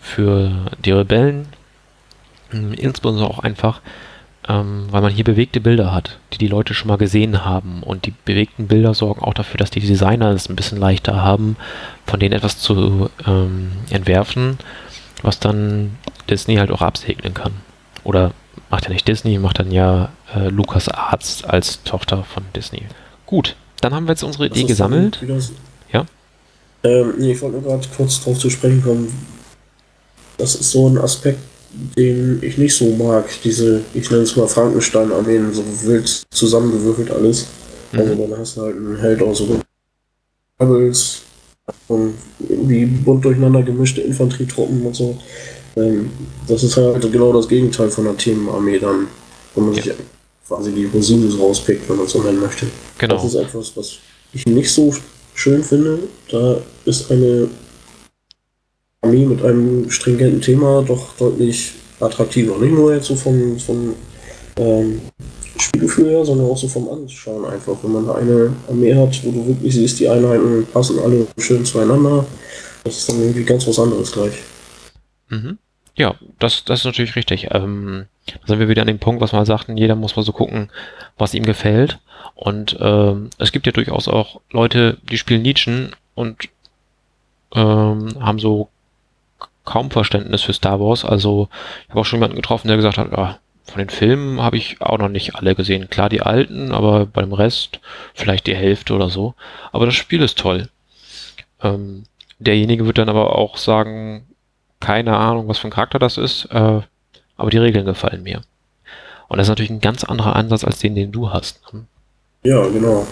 für 0.00 0.50
die 0.84 0.92
Rebellen. 0.92 1.48
Hm, 2.50 2.72
insbesondere 2.74 3.28
auch 3.28 3.40
einfach, 3.40 3.80
ähm, 4.48 4.86
weil 4.90 5.02
man 5.02 5.12
hier 5.12 5.24
bewegte 5.24 5.60
Bilder 5.60 5.92
hat, 5.92 6.18
die 6.32 6.38
die 6.38 6.48
Leute 6.48 6.74
schon 6.74 6.88
mal 6.88 6.98
gesehen 6.98 7.44
haben. 7.44 7.82
Und 7.82 8.06
die 8.06 8.14
bewegten 8.24 8.68
Bilder 8.68 8.94
sorgen 8.94 9.22
auch 9.22 9.34
dafür, 9.34 9.58
dass 9.58 9.70
die 9.70 9.80
Designer 9.80 10.30
es 10.30 10.48
ein 10.48 10.56
bisschen 10.56 10.78
leichter 10.78 11.22
haben, 11.22 11.56
von 12.06 12.20
denen 12.20 12.34
etwas 12.34 12.58
zu 12.58 13.10
ähm, 13.26 13.72
entwerfen, 13.90 14.58
was 15.22 15.38
dann 15.38 15.96
Disney 16.28 16.56
halt 16.56 16.70
auch 16.70 16.82
absegnen 16.82 17.34
kann. 17.34 17.52
Oder 18.04 18.32
macht 18.70 18.84
ja 18.84 18.90
nicht 18.90 19.06
Disney, 19.06 19.38
macht 19.38 19.58
dann 19.58 19.70
ja 19.70 20.10
äh, 20.34 20.48
Lucas 20.48 20.88
Arts 20.88 21.44
als 21.44 21.82
Tochter 21.84 22.24
von 22.24 22.44
Disney. 22.54 22.82
Gut, 23.26 23.56
dann 23.80 23.94
haben 23.94 24.06
wir 24.06 24.12
jetzt 24.12 24.22
unsere 24.22 24.46
Idee 24.46 24.64
gesammelt. 24.64 25.20
Ja? 25.92 26.06
Ähm, 26.84 27.14
nee, 27.18 27.32
ich 27.32 27.42
wollte 27.42 27.58
nur 27.58 27.70
gerade 27.70 27.86
kurz 27.96 28.22
drauf 28.22 28.38
zu 28.38 28.50
sprechen 28.50 28.82
kommen. 28.82 29.12
Das 30.38 30.54
ist 30.54 30.70
so 30.70 30.88
ein 30.88 30.98
Aspekt, 30.98 31.38
den 31.96 32.42
ich 32.42 32.58
nicht 32.58 32.74
so 32.74 32.90
mag. 32.96 33.28
Diese, 33.44 33.82
ich 33.94 34.10
nenne 34.10 34.22
es 34.22 34.36
mal 34.36 34.48
Frankenstein-Armeen, 34.48 35.52
so 35.52 35.64
wild 35.84 36.24
zusammengewürfelt 36.30 37.10
alles. 37.10 37.46
Mhm. 37.92 37.98
Also 37.98 38.14
dann 38.14 38.38
hast 38.38 38.56
du 38.56 38.62
halt 38.62 38.76
einen 38.76 38.96
Held 38.98 39.22
aus 39.22 39.42
Rebels 40.60 41.22
und 41.88 42.14
irgendwie 42.48 42.86
bunt 42.86 43.24
durcheinander 43.24 43.62
gemischte 43.62 44.00
Infanterietruppen 44.00 44.84
und 44.84 44.94
so. 44.94 45.16
Ähm, 45.76 46.10
das 46.48 46.62
ist 46.62 46.76
halt 46.76 47.00
genau 47.12 47.32
das 47.32 47.48
Gegenteil 47.48 47.88
von 47.88 48.06
einer 48.06 48.16
Themenarmee 48.16 48.78
dann, 48.78 49.06
wo 49.54 49.60
man 49.60 49.74
ja. 49.74 49.82
sich 49.82 49.92
quasi 50.46 50.72
die 50.72 50.86
Rosinen 50.86 51.32
rauspickt, 51.38 51.88
wenn 51.88 51.96
man 51.96 52.06
so 52.06 52.22
nennen 52.22 52.40
möchte. 52.40 52.66
Genau. 52.98 53.14
Das 53.14 53.24
ist 53.24 53.34
etwas, 53.34 53.72
was 53.76 53.92
ich 54.32 54.46
nicht 54.46 54.70
so 54.70 54.94
schön 55.34 55.62
finde. 55.62 55.98
Da 56.30 56.58
ist 56.84 57.10
eine 57.10 57.48
Armee 59.00 59.26
mit 59.26 59.42
einem 59.44 59.90
stringenten 59.90 60.40
Thema 60.40 60.82
doch 60.82 61.14
deutlich 61.16 61.72
attraktiver. 62.00 62.58
Nicht 62.58 62.72
nur 62.72 62.94
jetzt 62.94 63.06
so 63.06 63.16
vom, 63.16 63.58
vom 63.58 63.94
ähm, 64.56 65.00
Spielgefühl 65.58 66.10
her, 66.10 66.24
sondern 66.24 66.48
auch 66.48 66.56
so 66.56 66.68
vom 66.68 66.88
Anschauen 66.88 67.44
einfach. 67.44 67.76
Wenn 67.82 67.92
man 67.92 68.06
da 68.06 68.14
eine 68.14 68.52
Armee 68.68 68.94
hat, 68.94 69.20
wo 69.24 69.30
du 69.30 69.46
wirklich 69.46 69.74
siehst, 69.74 70.00
die 70.00 70.08
Einheiten 70.08 70.66
passen 70.72 70.98
alle 70.98 71.26
schön 71.38 71.64
zueinander, 71.64 72.24
das 72.84 72.98
ist 72.98 73.08
dann 73.08 73.20
irgendwie 73.20 73.44
ganz 73.44 73.66
was 73.66 73.78
anderes 73.78 74.12
gleich. 74.12 74.34
Mhm. 75.28 75.58
Ja, 75.94 76.14
das, 76.38 76.64
das 76.64 76.80
ist 76.80 76.84
natürlich 76.86 77.16
richtig. 77.16 77.48
Ähm, 77.50 78.06
da 78.26 78.46
sind 78.46 78.58
wir 78.60 78.68
wieder 78.68 78.82
an 78.82 78.88
dem 78.88 78.98
Punkt, 78.98 79.20
was 79.20 79.32
wir 79.32 79.44
sagten, 79.44 79.76
jeder 79.76 79.94
muss 79.94 80.16
mal 80.16 80.22
so 80.22 80.32
gucken, 80.32 80.70
was 81.18 81.34
ihm 81.34 81.44
gefällt. 81.44 81.98
Und 82.34 82.76
ähm, 82.80 83.30
es 83.38 83.52
gibt 83.52 83.66
ja 83.66 83.72
durchaus 83.72 84.08
auch 84.08 84.40
Leute, 84.50 84.98
die 85.10 85.18
spielen 85.18 85.42
Nietzsche 85.42 85.90
und 86.14 86.48
ähm, 87.54 88.16
haben 88.20 88.38
so 88.38 88.68
kaum 89.64 89.90
Verständnis 89.90 90.42
für 90.42 90.52
Star 90.52 90.80
Wars. 90.80 91.04
Also 91.04 91.48
ich 91.84 91.90
habe 91.90 92.00
auch 92.00 92.04
schon 92.04 92.18
jemanden 92.18 92.36
getroffen, 92.36 92.68
der 92.68 92.76
gesagt 92.76 92.98
hat, 92.98 93.12
ja, 93.12 93.38
von 93.64 93.78
den 93.78 93.90
Filmen 93.90 94.40
habe 94.40 94.56
ich 94.56 94.80
auch 94.80 94.98
noch 94.98 95.08
nicht 95.08 95.36
alle 95.36 95.54
gesehen. 95.54 95.88
Klar 95.88 96.08
die 96.08 96.22
alten, 96.22 96.72
aber 96.72 97.06
beim 97.06 97.32
Rest 97.32 97.80
vielleicht 98.14 98.46
die 98.46 98.56
Hälfte 98.56 98.94
oder 98.94 99.08
so. 99.08 99.34
Aber 99.70 99.86
das 99.86 99.94
Spiel 99.94 100.22
ist 100.22 100.38
toll. 100.38 100.68
Ähm, 101.62 102.04
derjenige 102.38 102.86
wird 102.86 102.98
dann 102.98 103.08
aber 103.08 103.36
auch 103.36 103.56
sagen, 103.56 104.26
keine 104.82 105.16
Ahnung, 105.16 105.48
was 105.48 105.58
für 105.58 105.68
ein 105.68 105.72
Charakter 105.72 105.98
das 105.98 106.18
ist, 106.18 106.46
äh, 106.46 106.80
aber 107.36 107.50
die 107.50 107.58
Regeln 107.58 107.86
gefallen 107.86 108.22
mir. 108.22 108.42
Und 109.28 109.38
das 109.38 109.46
ist 109.46 109.50
natürlich 109.50 109.70
ein 109.70 109.80
ganz 109.80 110.04
anderer 110.04 110.36
Ansatz 110.36 110.64
als 110.64 110.78
den, 110.78 110.94
den 110.94 111.12
du 111.12 111.30
hast. 111.30 111.62
Ne? 111.72 111.86
Ja, 112.42 112.66
genau. 112.66 113.06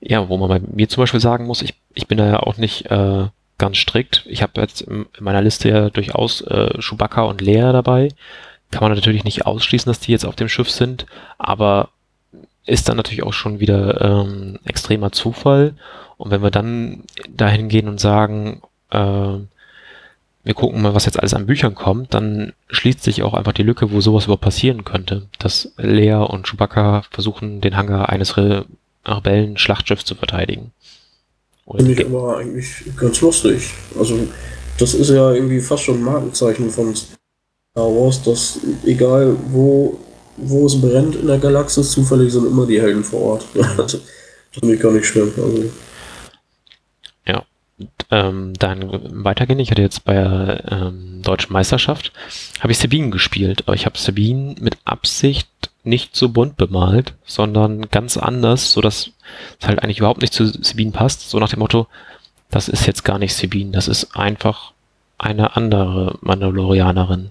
Ja, 0.00 0.28
wo 0.28 0.36
man 0.36 0.48
bei 0.48 0.60
mir 0.60 0.88
zum 0.88 1.02
Beispiel 1.02 1.20
sagen 1.20 1.46
muss, 1.46 1.62
ich, 1.62 1.74
ich 1.94 2.06
bin 2.06 2.18
da 2.18 2.26
ja 2.26 2.40
auch 2.40 2.58
nicht 2.58 2.86
äh, 2.90 3.26
ganz 3.58 3.76
strikt. 3.78 4.24
Ich 4.26 4.42
habe 4.42 4.60
jetzt 4.60 4.82
in 4.82 5.06
meiner 5.20 5.42
Liste 5.42 5.68
ja 5.68 5.90
durchaus 5.90 6.42
äh, 6.42 6.78
Chewbacca 6.80 7.22
und 7.22 7.40
Lea 7.40 7.72
dabei. 7.72 8.08
Kann 8.70 8.82
man 8.82 8.92
natürlich 8.92 9.24
nicht 9.24 9.46
ausschließen, 9.46 9.90
dass 9.90 10.00
die 10.00 10.12
jetzt 10.12 10.24
auf 10.24 10.36
dem 10.36 10.48
Schiff 10.48 10.70
sind, 10.70 11.06
aber 11.38 11.88
ist 12.64 12.88
dann 12.88 12.96
natürlich 12.96 13.22
auch 13.22 13.32
schon 13.32 13.60
wieder 13.60 14.00
ähm, 14.00 14.58
extremer 14.64 15.12
Zufall. 15.12 15.74
Und 16.16 16.30
wenn 16.30 16.42
wir 16.42 16.50
dann 16.50 17.04
dahin 17.28 17.68
gehen 17.68 17.88
und 17.88 18.00
sagen, 18.00 18.62
äh, 18.90 19.38
wir 20.44 20.54
gucken 20.54 20.82
mal, 20.82 20.94
was 20.94 21.06
jetzt 21.06 21.18
alles 21.18 21.34
an 21.34 21.46
Büchern 21.46 21.74
kommt, 21.74 22.14
dann 22.14 22.52
schließt 22.68 23.02
sich 23.02 23.22
auch 23.22 23.34
einfach 23.34 23.52
die 23.52 23.62
Lücke, 23.62 23.92
wo 23.92 24.00
sowas 24.00 24.24
überhaupt 24.24 24.42
passieren 24.42 24.84
könnte. 24.84 25.28
Dass 25.38 25.72
Lea 25.76 26.14
und 26.14 26.46
Chewbacca 26.46 27.02
versuchen, 27.10 27.60
den 27.60 27.76
Hangar 27.76 28.08
eines 28.08 28.36
Re 28.36 28.64
Rebellen-Schlachtschiffs 29.04 30.04
zu 30.04 30.14
verteidigen. 30.14 30.70
Finde 31.76 31.92
ich 31.92 32.06
aber 32.06 32.38
eigentlich 32.38 32.84
ganz 32.96 33.20
lustig. 33.20 33.70
Also, 33.98 34.16
das 34.78 34.94
ist 34.94 35.10
ja 35.10 35.32
irgendwie 35.32 35.60
fast 35.60 35.82
schon 35.82 35.96
ein 35.96 36.04
Markenzeichen 36.04 36.70
von 36.70 36.94
Star 36.94 37.16
Wars, 37.76 38.22
dass 38.22 38.60
egal 38.84 39.36
wo, 39.50 39.98
wo 40.36 40.66
es 40.66 40.80
brennt 40.80 41.16
in 41.16 41.26
der 41.26 41.38
Galaxis, 41.38 41.90
zufällig 41.90 42.32
sind 42.32 42.46
immer 42.46 42.64
die 42.64 42.80
Helden 42.80 43.02
vor 43.02 43.20
Ort. 43.22 43.46
das 43.76 43.98
finde 44.52 44.74
ich 44.74 44.80
gar 44.80 44.92
nicht 44.92 45.06
schlimm. 45.06 45.32
Also, 45.36 45.64
ähm, 48.12 48.52
dann 48.58 49.24
weitergehen. 49.24 49.58
Ich 49.58 49.70
hatte 49.70 49.80
jetzt 49.80 50.04
bei 50.04 50.12
der 50.12 50.64
ähm, 50.70 51.22
deutschen 51.22 51.52
Meisterschaft, 51.52 52.12
habe 52.60 52.70
ich 52.70 52.78
Sabine 52.78 53.08
gespielt, 53.08 53.62
aber 53.66 53.74
ich 53.74 53.86
habe 53.86 53.98
Sabine 53.98 54.54
mit 54.60 54.76
Absicht 54.84 55.48
nicht 55.82 56.14
so 56.14 56.28
bunt 56.28 56.58
bemalt, 56.58 57.14
sondern 57.24 57.90
ganz 57.90 58.18
anders, 58.18 58.70
so 58.70 58.82
dass 58.82 59.10
es 59.58 59.66
halt 59.66 59.82
eigentlich 59.82 59.98
überhaupt 59.98 60.20
nicht 60.20 60.34
zu 60.34 60.46
Sabine 60.46 60.92
passt. 60.92 61.30
So 61.30 61.38
nach 61.38 61.48
dem 61.48 61.60
Motto, 61.60 61.88
das 62.50 62.68
ist 62.68 62.86
jetzt 62.86 63.02
gar 63.02 63.18
nicht 63.18 63.34
Sabine, 63.34 63.72
das 63.72 63.88
ist 63.88 64.14
einfach 64.14 64.72
eine 65.16 65.56
andere 65.56 66.18
Mandalorianerin. 66.20 67.30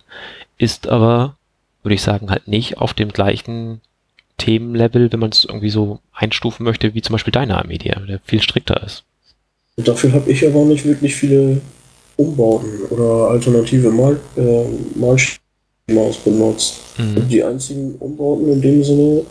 Ist 0.57 0.87
aber, 0.87 1.35
würde 1.83 1.95
ich 1.95 2.01
sagen, 2.01 2.31
halt 2.31 2.47
nicht 2.47 2.79
auf 2.79 2.95
dem 2.95 3.09
gleichen 3.09 3.81
Themenlevel, 4.37 5.11
wenn 5.11 5.19
man 5.19 5.29
es 5.29 5.45
irgendwie 5.45 5.69
so 5.69 5.99
einstufen 6.11 6.63
möchte, 6.63 6.95
wie 6.95 7.03
zum 7.03 7.13
Beispiel 7.13 7.31
deine 7.31 7.57
Armee, 7.59 7.77
der 7.77 8.19
viel 8.23 8.41
strikter 8.41 8.81
ist. 8.81 9.03
Dafür 9.83 10.13
habe 10.13 10.31
ich 10.31 10.45
aber 10.45 10.65
nicht 10.65 10.85
wirklich 10.85 11.15
viele 11.15 11.61
Umbauten 12.17 12.81
oder 12.89 13.29
alternative 13.29 13.89
Mal, 13.89 14.19
äh, 14.37 14.63
Malschemas 14.95 16.17
benutzt. 16.23 16.75
Mhm. 16.97 17.27
Die 17.27 17.43
einzigen 17.43 17.95
Umbauten 17.99 18.51
in 18.51 18.61
dem 18.61 18.83
Sinne 18.83 19.25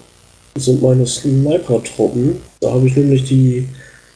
sind 0.57 0.83
meine 0.83 1.07
Sniper-Truppen. 1.07 2.37
Da 2.61 2.73
habe 2.73 2.87
ich 2.87 2.97
nämlich 2.97 3.25
die 3.25 3.69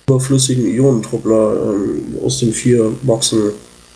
überflüssigen 0.07 0.67
Ionentruppler 0.67 1.73
ähm, 1.73 2.19
aus 2.25 2.41
den 2.41 2.53
vier 2.53 2.93
Boxen 3.03 3.53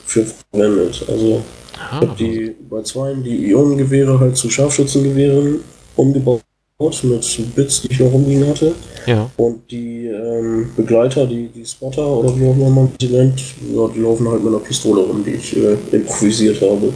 für 0.06 0.24
verwendet. 0.24 1.04
Also 1.08 1.42
ah. 1.78 2.00
ich 2.00 2.08
habe 2.08 2.16
die 2.18 2.54
bei 2.70 2.82
zwei 2.82 3.14
die 3.14 3.50
Ionengewehre 3.50 4.18
halt 4.18 4.36
zu 4.36 4.48
Scharfschützengewehren 4.48 5.60
umgebaut 5.96 6.42
mit 6.80 7.54
Bits, 7.56 7.82
die 7.82 7.90
ich 7.90 7.98
noch 7.98 8.12
rumliegen 8.12 8.46
hatte. 8.46 8.72
Ja. 9.06 9.28
Und 9.36 9.68
die 9.68 10.06
ähm, 10.06 10.70
Begleiter, 10.76 11.26
die, 11.26 11.48
die 11.48 11.66
Spotter 11.66 12.06
oder 12.06 12.28
wie 12.38 12.46
auch 12.46 12.54
immer 12.54 12.70
man 12.70 12.92
sie 13.00 13.08
nennt, 13.08 13.42
ja, 13.74 13.88
die 13.88 13.98
laufen 13.98 14.28
halt 14.28 14.44
mit 14.44 14.54
einer 14.54 14.62
Pistole 14.62 15.02
rum, 15.02 15.24
die 15.24 15.32
ich 15.32 15.56
äh, 15.56 15.76
improvisiert 15.90 16.60
habe. 16.62 16.92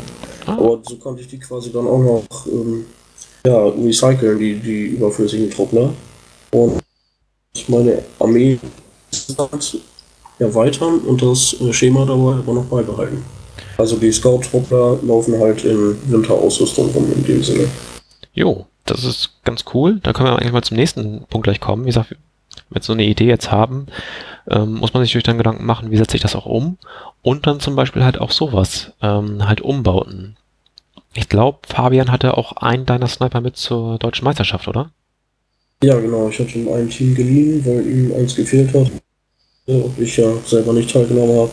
Ah. 0.47 0.53
Aber 0.53 0.81
so 0.89 0.97
konnte 0.97 1.23
ich 1.23 1.29
die 1.29 1.39
quasi 1.39 1.73
dann 1.73 1.89
auch 1.89 1.99
noch 1.99 2.47
ähm, 2.47 2.85
ja, 3.45 3.67
recyceln, 3.69 4.39
die, 4.39 4.55
die 4.55 4.85
überflüssigen 4.97 5.51
Truppler. 5.51 5.93
Und 6.53 6.81
meine 7.67 8.03
Armee 8.21 8.59
erweitern 10.39 11.01
und 11.01 11.23
das 11.23 11.57
äh, 11.61 11.73
Schema 11.73 12.05
dabei 12.05 12.35
aber 12.39 12.55
noch 12.55 12.67
beibehalten. 12.67 13.25
Also 13.79 13.97
die 13.97 14.13
Scout-Truppler 14.13 15.01
laufen 15.03 15.41
halt 15.41 15.65
in 15.65 15.97
Winterausrüstung 16.07 16.91
rum 16.91 17.07
in 17.17 17.25
dem 17.25 17.43
Sinne. 17.43 17.67
Jo, 18.33 18.67
das 18.85 19.05
ist 19.05 19.45
ganz 19.45 19.65
cool. 19.75 20.01
Da 20.03 20.13
können 20.13 20.29
wir 20.29 20.39
eigentlich 20.39 20.53
mal 20.53 20.63
zum 20.63 20.77
nächsten 20.77 21.25
Punkt 21.29 21.45
gleich 21.45 21.61
kommen. 21.61 21.85
Wie 21.85 21.89
gesagt, 21.89 22.17
wenn 22.71 22.83
so 22.83 22.93
eine 22.93 23.05
Idee 23.05 23.27
jetzt 23.27 23.51
haben, 23.51 23.87
ähm, 24.51 24.75
muss 24.75 24.93
man 24.93 25.03
sich 25.03 25.13
durch 25.13 25.25
dann 25.25 25.39
Gedanken 25.39 25.65
machen, 25.65 25.91
wie 25.91 25.97
setze 25.97 26.17
ich 26.17 26.23
das 26.23 26.37
auch 26.37 26.47
um? 26.47 26.79
Und 27.23 27.47
dann 27.47 27.61
zum 27.61 27.77
Beispiel 27.77 28.05
halt 28.05 28.21
auch 28.21 28.31
sowas, 28.31 28.93
ähm, 29.03 29.47
halt 29.47 29.61
Umbauten. 29.61 30.37
Ich 31.15 31.29
glaube, 31.29 31.59
Fabian 31.67 32.11
hatte 32.11 32.37
auch 32.37 32.53
einen 32.53 32.87
deiner 32.87 33.07
Sniper 33.07 33.41
mit 33.41 33.57
zur 33.57 33.99
deutschen 33.99 34.25
Meisterschaft, 34.25 34.67
oder? 34.67 34.91
Ja, 35.83 35.99
genau. 35.99 36.29
Ich 36.29 36.39
hatte 36.39 36.59
ihm 36.59 36.73
ein 36.73 36.89
Team 36.89 37.15
geliehen, 37.15 37.65
weil 37.67 37.87
ihm 37.87 38.13
eins 38.17 38.35
gefehlt 38.35 38.73
hat. 38.75 38.91
Und 39.67 39.99
ich 39.99 40.17
ja 40.17 40.33
selber 40.45 40.73
nicht 40.73 40.91
teilgenommen 40.91 41.39
habe. 41.39 41.51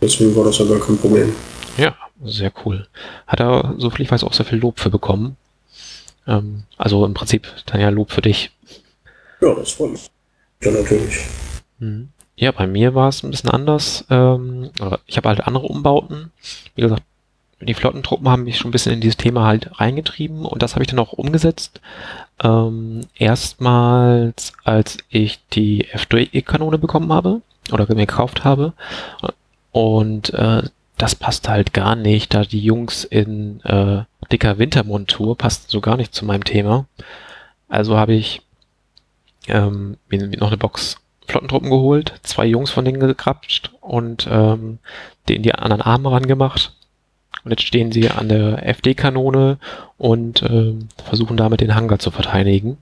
Deswegen 0.00 0.34
war 0.34 0.44
das 0.44 0.58
ja 0.58 0.64
gar 0.64 0.80
kein 0.80 0.96
Problem. 0.96 1.32
Ja, 1.76 1.94
sehr 2.24 2.52
cool. 2.64 2.86
Hat 3.26 3.40
er, 3.40 3.74
so 3.78 3.90
viel 3.90 4.04
ich 4.04 4.10
weiß, 4.10 4.24
auch 4.24 4.32
sehr 4.32 4.46
viel 4.46 4.58
Lob 4.58 4.80
für 4.80 4.90
bekommen. 4.90 5.36
Ähm, 6.26 6.64
also 6.76 7.04
im 7.04 7.14
Prinzip 7.14 7.46
dann 7.66 7.80
ja 7.80 7.88
Lob 7.88 8.10
für 8.10 8.22
dich. 8.22 8.50
Ja, 9.40 9.54
das 9.54 9.72
freut 9.72 9.92
mich. 9.92 10.10
Ja, 10.62 10.70
natürlich. 10.70 11.24
Mhm. 11.78 12.08
Ja, 12.36 12.50
bei 12.50 12.66
mir 12.66 12.94
war 12.94 13.08
es 13.08 13.22
ein 13.22 13.30
bisschen 13.30 13.50
anders. 13.50 14.04
Ähm, 14.10 14.70
ich 15.06 15.16
habe 15.16 15.28
halt 15.28 15.46
andere 15.46 15.66
Umbauten. 15.66 16.32
Wie 16.74 16.82
gesagt, 16.82 17.02
die 17.60 17.74
Flottentruppen 17.74 18.28
haben 18.28 18.44
mich 18.44 18.58
schon 18.58 18.68
ein 18.68 18.72
bisschen 18.72 18.92
in 18.92 19.00
dieses 19.00 19.16
Thema 19.16 19.46
halt 19.46 19.80
reingetrieben 19.80 20.44
und 20.44 20.62
das 20.62 20.74
habe 20.74 20.82
ich 20.82 20.88
dann 20.88 20.98
auch 20.98 21.12
umgesetzt. 21.12 21.80
Ähm, 22.42 23.02
erstmals, 23.16 24.52
als 24.64 24.98
ich 25.08 25.40
die 25.52 25.86
F3E-Kanone 25.86 26.78
bekommen 26.78 27.12
habe 27.12 27.40
oder 27.72 27.86
mir 27.88 28.06
gekauft 28.06 28.44
habe. 28.44 28.72
Und 29.70 30.34
äh, 30.34 30.62
das 30.96 31.14
passt 31.14 31.48
halt 31.48 31.72
gar 31.72 31.96
nicht, 31.96 32.34
da 32.34 32.42
die 32.42 32.60
Jungs 32.60 33.04
in 33.04 33.60
äh, 33.62 34.04
dicker 34.30 34.58
Wintermontur 34.58 35.36
passt 35.36 35.70
so 35.70 35.80
gar 35.80 35.96
nicht 35.96 36.14
zu 36.14 36.24
meinem 36.24 36.44
Thema. 36.44 36.86
Also 37.68 37.96
habe 37.96 38.14
ich 38.14 38.42
ähm, 39.48 39.96
mir 40.08 40.26
noch 40.38 40.48
eine 40.48 40.56
Box 40.56 41.00
Flottentruppen 41.26 41.70
geholt, 41.70 42.14
zwei 42.22 42.44
Jungs 42.46 42.70
von 42.70 42.84
denen 42.84 43.00
gekrapscht 43.00 43.70
und 43.80 44.28
ähm, 44.30 44.78
den 45.28 45.42
die 45.42 45.54
anderen 45.54 45.82
Arme 45.82 46.12
rangemacht. 46.12 46.76
Und 47.44 47.50
jetzt 47.50 47.62
stehen 47.62 47.92
sie 47.92 48.10
an 48.10 48.28
der 48.28 48.66
FD-Kanone 48.66 49.58
und 49.98 50.42
ähm, 50.42 50.88
versuchen 51.04 51.36
damit 51.36 51.60
den 51.60 51.74
Hangar 51.74 51.98
zu 51.98 52.10
verteidigen. 52.10 52.78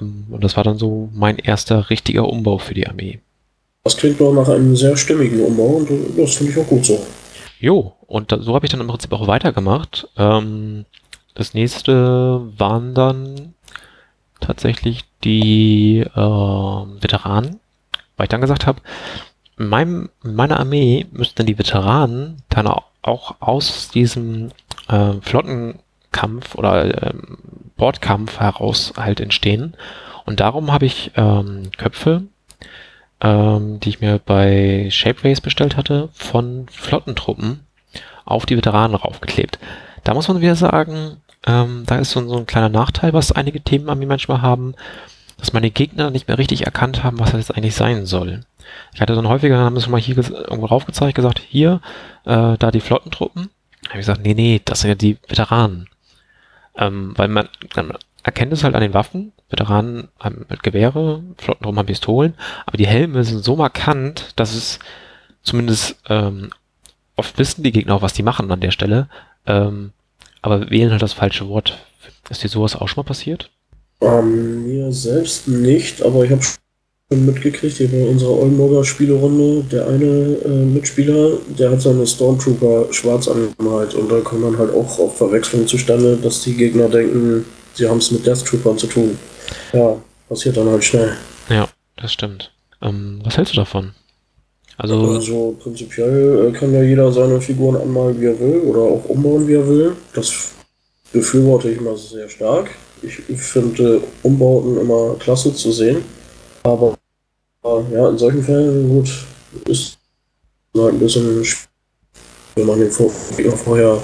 Ähm, 0.00 0.26
und 0.30 0.42
das 0.44 0.56
war 0.56 0.64
dann 0.64 0.78
so 0.78 1.08
mein 1.12 1.38
erster 1.38 1.90
richtiger 1.90 2.28
Umbau 2.28 2.58
für 2.58 2.74
die 2.74 2.86
Armee. 2.86 3.20
Das 3.82 3.96
klingt 3.96 4.20
doch 4.20 4.32
nach 4.32 4.48
einem 4.48 4.76
sehr 4.76 4.96
stimmigen 4.96 5.40
Umbau 5.42 5.76
und 5.76 5.88
das 6.18 6.34
finde 6.34 6.52
ich 6.52 6.58
auch 6.58 6.66
gut 6.66 6.84
so. 6.84 7.00
Jo, 7.58 7.94
und 8.06 8.30
so 8.40 8.54
habe 8.54 8.66
ich 8.66 8.70
dann 8.70 8.80
im 8.80 8.86
Prinzip 8.86 9.12
auch 9.12 9.26
weitergemacht. 9.26 10.08
Ähm, 10.16 10.84
das 11.34 11.54
nächste 11.54 12.42
waren 12.58 12.94
dann 12.94 13.54
tatsächlich 14.40 15.04
die 15.24 16.00
äh, 16.00 16.16
Veteranen, 16.16 17.60
weil 18.16 18.24
ich 18.24 18.30
dann 18.30 18.40
gesagt 18.40 18.66
habe, 18.66 18.80
in, 19.58 20.08
in 20.24 20.34
meiner 20.34 20.58
Armee 20.58 21.06
müssten 21.12 21.36
dann 21.36 21.46
die 21.46 21.58
Veteranen 21.58 22.42
dann 22.48 22.66
auch 22.66 23.34
aus 23.40 23.90
diesem 23.90 24.50
äh, 24.88 25.12
Flottenkampf 25.20 26.54
oder 26.54 27.06
ähm, 27.06 27.38
Bordkampf 27.76 28.40
heraus 28.40 28.92
halt 28.96 29.20
entstehen. 29.20 29.74
Und 30.26 30.40
darum 30.40 30.72
habe 30.72 30.86
ich 30.86 31.12
ähm, 31.16 31.70
Köpfe 31.76 32.22
ähm, 33.20 33.80
die 33.80 33.90
ich 33.90 34.00
mir 34.00 34.18
bei 34.18 34.88
Shapeways 34.90 35.40
bestellt 35.40 35.76
hatte, 35.76 36.08
von 36.12 36.66
Flottentruppen 36.70 37.60
auf 38.24 38.46
die 38.46 38.56
Veteranen 38.56 38.96
raufgeklebt. 38.96 39.58
Da 40.04 40.14
muss 40.14 40.28
man 40.28 40.40
wieder 40.40 40.56
sagen, 40.56 41.18
ähm, 41.46 41.84
da 41.86 41.98
ist 41.98 42.10
so, 42.10 42.26
so, 42.26 42.38
ein 42.38 42.46
kleiner 42.46 42.68
Nachteil, 42.68 43.12
was 43.12 43.32
einige 43.32 43.60
Themen 43.60 43.88
an 43.88 43.98
mir 43.98 44.06
manchmal 44.06 44.42
haben, 44.42 44.74
dass 45.38 45.52
meine 45.52 45.70
Gegner 45.70 46.10
nicht 46.10 46.28
mehr 46.28 46.38
richtig 46.38 46.66
erkannt 46.66 47.02
haben, 47.02 47.18
was 47.18 47.32
das 47.32 47.48
jetzt 47.48 47.56
eigentlich 47.56 47.74
sein 47.74 48.06
soll. 48.06 48.44
Ich 48.94 49.00
hatte 49.00 49.14
dann 49.14 49.28
häufiger, 49.28 49.58
haben 49.58 49.80
schon 49.80 49.90
mal 49.90 50.00
hier 50.00 50.16
irgendwo 50.16 50.66
raufgezeigt, 50.66 51.14
gesagt, 51.14 51.40
hier, 51.40 51.80
äh, 52.24 52.56
da 52.58 52.70
die 52.70 52.80
Flottentruppen. 52.80 53.50
Da 53.82 53.90
habe 53.90 54.00
ich 54.00 54.06
gesagt, 54.06 54.22
nee, 54.22 54.34
nee, 54.34 54.60
das 54.64 54.80
sind 54.80 54.88
ja 54.88 54.94
die 54.94 55.16
Veteranen. 55.28 55.88
Ähm, 56.76 57.14
weil 57.16 57.28
man 57.28 57.48
erkennt 58.22 58.52
es 58.52 58.64
halt 58.64 58.74
an 58.74 58.82
den 58.82 58.94
Waffen, 58.94 59.32
Veteranen 59.48 60.08
haben 60.18 60.46
halt 60.48 60.62
Gewehre, 60.62 61.22
Flottentruppen 61.36 61.78
haben 61.78 61.86
Pistolen, 61.86 62.34
aber 62.66 62.76
die 62.76 62.86
Helme 62.86 63.24
sind 63.24 63.42
so 63.44 63.56
markant, 63.56 64.32
dass 64.36 64.54
es 64.54 64.78
zumindest 65.42 65.96
ähm, 66.08 66.50
oft 67.16 67.38
wissen 67.38 67.62
die 67.62 67.72
Gegner 67.72 67.94
auch, 67.94 68.02
was 68.02 68.12
die 68.12 68.22
machen 68.22 68.50
an 68.50 68.60
der 68.60 68.70
Stelle, 68.70 69.08
ähm, 69.46 69.92
aber 70.42 70.70
wählen 70.70 70.90
halt 70.90 71.02
das 71.02 71.12
falsche 71.12 71.48
Wort. 71.48 71.78
Ist 72.28 72.42
dir 72.42 72.48
sowas 72.48 72.76
auch 72.76 72.88
schon 72.88 73.02
mal 73.02 73.08
passiert? 73.08 73.50
Um, 74.00 74.08
ähm, 74.08 74.66
mir 74.66 74.92
selbst 74.92 75.48
nicht, 75.48 76.02
aber 76.02 76.24
ich 76.24 76.30
habe 76.30 76.42
mitgekriegt, 77.16 77.76
hier 77.76 77.88
bei 77.88 78.06
unserer 78.06 78.38
Oldenburger 78.38 78.84
Spielerunde, 78.84 79.64
der 79.70 79.88
eine 79.88 80.36
äh, 80.44 80.64
Mitspieler, 80.64 81.32
der 81.58 81.72
hat 81.72 81.82
seine 81.82 82.06
Stormtrooper 82.06 82.92
schwarz 82.92 83.26
angemalt 83.26 83.94
und 83.94 84.10
da 84.10 84.20
kommt 84.20 84.44
dann 84.44 84.56
halt 84.56 84.72
auch 84.72 84.98
auf 84.98 85.18
Verwechslung 85.18 85.66
zustande, 85.66 86.16
dass 86.16 86.42
die 86.42 86.54
Gegner 86.54 86.88
denken, 86.88 87.44
sie 87.74 87.88
haben 87.88 87.98
es 87.98 88.10
mit 88.10 88.26
Death 88.26 88.44
Troopern 88.44 88.78
zu 88.78 88.86
tun. 88.86 89.18
Ja, 89.72 89.96
passiert 90.28 90.56
dann 90.56 90.68
halt 90.68 90.84
schnell. 90.84 91.16
Ja, 91.48 91.68
das 91.96 92.12
stimmt. 92.12 92.52
Ähm, 92.82 93.20
was 93.24 93.36
hältst 93.36 93.52
du 93.54 93.56
davon? 93.58 93.92
Also, 94.76 94.98
also 95.10 95.56
prinzipiell 95.62 96.48
äh, 96.48 96.58
kann 96.58 96.72
ja 96.72 96.82
jeder 96.82 97.12
seine 97.12 97.38
Figuren 97.40 97.76
anmalen, 97.76 98.18
wie 98.18 98.26
er 98.26 98.40
will, 98.40 98.60
oder 98.60 98.80
auch 98.80 99.04
umbauen, 99.06 99.46
wie 99.46 99.54
er 99.54 99.68
will. 99.68 99.94
Das 100.14 100.52
befürworte 101.12 101.70
ich 101.70 101.78
immer 101.78 101.96
sehr 101.96 102.28
stark. 102.30 102.70
Ich 103.02 103.16
finde 103.16 104.02
Umbauten 104.22 104.80
immer 104.80 105.16
klasse 105.18 105.54
zu 105.54 105.70
sehen. 105.72 106.02
Aber 106.62 106.96
äh, 107.64 107.94
ja, 107.94 108.08
in 108.08 108.16
solchen 108.16 108.42
Fällen, 108.42 108.88
gut, 108.88 109.10
ist 109.66 109.98
halt 110.76 110.94
ein 110.94 110.98
bisschen, 110.98 111.44
wenn 112.54 112.66
man 112.66 112.78
den 112.78 112.90
vorher 112.90 114.00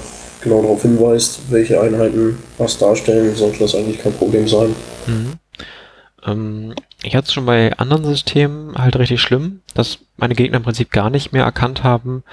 genau 0.47 0.61
darauf 0.61 0.81
hinweist, 0.81 1.51
welche 1.51 1.79
Einheiten 1.81 2.37
was 2.57 2.77
darstellen, 2.77 3.35
sollte 3.35 3.59
das 3.59 3.75
eigentlich 3.75 3.99
kein 3.99 4.13
Problem 4.13 4.47
sein. 4.47 4.75
Mhm. 5.07 5.33
Ähm, 6.25 6.75
ich 7.03 7.15
hatte 7.15 7.27
es 7.27 7.33
schon 7.33 7.45
bei 7.45 7.77
anderen 7.77 8.05
Systemen 8.05 8.75
halt 8.75 8.95
richtig 8.97 9.21
schlimm, 9.21 9.61
dass 9.73 9.99
meine 10.17 10.35
Gegner 10.35 10.57
im 10.57 10.63
Prinzip 10.63 10.91
gar 10.91 11.09
nicht 11.09 11.31
mehr 11.31 11.43
erkannt 11.43 11.83
haben, 11.83 12.23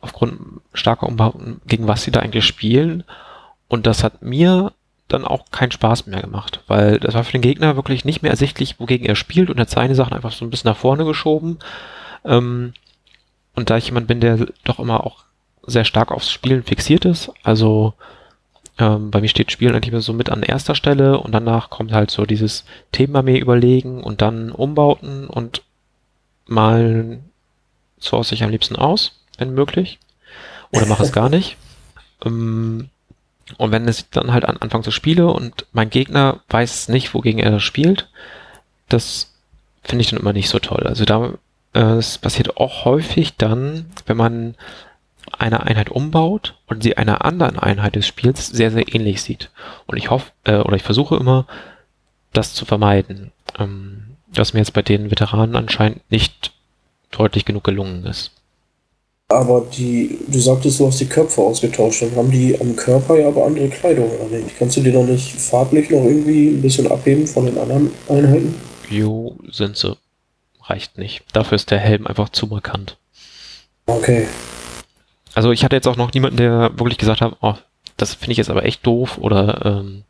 aufgrund 0.00 0.38
starker 0.72 1.06
Umbauten, 1.06 1.60
gegen 1.66 1.88
was 1.88 2.02
sie 2.02 2.10
da 2.10 2.20
eigentlich 2.20 2.44
spielen. 2.44 3.04
Und 3.68 3.86
das 3.86 4.04
hat 4.04 4.22
mir 4.22 4.72
dann 5.08 5.24
auch 5.24 5.50
keinen 5.50 5.72
Spaß 5.72 6.06
mehr 6.06 6.20
gemacht, 6.20 6.62
weil 6.66 6.98
das 6.98 7.14
war 7.14 7.24
für 7.24 7.32
den 7.32 7.42
Gegner 7.42 7.76
wirklich 7.76 8.04
nicht 8.04 8.22
mehr 8.22 8.30
ersichtlich, 8.30 8.80
wogegen 8.80 9.06
er 9.06 9.16
spielt 9.16 9.50
und 9.50 9.60
hat 9.60 9.70
seine 9.70 9.94
Sachen 9.94 10.14
einfach 10.14 10.32
so 10.32 10.44
ein 10.44 10.50
bisschen 10.50 10.70
nach 10.70 10.76
vorne 10.76 11.04
geschoben. 11.04 11.58
Ähm, 12.24 12.72
und 13.54 13.70
da 13.70 13.76
ich 13.76 13.86
jemand 13.86 14.06
bin, 14.06 14.20
der 14.20 14.46
doch 14.64 14.78
immer 14.78 15.04
auch 15.04 15.24
sehr 15.66 15.84
stark 15.84 16.12
aufs 16.12 16.30
Spielen 16.30 16.62
fixiert 16.62 17.04
ist, 17.04 17.30
also 17.42 17.94
ähm, 18.78 19.10
bei 19.10 19.20
mir 19.20 19.28
steht 19.28 19.52
Spielen 19.52 19.74
eigentlich 19.74 20.04
so 20.04 20.12
mit 20.12 20.30
an 20.30 20.42
erster 20.42 20.74
Stelle 20.74 21.18
und 21.20 21.32
danach 21.32 21.70
kommt 21.70 21.92
halt 21.92 22.10
so 22.10 22.26
dieses 22.26 22.64
Thema 22.92 23.22
mir 23.22 23.38
überlegen 23.38 24.02
und 24.02 24.20
dann 24.20 24.50
umbauten 24.50 25.28
und 25.28 25.62
mal 26.46 27.20
source 28.00 28.32
ich 28.32 28.42
am 28.42 28.50
liebsten 28.50 28.76
aus, 28.76 29.20
wenn 29.38 29.54
möglich. 29.54 29.98
Oder 30.72 30.86
mache 30.86 31.02
es 31.02 31.12
gar 31.12 31.28
nicht. 31.28 31.56
Ähm, 32.24 32.88
und 33.58 33.72
wenn 33.72 33.88
es 33.88 34.08
dann 34.08 34.32
halt 34.32 34.46
an 34.46 34.56
Anfang 34.56 34.82
zu 34.82 34.90
spiele 34.90 35.26
und 35.26 35.66
mein 35.72 35.90
Gegner 35.90 36.40
weiß 36.48 36.88
nicht, 36.88 37.12
wogegen 37.12 37.40
er 37.40 37.50
das 37.50 37.62
spielt, 37.62 38.08
das 38.88 39.34
finde 39.82 40.02
ich 40.02 40.10
dann 40.10 40.20
immer 40.20 40.32
nicht 40.32 40.48
so 40.48 40.60
toll. 40.60 40.86
Also 40.86 41.04
da 41.04 41.34
äh, 41.74 41.80
es 41.80 42.16
passiert 42.16 42.56
auch 42.56 42.86
häufig 42.86 43.36
dann, 43.36 43.86
wenn 44.06 44.16
man 44.16 44.54
eine 45.40 45.64
Einheit 45.64 45.90
umbaut 45.90 46.54
und 46.66 46.82
sie 46.82 46.96
einer 46.96 47.24
anderen 47.24 47.58
Einheit 47.58 47.96
des 47.96 48.06
Spiels 48.06 48.46
sehr, 48.48 48.70
sehr 48.70 48.94
ähnlich 48.94 49.22
sieht. 49.22 49.50
Und 49.86 49.96
ich 49.96 50.10
hoffe, 50.10 50.32
äh, 50.44 50.58
oder 50.58 50.76
ich 50.76 50.82
versuche 50.82 51.16
immer, 51.16 51.46
das 52.32 52.54
zu 52.54 52.64
vermeiden. 52.64 53.32
Ähm, 53.58 54.16
was 54.32 54.52
mir 54.52 54.60
jetzt 54.60 54.72
bei 54.72 54.82
den 54.82 55.10
Veteranen 55.10 55.56
anscheinend 55.56 56.10
nicht 56.10 56.52
deutlich 57.10 57.44
genug 57.44 57.64
gelungen 57.64 58.04
ist. 58.06 58.32
Aber 59.28 59.64
die, 59.76 60.18
du 60.28 60.38
sagtest, 60.38 60.80
du 60.80 60.86
hast 60.86 61.00
die 61.00 61.06
Köpfe 61.06 61.40
ausgetauscht, 61.40 62.02
dann 62.02 62.14
haben 62.14 62.30
die 62.30 62.58
am 62.60 62.76
Körper 62.76 63.18
ja 63.18 63.28
aber 63.28 63.46
andere 63.46 63.68
Kleidung, 63.68 64.10
oder 64.10 64.36
nicht? 64.36 64.58
Kannst 64.58 64.76
du 64.76 64.82
die 64.82 64.92
dann 64.92 65.10
nicht 65.10 65.32
farblich 65.32 65.90
noch 65.90 66.04
irgendwie 66.04 66.48
ein 66.48 66.60
bisschen 66.60 66.90
abheben 66.90 67.26
von 67.26 67.46
den 67.46 67.56
anderen 67.56 67.90
Einheiten? 68.08 68.54
Jo, 68.90 69.36
sind 69.50 69.76
sie. 69.76 69.96
Reicht 70.62 70.98
nicht. 70.98 71.24
Dafür 71.32 71.56
ist 71.56 71.70
der 71.70 71.78
Helm 71.78 72.06
einfach 72.06 72.28
zu 72.28 72.46
markant. 72.46 72.98
Okay. 73.86 74.26
Also 75.34 75.50
ich 75.52 75.64
hatte 75.64 75.76
jetzt 75.76 75.88
auch 75.88 75.96
noch 75.96 76.12
niemanden, 76.12 76.36
der 76.36 76.78
wirklich 76.78 76.98
gesagt 76.98 77.20
hat, 77.20 77.36
oh, 77.40 77.54
das 77.96 78.14
finde 78.14 78.32
ich 78.32 78.38
jetzt 78.38 78.50
aber 78.50 78.64
echt 78.64 78.86
doof 78.86 79.18
oder 79.18 79.64
ähm, 79.64 80.04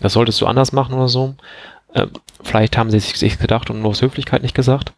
das 0.00 0.12
solltest 0.12 0.40
du 0.40 0.46
anders 0.46 0.72
machen 0.72 0.94
oder 0.94 1.08
so. 1.08 1.34
Ähm, 1.94 2.10
vielleicht 2.42 2.76
haben 2.76 2.90
sie 2.90 3.00
sich 3.00 3.38
gedacht 3.38 3.70
und 3.70 3.80
nur 3.80 3.90
aus 3.90 4.02
Höflichkeit 4.02 4.42
nicht 4.42 4.54
gesagt. 4.54 4.92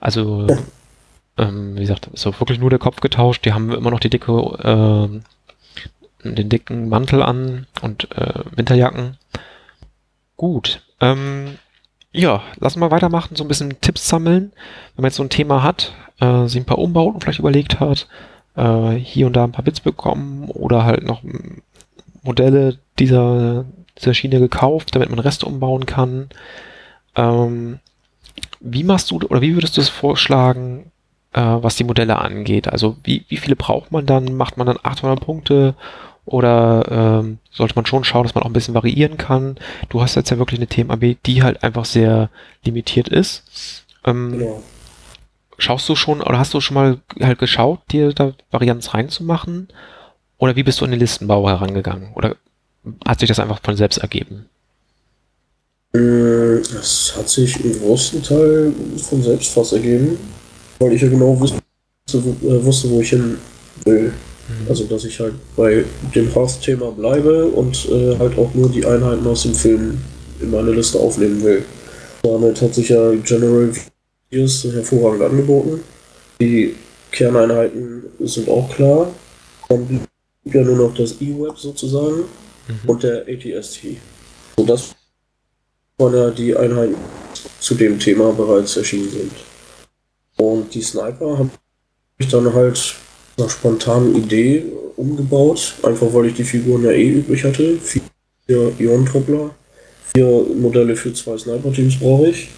Also, 0.00 0.46
ähm, 1.38 1.76
wie 1.76 1.80
gesagt, 1.80 2.08
ist 2.08 2.26
auch 2.26 2.40
wirklich 2.40 2.58
nur 2.58 2.70
der 2.70 2.78
Kopf 2.78 3.00
getauscht. 3.00 3.44
Die 3.44 3.52
haben 3.52 3.72
immer 3.72 3.90
noch 3.90 4.00
die 4.00 4.10
dicke, 4.10 4.32
äh, 4.32 6.28
den 6.28 6.48
dicken 6.48 6.88
Mantel 6.88 7.22
an 7.22 7.66
und 7.82 8.10
äh, 8.12 8.40
Winterjacken. 8.56 9.18
Gut. 10.36 10.82
Ähm, 11.00 11.58
ja, 12.12 12.42
lassen 12.58 12.80
wir 12.80 12.90
weitermachen, 12.90 13.36
so 13.36 13.44
ein 13.44 13.48
bisschen 13.48 13.80
Tipps 13.80 14.08
sammeln. 14.08 14.52
Wenn 14.94 15.02
man 15.02 15.08
jetzt 15.10 15.16
so 15.16 15.22
ein 15.22 15.30
Thema 15.30 15.62
hat, 15.62 15.94
äh, 16.20 16.46
sich 16.46 16.60
ein 16.60 16.66
paar 16.66 16.78
Umbauten 16.78 17.20
vielleicht 17.20 17.38
überlegt 17.38 17.80
hat, 17.80 18.06
äh, 18.56 18.90
hier 18.92 19.26
und 19.26 19.34
da 19.34 19.44
ein 19.44 19.52
paar 19.52 19.64
Bits 19.64 19.80
bekommen 19.80 20.48
oder 20.48 20.84
halt 20.84 21.04
noch 21.04 21.22
Modelle 22.22 22.78
dieser, 22.98 23.64
dieser 23.98 24.14
Schiene 24.14 24.38
gekauft, 24.38 24.94
damit 24.94 25.10
man 25.10 25.18
Reste 25.18 25.46
umbauen 25.46 25.86
kann. 25.86 26.28
Ähm, 27.16 27.80
wie 28.60 28.84
machst 28.84 29.10
du 29.10 29.16
oder 29.16 29.40
wie 29.40 29.54
würdest 29.54 29.76
du 29.76 29.80
es 29.80 29.88
vorschlagen, 29.88 30.90
äh, 31.32 31.40
was 31.40 31.76
die 31.76 31.84
Modelle 31.84 32.18
angeht? 32.18 32.68
Also 32.68 32.96
wie, 33.04 33.24
wie 33.28 33.36
viele 33.36 33.56
braucht 33.56 33.92
man 33.92 34.06
dann? 34.06 34.36
Macht 34.36 34.56
man 34.56 34.66
dann 34.66 34.78
800 34.82 35.20
Punkte 35.20 35.74
oder 36.24 37.20
ähm, 37.20 37.38
sollte 37.50 37.74
man 37.74 37.86
schon 37.86 38.04
schauen, 38.04 38.22
dass 38.22 38.34
man 38.34 38.44
auch 38.44 38.48
ein 38.48 38.52
bisschen 38.52 38.74
variieren 38.74 39.16
kann? 39.16 39.56
Du 39.88 40.00
hast 40.00 40.14
jetzt 40.14 40.30
ja 40.30 40.38
wirklich 40.38 40.60
eine 40.60 40.68
Themenarmee, 40.68 41.16
die 41.26 41.42
halt 41.42 41.64
einfach 41.64 41.84
sehr 41.84 42.30
limitiert 42.64 43.08
ist. 43.08 43.84
Ähm, 44.04 44.38
genau. 44.38 44.62
Schaust 45.58 45.88
du 45.88 45.94
schon 45.94 46.20
oder 46.20 46.38
hast 46.38 46.54
du 46.54 46.60
schon 46.60 46.74
mal 46.74 46.98
halt 47.20 47.38
geschaut, 47.38 47.80
dir 47.90 48.12
da 48.12 48.32
Varianten 48.50 48.88
reinzumachen? 48.88 49.68
Oder 50.38 50.56
wie 50.56 50.62
bist 50.62 50.80
du 50.80 50.84
an 50.84 50.90
den 50.90 51.00
Listenbau 51.00 51.48
herangegangen? 51.48 52.12
Oder 52.14 52.36
hat 53.06 53.20
sich 53.20 53.28
das 53.28 53.38
einfach 53.38 53.60
von 53.62 53.76
selbst 53.76 53.98
ergeben? 53.98 54.46
Äh, 55.94 56.60
das 56.74 57.14
hat 57.16 57.28
sich 57.28 57.62
im 57.64 57.78
größten 57.78 58.22
Teil 58.22 58.72
von 58.96 59.22
selbst 59.22 59.52
fast 59.52 59.74
ergeben, 59.74 60.18
weil 60.78 60.94
ich 60.94 61.02
ja 61.02 61.08
genau 61.08 61.38
wusste, 61.38 61.58
äh, 62.12 62.64
wusste 62.64 62.90
wo 62.90 63.00
ich 63.00 63.10
hin 63.10 63.38
will. 63.84 64.12
Mhm. 64.48 64.68
Also, 64.68 64.84
dass 64.84 65.04
ich 65.04 65.20
halt 65.20 65.34
bei 65.54 65.84
dem 66.14 66.34
Haus-Thema 66.34 66.90
bleibe 66.92 67.46
und 67.46 67.88
äh, 67.90 68.18
halt 68.18 68.36
auch 68.38 68.52
nur 68.54 68.68
die 68.70 68.84
Einheiten 68.84 69.26
aus 69.26 69.42
dem 69.42 69.54
Film 69.54 69.98
in 70.40 70.50
meine 70.50 70.72
Liste 70.72 70.98
aufnehmen 70.98 71.42
will. 71.42 71.64
Damit 72.22 72.60
hat 72.60 72.74
sich 72.74 72.88
ja 72.88 73.12
General 73.24 73.70
ist 74.32 74.64
hervorragend 74.64 75.22
angeboten. 75.22 75.80
Die 76.40 76.74
Kerneinheiten 77.10 78.04
sind 78.20 78.48
auch 78.48 78.68
klar. 78.74 79.12
Dann 79.68 79.86
blieb 79.86 80.54
ja 80.54 80.62
nur 80.62 80.76
noch 80.76 80.94
das 80.94 81.20
E-Web 81.20 81.56
sozusagen 81.56 82.24
mhm. 82.68 82.88
und 82.88 83.02
der 83.02 83.26
ATST. 83.28 83.80
So, 84.56 84.64
das 84.64 84.94
waren 85.98 86.14
ja 86.14 86.30
die 86.30 86.56
Einheiten, 86.56 86.96
zu 87.60 87.74
dem 87.74 87.98
Thema 87.98 88.32
bereits 88.32 88.76
erschienen 88.76 89.10
sind. 89.10 89.32
Und 90.36 90.74
die 90.74 90.82
Sniper 90.82 91.38
habe 91.38 91.50
ich 92.18 92.28
dann 92.28 92.52
halt 92.52 92.94
nach 93.36 93.50
spontanen 93.50 94.16
Idee 94.16 94.64
umgebaut, 94.96 95.74
einfach 95.82 96.12
weil 96.12 96.26
ich 96.26 96.34
die 96.34 96.44
Figuren 96.44 96.84
ja 96.84 96.90
eh 96.90 97.08
übrig 97.08 97.44
hatte. 97.44 97.78
Vier 97.78 98.72
Ion-Truppler, 98.78 99.50
vier 100.14 100.46
Modelle 100.56 100.96
für 100.96 101.12
zwei 101.12 101.36
Sniper-Teams 101.38 101.98
brauche 101.98 102.28
ich. 102.28 102.48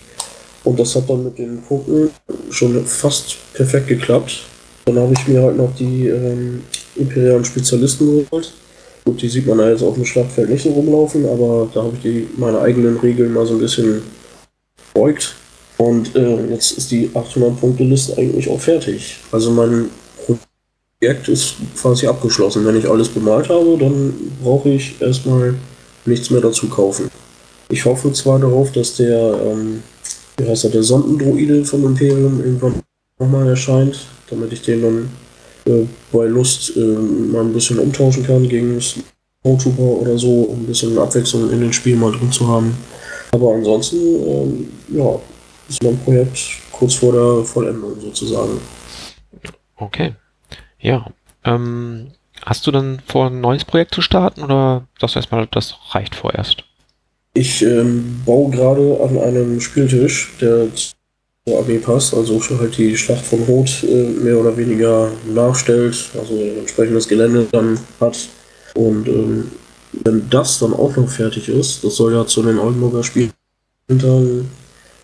Und 0.64 0.78
das 0.80 0.96
hat 0.96 1.08
dann 1.08 1.24
mit 1.24 1.38
den 1.38 1.62
Punkten 1.62 2.10
schon 2.50 2.84
fast 2.86 3.36
perfekt 3.52 3.88
geklappt. 3.88 4.44
Dann 4.86 4.98
habe 4.98 5.12
ich 5.12 5.28
mir 5.28 5.42
halt 5.42 5.56
noch 5.56 5.74
die 5.76 6.08
ähm, 6.08 6.62
imperialen 6.96 7.44
Spezialisten 7.44 8.24
geholt. 8.24 8.52
Gut, 9.04 9.20
die 9.20 9.28
sieht 9.28 9.46
man 9.46 9.58
ja 9.58 9.70
jetzt 9.70 9.82
auf 9.82 9.94
dem 9.94 10.04
Schlachtfeld 10.04 10.48
nicht 10.48 10.62
so 10.62 10.70
rumlaufen, 10.70 11.26
aber 11.26 11.68
da 11.72 11.82
habe 11.82 11.92
ich 11.96 12.02
die, 12.02 12.28
meine 12.38 12.58
eigenen 12.60 12.98
Regeln 12.98 13.32
mal 13.32 13.46
so 13.46 13.54
ein 13.54 13.60
bisschen 13.60 14.02
beugt. 14.94 15.34
Und 15.76 16.14
äh, 16.16 16.46
jetzt 16.46 16.72
ist 16.72 16.90
die 16.90 17.08
800-Punkte-Liste 17.08 18.16
eigentlich 18.16 18.48
auch 18.48 18.60
fertig. 18.60 19.16
Also 19.32 19.50
mein 19.50 19.90
Projekt 21.00 21.28
ist 21.28 21.56
quasi 21.76 22.06
abgeschlossen. 22.06 22.64
Wenn 22.64 22.76
ich 22.76 22.88
alles 22.88 23.08
bemalt 23.08 23.48
habe, 23.48 23.76
dann 23.78 24.14
brauche 24.42 24.70
ich 24.70 25.00
erstmal 25.02 25.54
nichts 26.06 26.30
mehr 26.30 26.40
dazu 26.40 26.68
kaufen. 26.68 27.10
Ich 27.68 27.84
hoffe 27.84 28.12
zwar 28.12 28.38
darauf, 28.38 28.72
dass 28.72 28.96
der 28.96 29.40
ähm, 29.44 29.82
wie 30.36 30.48
heißt 30.48 30.64
er, 30.64 30.70
der 30.70 30.82
Sondendroide 30.82 31.64
vom 31.64 31.84
Imperium 31.84 32.40
irgendwann 32.40 32.80
nochmal 33.18 33.48
erscheint, 33.48 34.06
damit 34.28 34.52
ich 34.52 34.62
den 34.62 34.82
dann 34.82 35.10
äh, 35.66 35.86
bei 36.12 36.26
Lust 36.26 36.76
äh, 36.76 36.80
mal 36.80 37.42
ein 37.42 37.52
bisschen 37.52 37.78
umtauschen 37.78 38.24
kann 38.24 38.48
gegen 38.48 38.80
Snowtrooper 38.80 39.82
oder 40.02 40.18
so, 40.18 40.42
um 40.42 40.60
ein 40.60 40.66
bisschen 40.66 40.98
Abwechslung 40.98 41.50
in 41.50 41.60
den 41.60 41.72
Spiel 41.72 41.96
mal 41.96 42.12
drin 42.12 42.32
zu 42.32 42.46
haben. 42.48 42.76
Aber 43.32 43.54
ansonsten, 43.54 43.96
ähm, 43.96 44.68
ja, 44.88 45.18
ist 45.68 45.82
mein 45.82 45.98
Projekt 45.98 46.38
kurz 46.72 46.94
vor 46.94 47.12
der 47.12 47.44
Vollendung 47.44 48.00
sozusagen. 48.00 48.60
Okay. 49.76 50.14
Ja. 50.78 51.06
Ähm, 51.44 52.12
hast 52.44 52.66
du 52.66 52.70
dann 52.70 53.00
vor, 53.06 53.26
ein 53.26 53.40
neues 53.40 53.64
Projekt 53.64 53.94
zu 53.94 54.02
starten 54.02 54.42
oder 54.42 54.86
sagst 55.00 55.14
du 55.14 55.18
erstmal, 55.18 55.46
das 55.46 55.74
reicht 55.90 56.14
vorerst? 56.14 56.64
Ich 57.34 57.62
ähm, 57.62 58.22
baue 58.24 58.50
gerade 58.50 59.00
an 59.02 59.18
einem 59.18 59.60
Spieltisch, 59.60 60.32
der 60.40 60.68
zur 60.74 61.58
Armee 61.58 61.78
passt, 61.78 62.14
also 62.14 62.40
halt 62.58 62.78
die 62.78 62.96
Schlacht 62.96 63.24
von 63.26 63.42
Rot 63.42 63.82
äh, 63.82 64.10
mehr 64.22 64.38
oder 64.38 64.56
weniger 64.56 65.10
nachstellt, 65.34 65.96
also 66.18 66.40
entsprechendes 66.60 67.08
Gelände 67.08 67.46
dann 67.50 67.78
hat. 68.00 68.16
Und 68.74 69.08
ähm, 69.08 69.50
wenn 70.04 70.28
das 70.30 70.60
dann 70.60 70.72
auch 70.72 70.94
noch 70.96 71.08
fertig 71.08 71.48
ist, 71.48 71.84
das 71.84 71.96
soll 71.96 72.14
ja 72.14 72.24
zu 72.24 72.42
den 72.42 72.58
Oldenburger 72.58 73.02
Spielen 73.02 73.32
dann 73.88 74.48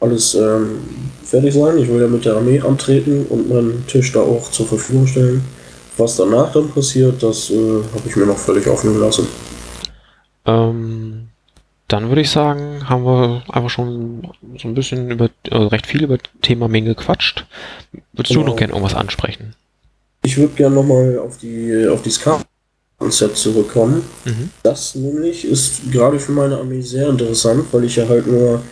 alles 0.00 0.34
ähm, 0.34 0.80
fertig 1.24 1.54
sein. 1.54 1.78
Ich 1.78 1.88
will 1.88 2.00
ja 2.00 2.08
mit 2.08 2.24
der 2.24 2.36
Armee 2.36 2.60
antreten 2.60 3.26
und 3.28 3.48
meinen 3.48 3.84
Tisch 3.86 4.12
da 4.12 4.20
auch 4.20 4.50
zur 4.50 4.66
Verfügung 4.66 5.06
stellen. 5.06 5.42
Was 5.96 6.16
danach 6.16 6.52
dann 6.52 6.70
passiert, 6.70 7.22
das 7.22 7.50
äh, 7.50 7.54
habe 7.54 8.08
ich 8.08 8.16
mir 8.16 8.26
noch 8.26 8.38
völlig 8.38 8.66
offen 8.66 8.94
gelassen. 8.94 9.26
Ähm, 10.46 11.19
dann 11.92 12.08
würde 12.08 12.20
ich 12.20 12.30
sagen, 12.30 12.88
haben 12.88 13.04
wir 13.04 13.42
einfach 13.48 13.68
schon 13.68 14.28
so 14.58 14.68
ein 14.68 14.74
bisschen 14.74 15.10
über, 15.10 15.28
äh, 15.50 15.56
recht 15.56 15.86
viel 15.86 16.04
über 16.04 16.18
Thema 16.40 16.68
Menge 16.68 16.94
gequatscht. 16.94 17.46
Würdest 18.12 18.32
genau. 18.32 18.44
du 18.44 18.50
noch 18.50 18.56
gerne 18.56 18.72
irgendwas 18.72 18.94
ansprechen? 18.94 19.54
Ich 20.22 20.36
würde 20.36 20.54
gerne 20.54 20.76
nochmal 20.76 21.18
auf 21.18 21.38
die, 21.38 21.88
auf 21.90 22.02
die 22.02 22.10
Ska-Konzept 22.10 23.36
zurückkommen. 23.36 24.04
Mhm. 24.24 24.50
Das 24.62 24.94
nämlich 24.94 25.44
ist 25.44 25.90
gerade 25.90 26.20
für 26.20 26.32
meine 26.32 26.58
Armee 26.58 26.80
sehr 26.80 27.08
interessant, 27.08 27.64
weil 27.72 27.84
ich 27.84 27.96
ja 27.96 28.08
halt 28.08 28.26
nur 28.26 28.62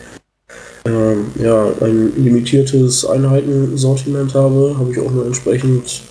ähm, 0.85 1.31
ja, 1.41 1.71
ein 1.81 2.13
limitiertes 2.15 3.05
Einheitensortiment 3.05 4.33
habe, 4.33 4.75
habe 4.77 4.91
ich 4.91 4.99
auch 4.99 5.11
nur 5.11 5.25
entsprechend 5.25 6.03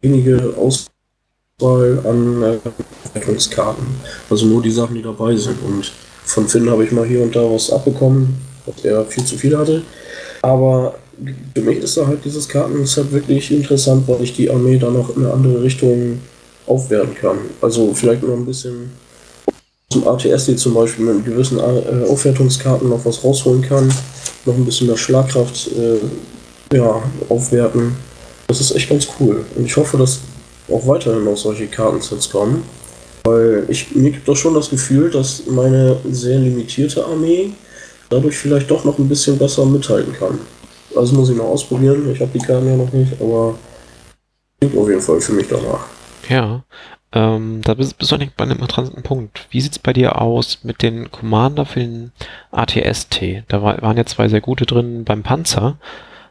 wenige 0.00 0.54
Auswahl 0.56 1.98
an 2.04 2.42
äh, 2.42 2.58
Also 4.30 4.46
nur 4.46 4.62
die 4.62 4.70
Sachen, 4.70 4.94
die 4.94 5.02
dabei 5.02 5.34
sind. 5.34 5.56
Und 5.62 5.92
von 6.24 6.48
Finn 6.48 6.70
habe 6.70 6.84
ich 6.84 6.92
mal 6.92 7.06
hier 7.06 7.22
und 7.22 7.34
da 7.34 7.40
was 7.40 7.70
abbekommen, 7.70 8.36
was 8.66 8.84
er 8.84 9.04
viel 9.04 9.24
zu 9.24 9.36
viel 9.36 9.56
hatte. 9.56 9.82
Aber 10.42 10.94
für 11.54 11.62
mich 11.62 11.78
ist 11.78 11.96
da 11.96 12.06
halt 12.06 12.24
dieses 12.24 12.48
Kartenset 12.48 13.12
wirklich 13.12 13.50
interessant, 13.50 14.06
weil 14.08 14.22
ich 14.22 14.34
die 14.34 14.50
Armee 14.50 14.78
dann 14.78 14.94
noch 14.94 15.16
in 15.16 15.24
eine 15.24 15.32
andere 15.32 15.62
Richtung 15.62 16.20
aufwerten 16.66 17.14
kann. 17.14 17.38
Also 17.60 17.92
vielleicht 17.94 18.22
noch 18.22 18.34
ein 18.34 18.46
bisschen 18.46 18.90
zum 19.90 20.08
ATSD 20.08 20.56
zum 20.56 20.74
Beispiel 20.74 21.04
mit 21.04 21.24
gewissen 21.24 21.58
äh, 21.58 22.06
Aufwertungskarten 22.08 22.88
noch 22.88 23.04
was 23.04 23.22
rausholen 23.22 23.62
kann, 23.62 23.92
noch 24.44 24.54
ein 24.54 24.64
bisschen 24.64 24.88
mehr 24.88 24.96
Schlagkraft 24.96 25.68
äh, 25.72 26.76
ja, 26.76 27.02
aufwerten. 27.28 27.94
Das 28.48 28.60
ist 28.60 28.74
echt 28.74 28.88
ganz 28.88 29.06
cool. 29.20 29.44
Und 29.54 29.64
ich 29.64 29.76
hoffe, 29.76 29.96
dass 29.96 30.20
auch 30.70 30.86
weiterhin 30.86 31.24
noch 31.24 31.36
solche 31.36 31.66
Kartensets 31.66 32.28
kommen. 32.30 32.64
Weil 33.24 33.64
ich, 33.68 33.94
mir 33.94 34.10
gibt 34.10 34.28
doch 34.28 34.36
schon 34.36 34.54
das 34.54 34.70
Gefühl, 34.70 35.10
dass 35.10 35.46
meine 35.46 35.96
sehr 36.10 36.38
limitierte 36.38 37.04
Armee 37.04 37.52
dadurch 38.10 38.36
vielleicht 38.36 38.70
doch 38.70 38.84
noch 38.84 38.98
ein 38.98 39.08
bisschen 39.08 39.38
besser 39.38 39.64
mithalten 39.64 40.12
kann. 40.12 40.38
Also 40.94 41.16
muss 41.16 41.30
ich 41.30 41.36
noch 41.36 41.46
ausprobieren. 41.46 42.10
Ich 42.12 42.20
habe 42.20 42.30
die 42.32 42.44
Karten 42.44 42.68
ja 42.68 42.76
noch 42.76 42.92
nicht, 42.92 43.12
aber 43.20 43.58
klingt 44.60 44.76
auf 44.76 44.88
jeden 44.88 45.00
Fall 45.00 45.20
für 45.20 45.32
mich 45.32 45.48
danach. 45.48 45.86
Ja, 46.28 46.62
ähm, 47.12 47.60
da 47.62 47.74
bist, 47.74 47.96
bist 47.96 48.10
du 48.10 48.16
eigentlich 48.16 48.34
bei 48.34 48.44
einem 48.44 48.58
interessanten 48.58 49.02
Punkt. 49.02 49.46
Wie 49.50 49.60
sieht 49.60 49.72
es 49.72 49.78
bei 49.78 49.92
dir 49.92 50.20
aus 50.20 50.64
mit 50.64 50.82
den 50.82 51.10
Commander 51.10 51.64
für 51.64 51.80
den 51.80 52.12
ATST? 52.50 53.44
Da 53.48 53.62
war, 53.62 53.80
waren 53.82 53.96
ja 53.96 54.04
zwei 54.04 54.28
sehr 54.28 54.40
gute 54.40 54.66
drin 54.66 55.04
beim 55.04 55.22
Panzer. 55.22 55.78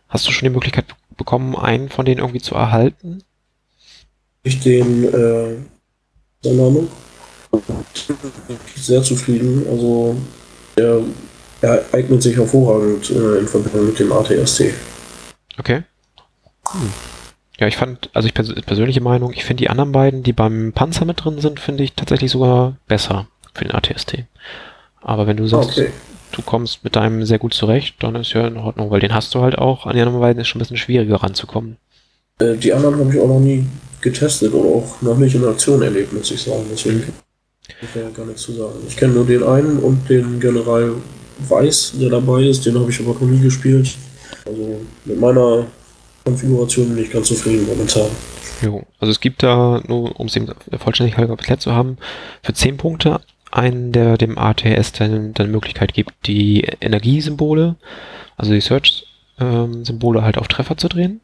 Hast 0.09 0.27
du 0.27 0.31
schon 0.31 0.47
die 0.47 0.53
Möglichkeit 0.53 0.85
bekommen, 1.17 1.55
einen 1.55 1.89
von 1.89 2.05
denen 2.05 2.19
irgendwie 2.19 2.41
zu 2.41 2.55
erhalten? 2.55 3.23
Ich 4.43 4.59
den 4.59 5.05
äh, 5.05 5.55
der 6.43 6.53
Name. 6.53 6.87
Sehr 8.75 9.03
zufrieden. 9.03 9.65
Also 9.69 10.15
er, 10.75 11.01
er 11.61 11.85
eignet 11.91 12.23
sich 12.23 12.35
hervorragend 12.35 13.09
äh, 13.11 13.39
in 13.39 13.47
Verbindung 13.47 13.87
mit 13.87 13.99
dem 13.99 14.11
ATST. 14.11 14.65
Okay. 15.57 15.83
Hm. 16.71 16.89
Ja, 17.59 17.67
ich 17.67 17.77
fand, 17.77 18.09
also 18.13 18.27
ich 18.27 18.33
pers 18.33 18.53
persönliche 18.65 19.01
Meinung, 19.01 19.31
ich 19.33 19.45
finde 19.45 19.61
die 19.61 19.69
anderen 19.69 19.91
beiden, 19.91 20.23
die 20.23 20.33
beim 20.33 20.73
Panzer 20.73 21.05
mit 21.05 21.23
drin 21.23 21.39
sind, 21.39 21.59
finde 21.59 21.83
ich 21.83 21.93
tatsächlich 21.93 22.31
sogar 22.31 22.77
besser 22.87 23.27
für 23.53 23.63
den 23.63 23.73
ATST. 23.73 24.25
Aber 25.01 25.27
wenn 25.27 25.37
du 25.37 25.45
sagst, 25.45 25.77
okay. 25.77 25.91
du 26.31 26.41
kommst 26.41 26.83
mit 26.83 26.95
deinem 26.95 27.23
sehr 27.25 27.37
gut 27.37 27.53
zurecht, 27.53 27.95
dann 27.99 28.15
ist 28.15 28.33
ja 28.33 28.47
in 28.47 28.57
Ordnung, 28.57 28.89
weil 28.89 29.01
den 29.01 29.13
hast 29.13 29.35
du 29.35 29.41
halt 29.41 29.57
auch. 29.57 29.85
An 29.85 29.95
die 29.95 30.01
anderen 30.01 30.19
beiden 30.19 30.41
ist 30.41 30.47
schon 30.47 30.59
ein 30.59 30.63
bisschen 30.63 30.77
schwieriger 30.77 31.17
ranzukommen. 31.17 31.77
Äh, 32.39 32.55
die 32.55 32.73
anderen 32.73 32.99
habe 32.99 33.13
ich 33.13 33.19
auch 33.19 33.27
noch 33.27 33.39
nie 33.39 33.67
getestet 34.03 34.53
oder 34.53 34.69
auch 34.69 35.01
noch 35.01 35.17
nicht 35.17 35.35
in 35.35 35.45
Aktion 35.45 35.81
erlebt, 35.81 36.13
muss 36.13 36.31
ich 36.31 36.41
sagen. 36.41 36.65
Deswegen 36.71 37.01
kann 37.01 37.13
ich 37.81 37.95
ja 37.95 38.09
gar 38.09 38.25
nichts 38.25 38.43
zu 38.43 38.53
sagen. 38.53 38.75
Ich 38.87 38.95
kenne 38.95 39.13
nur 39.13 39.25
den 39.25 39.43
einen 39.43 39.79
und 39.79 40.09
den 40.09 40.39
General 40.39 40.93
Weiß, 41.49 41.93
der 41.99 42.09
dabei 42.09 42.43
ist. 42.43 42.65
Den 42.65 42.79
habe 42.79 42.91
ich 42.91 42.99
aber 42.99 43.13
noch 43.13 43.21
nie 43.21 43.39
gespielt. 43.39 43.95
Also 44.45 44.81
mit 45.05 45.19
meiner 45.19 45.65
Konfiguration 46.23 46.93
bin 46.93 47.03
ich 47.03 47.11
ganz 47.11 47.27
zufrieden 47.27 47.65
momentan. 47.65 48.07
Jo, 48.61 48.83
also 48.99 49.11
es 49.11 49.19
gibt 49.19 49.43
da, 49.43 49.81
nur 49.87 50.19
um 50.19 50.27
es 50.27 50.35
eben 50.35 50.47
vollständig 50.77 51.17
erklärt 51.17 51.61
zu 51.61 51.73
haben, 51.73 51.97
für 52.43 52.53
10 52.53 52.77
Punkte 52.77 53.19
einen, 53.51 53.91
der 53.91 54.17
dem 54.17 54.37
ATS 54.37 54.93
dann, 54.93 55.33
dann 55.33 55.51
Möglichkeit 55.51 55.93
gibt, 55.93 56.11
die 56.25 56.61
Energiesymbole, 56.81 57.75
also 58.37 58.51
die 58.51 58.61
Search-Symbole 58.61 60.19
ähm, 60.19 60.25
halt 60.25 60.37
auf 60.37 60.47
Treffer 60.47 60.77
zu 60.77 60.87
drehen. 60.87 61.19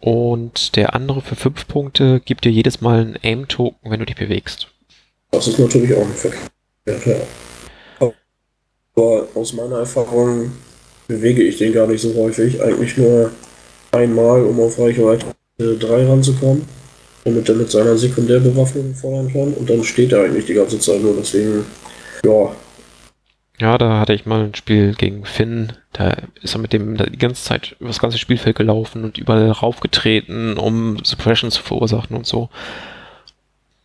Und 0.00 0.76
der 0.76 0.94
andere 0.94 1.20
für 1.20 1.34
5 1.34 1.66
Punkte 1.66 2.20
gibt 2.24 2.44
dir 2.44 2.52
jedes 2.52 2.80
Mal 2.80 3.00
einen 3.00 3.18
Aim-Token, 3.22 3.90
wenn 3.90 4.00
du 4.00 4.06
dich 4.06 4.16
bewegst. 4.16 4.68
Das 5.32 5.48
ist 5.48 5.58
natürlich 5.58 5.94
auch 5.94 6.06
ein 6.06 6.14
Verkehr. 6.86 7.20
Ja. 8.00 8.12
Aber 8.94 9.28
aus 9.34 9.52
meiner 9.52 9.78
Erfahrung 9.78 10.52
bewege 11.06 11.42
ich 11.42 11.58
den 11.58 11.72
gar 11.72 11.86
nicht 11.86 12.00
so 12.00 12.14
häufig. 12.14 12.62
Eigentlich 12.62 12.96
nur 12.96 13.30
einmal, 13.92 14.44
um 14.44 14.60
auf 14.60 14.78
Reichweite 14.78 15.26
3 15.58 16.06
ranzukommen. 16.06 16.64
Damit 17.24 17.48
er 17.48 17.56
mit 17.56 17.70
seiner 17.70 17.96
Sekundärbewaffnung 17.96 18.94
feuern 18.94 19.32
kann. 19.32 19.52
Und 19.52 19.68
dann 19.68 19.82
steht 19.82 20.12
er 20.12 20.24
eigentlich 20.24 20.46
die 20.46 20.54
ganze 20.54 20.78
Zeit 20.78 21.02
nur. 21.02 21.14
Deswegen, 21.18 21.64
ja, 22.24 22.54
ja, 23.60 23.76
da 23.78 23.98
hatte 23.98 24.14
ich 24.14 24.26
mal 24.26 24.44
ein 24.44 24.54
Spiel 24.54 24.94
gegen 24.94 25.24
Finn. 25.24 25.72
Da 25.92 26.16
ist 26.42 26.54
er 26.54 26.60
mit 26.60 26.72
dem 26.72 26.96
die 26.96 27.18
ganze 27.18 27.42
Zeit 27.42 27.76
über 27.80 27.88
das 27.88 27.98
ganze 27.98 28.18
Spielfeld 28.18 28.56
gelaufen 28.56 29.04
und 29.04 29.18
überall 29.18 29.50
raufgetreten, 29.50 30.56
um 30.58 31.02
Suppression 31.04 31.50
zu 31.50 31.62
verursachen 31.62 32.16
und 32.16 32.26
so. 32.26 32.50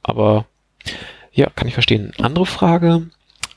Aber 0.03 0.45
ja, 1.32 1.49
kann 1.55 1.67
ich 1.67 1.74
verstehen. 1.74 2.11
Andere 2.19 2.45
Frage. 2.45 3.07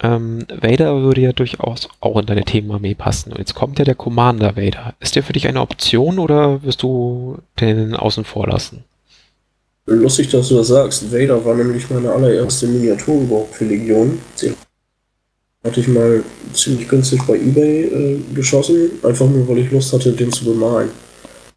Ähm, 0.03 0.47
Vader 0.49 1.03
würde 1.03 1.21
ja 1.21 1.33
durchaus 1.33 1.89
auch 2.01 2.19
in 2.19 2.27
deine 2.27 2.45
Themenarmee 2.45 2.95
passen. 2.95 3.33
Und 3.33 3.39
jetzt 3.39 3.55
kommt 3.55 3.79
ja 3.79 3.85
der 3.85 3.95
Commander 3.95 4.57
Vader. 4.57 4.95
Ist 5.01 5.17
der 5.17 5.23
für 5.23 5.33
dich 5.33 5.49
eine 5.49 5.61
Option 5.61 6.19
oder 6.19 6.63
wirst 6.63 6.83
du 6.83 7.39
den 7.61 7.95
außen 7.95 8.25
vor 8.25 8.47
lassen? 8.47 8.85
Lustig, 9.87 10.31
dass 10.31 10.49
du 10.49 10.57
das 10.57 10.69
sagst. 10.69 11.13
Vader 11.13 11.45
war 11.45 11.55
nämlich 11.55 11.89
meine 11.91 12.11
allererste 12.11 12.67
Miniatur 12.67 13.23
überhaupt 13.23 13.55
für 13.55 13.65
Legion. 13.65 14.19
Den 14.43 14.55
hatte 15.67 15.81
ich 15.81 15.89
mal 15.89 16.23
ziemlich 16.55 16.89
günstig 16.89 17.21
bei 17.27 17.35
eBay 17.35 17.85
äh, 17.85 18.21
geschossen, 18.35 18.93
einfach 19.03 19.27
nur 19.27 19.47
weil 19.49 19.59
ich 19.59 19.71
Lust 19.71 19.93
hatte, 19.93 20.13
den 20.13 20.33
zu 20.33 20.45
bemalen. 20.45 20.91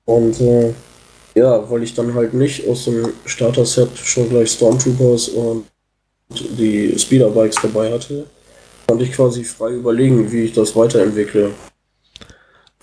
Und 0.05 0.41
äh, 0.41 0.73
ja, 1.35 1.69
weil 1.69 1.83
ich 1.83 1.93
dann 1.93 2.13
halt 2.13 2.33
nicht 2.33 2.67
aus 2.67 2.85
dem 2.85 3.09
Starter-Set 3.25 3.89
schon 3.95 4.29
gleich 4.29 4.51
Stormtroopers 4.51 5.29
und 5.29 5.65
die 6.29 6.97
Speederbikes 6.97 7.57
dabei 7.61 7.91
hatte, 7.91 8.25
konnte 8.87 9.03
ich 9.03 9.11
quasi 9.11 9.43
frei 9.43 9.71
überlegen, 9.73 10.31
wie 10.31 10.45
ich 10.45 10.53
das 10.53 10.75
weiterentwickle. 10.75 11.51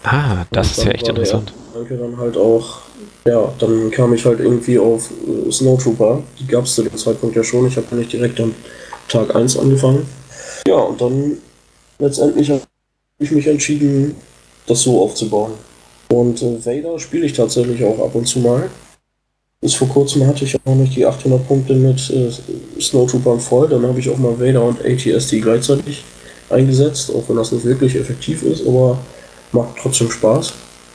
Ah, 0.03 0.45
das 0.53 0.79
ist 0.79 0.85
ja 0.85 0.93
echt 0.93 1.09
interessant. 1.09 1.53
Danke 1.75 1.97
dann 1.97 2.17
halt 2.17 2.37
auch, 2.37 2.79
ja, 3.27 3.53
dann 3.59 3.91
kam 3.91 4.15
ich 4.15 4.25
halt 4.25 4.39
irgendwie 4.39 4.79
auf 4.79 5.11
äh, 5.11 5.51
Snowtrooper. 5.51 6.23
Die 6.39 6.47
gab 6.47 6.65
es 6.65 6.77
zu 6.77 6.83
dem 6.83 6.97
Zeitpunkt 6.97 7.35
ja 7.35 7.43
schon. 7.43 7.67
Ich 7.67 7.77
habe 7.77 7.87
ja 7.91 7.97
nicht 7.97 8.13
direkt 8.13 8.41
am 8.41 8.55
Tag 9.09 9.35
1 9.35 9.59
angefangen. 9.59 10.07
Ja, 10.67 10.75
und 10.75 11.01
dann 11.01 11.39
letztendlich 12.01 12.51
habe 12.51 12.63
ich 13.19 13.31
mich 13.31 13.47
entschieden, 13.47 14.17
das 14.67 14.83
so 14.83 15.01
aufzubauen. 15.01 15.53
Und 16.09 16.43
äh, 16.43 16.65
Vader 16.65 16.99
spiele 16.99 17.27
ich 17.27 17.35
tatsächlich 17.35 17.85
auch 17.85 17.99
ab 18.01 18.15
und 18.15 18.27
zu 18.27 18.41
mal. 18.41 18.69
Bis 19.61 19.75
vor 19.75 19.89
kurzem 19.89 20.27
hatte 20.27 20.45
ich 20.45 20.57
auch 20.65 20.75
nicht 20.75 20.97
die 20.97 21.07
800 21.07 21.47
Punkte 21.47 21.75
mit 21.75 22.11
äh, 22.11 22.31
Snowtroopern 22.81 23.41
voll. 23.41 23.69
Dann 23.69 23.87
habe 23.87 24.01
ich 24.01 24.11
auch 24.11 24.19
mal 24.19 24.39
Vader 24.39 24.65
und 24.65 24.85
ATST 24.85 25.41
gleichzeitig 25.41 26.05
eingesetzt, 26.51 27.11
auch 27.15 27.29
wenn 27.29 27.37
das 27.37 27.53
nicht 27.53 27.65
wirklich 27.65 27.95
effektiv 27.95 28.43
ist, 28.43 28.67
aber 28.67 28.99
macht 29.53 29.77
trotzdem 29.81 30.11
Spaß. 30.11 30.53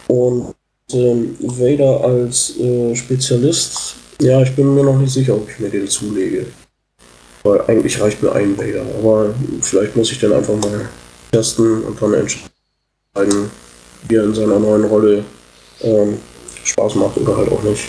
Und 0.07 0.53
ähm, 0.93 1.35
Vader 1.39 2.03
als 2.03 2.57
äh, 2.59 2.93
Spezialist, 2.95 3.95
ja, 4.21 4.41
ich 4.41 4.53
bin 4.53 4.73
mir 4.75 4.83
noch 4.83 4.99
nicht 4.99 5.13
sicher, 5.13 5.33
ob 5.35 5.49
ich 5.49 5.59
mir 5.59 5.69
den 5.69 5.87
zulege. 5.87 6.45
Weil 7.43 7.61
eigentlich 7.61 7.99
reicht 7.99 8.21
mir 8.21 8.31
ein 8.33 8.57
Vader, 8.57 8.83
aber 8.99 9.33
vielleicht 9.61 9.95
muss 9.95 10.11
ich 10.11 10.19
den 10.19 10.33
einfach 10.33 10.55
mal 10.55 10.87
testen 11.31 11.83
und 11.83 12.01
dann 12.01 12.13
entscheiden, 12.13 13.51
wie 14.07 14.15
er 14.15 14.25
in 14.25 14.33
seiner 14.33 14.59
neuen 14.59 14.85
Rolle 14.85 15.23
ähm, 15.81 16.19
Spaß 16.63 16.95
macht 16.95 17.17
oder 17.17 17.37
halt 17.37 17.51
auch 17.51 17.63
nicht. 17.63 17.85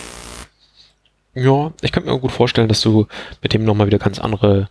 Ja, 1.34 1.72
ich 1.80 1.92
könnte 1.92 2.11
mir 2.11 2.18
gut 2.18 2.32
vorstellen, 2.32 2.68
dass 2.68 2.80
du 2.80 3.07
mit 3.42 3.53
dem 3.53 3.64
nochmal 3.64 3.86
wieder 3.86 3.98
ganz 3.98 4.18
andere 4.18 4.68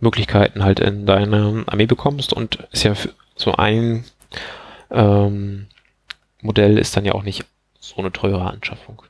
Möglichkeiten 0.00 0.62
halt 0.62 0.80
in 0.80 1.06
deine 1.06 1.64
Armee 1.66 1.86
bekommst 1.86 2.32
und 2.32 2.58
ist 2.70 2.84
ja 2.84 2.94
so 3.34 3.52
ein 3.54 4.04
ähm, 4.90 5.66
Modell 6.42 6.78
ist 6.78 6.96
dann 6.96 7.04
ja 7.04 7.12
auch 7.12 7.22
nicht 7.22 7.44
so 7.80 7.96
eine 7.96 8.12
teure 8.12 8.42
Anschaffung. 8.42 9.02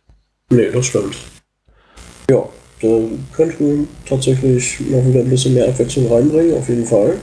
Nee, 0.49 0.71
das 0.71 0.87
stimmt. 0.87 1.17
Ja, 2.31 2.49
da 2.81 2.89
könnten 3.35 3.79
wir 3.81 3.87
tatsächlich 4.09 4.81
noch 4.91 5.05
wieder 5.07 5.21
ein 5.21 5.31
bisschen 5.31 5.55
mehr 5.55 5.69
Abwechslung 5.69 6.13
reinbringen, 6.13 6.57
auf 6.57 6.69
jeden 6.69 6.85
Fall. 6.87 7.17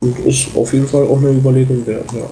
Und 0.00 0.18
ist 0.20 0.48
auf 0.54 0.72
jeden 0.72 0.86
Fall 0.86 1.04
auch 1.06 1.18
eine 1.18 1.30
Überlegung 1.30 1.86
wert, 1.86 2.10
ja. 2.12 2.28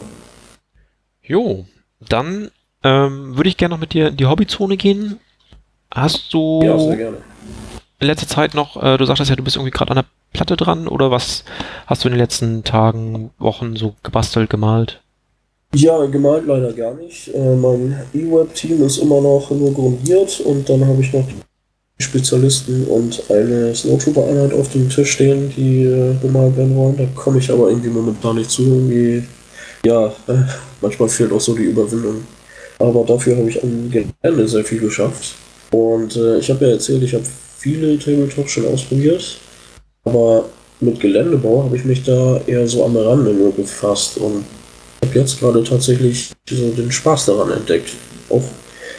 Jo, 1.23 1.65
dann 2.09 2.51
ähm, 2.83 3.37
würde 3.37 3.49
ich 3.49 3.57
gerne 3.57 3.75
noch 3.75 3.81
mit 3.81 3.93
dir 3.95 4.09
in 4.09 4.17
die 4.17 4.27
Hobbyzone 4.27 4.77
gehen. 4.77 5.19
Hast 5.95 6.33
du 6.35 6.61
Ja, 6.65 6.79
sehr 6.79 6.97
gerne. 6.97 7.17
in 8.01 8.07
letzter 8.07 8.27
Zeit 8.27 8.55
noch, 8.55 8.83
äh, 8.83 8.97
du 8.97 9.05
sagtest 9.05 9.31
ja, 9.31 9.37
du 9.37 9.45
bist 9.45 9.57
irgendwie 9.57 9.71
gerade 9.71 9.91
an 9.93 9.97
der 9.99 10.05
Platte 10.33 10.57
dran 10.57 10.89
oder 10.89 11.11
was 11.11 11.45
hast 11.87 12.03
du 12.05 12.09
in 12.09 12.15
den 12.15 12.21
letzten 12.21 12.65
Tagen, 12.65 13.31
Wochen 13.39 13.77
so 13.77 13.95
gebastelt, 14.03 14.51
gemalt? 14.51 15.01
Ja, 15.75 16.05
gemalt 16.07 16.47
leider 16.47 16.73
gar 16.73 16.95
nicht. 16.95 17.29
Äh, 17.29 17.55
mein 17.57 17.99
E-Web-Team 18.13 18.83
ist 18.85 18.99
immer 18.99 19.21
noch 19.21 19.51
nur 19.51 19.73
grundiert 19.73 20.41
und 20.41 20.69
dann 20.69 20.87
habe 20.87 21.01
ich 21.03 21.13
noch 21.13 21.27
die 21.27 21.37
Spezialisten 22.03 22.85
und 22.87 23.23
eine 23.31 23.75
Snowtrooper-Einheit 23.75 24.53
auf 24.53 24.71
dem 24.73 24.89
Tisch 24.89 25.13
stehen, 25.13 25.53
die 25.57 25.85
äh, 25.85 26.15
bemalt 26.21 26.57
werden 26.57 26.77
wollen. 26.77 26.97
Da 26.97 27.07
komme 27.15 27.39
ich 27.39 27.51
aber 27.51 27.69
irgendwie 27.69 27.89
momentan 27.89 28.37
nicht 28.37 28.51
zu. 28.51 28.63
Irgendwie, 28.63 29.23
ja, 29.85 30.07
äh, 30.07 30.45
manchmal 30.81 31.09
fehlt 31.09 31.33
auch 31.33 31.41
so 31.41 31.55
die 31.55 31.65
Überwindung. 31.65 32.25
Aber 32.79 33.05
dafür 33.05 33.37
habe 33.37 33.49
ich 33.49 33.63
am 33.63 33.91
Gelände 33.91 34.49
sehr 34.49 34.65
viel 34.65 34.81
geschafft. 34.81 35.35
Und 35.71 36.17
äh, 36.17 36.39
ich 36.39 36.51
habe 36.51 36.67
ja 36.67 36.73
erzählt, 36.73 37.03
ich 37.03 37.15
habe 37.15 37.25
viele 37.59 37.99
Tabletops 37.99 38.51
schon 38.51 38.67
ausprobiert. 38.67 39.39
Aber 40.05 40.47
mit 40.81 41.01
Geländebau 41.01 41.65
habe 41.65 41.77
ich 41.77 41.85
mich 41.85 42.03
da 42.03 42.41
eher 42.47 42.67
so 42.67 42.85
am 42.85 42.97
Rande 42.97 43.33
nur 43.33 43.53
befasst 43.53 44.19
und 44.19 44.45
habe 45.05 45.19
jetzt 45.19 45.39
gerade 45.39 45.63
tatsächlich 45.63 46.31
so 46.49 46.71
den 46.71 46.91
Spaß 46.91 47.27
daran 47.27 47.53
entdeckt. 47.53 47.91
Auch 48.29 48.43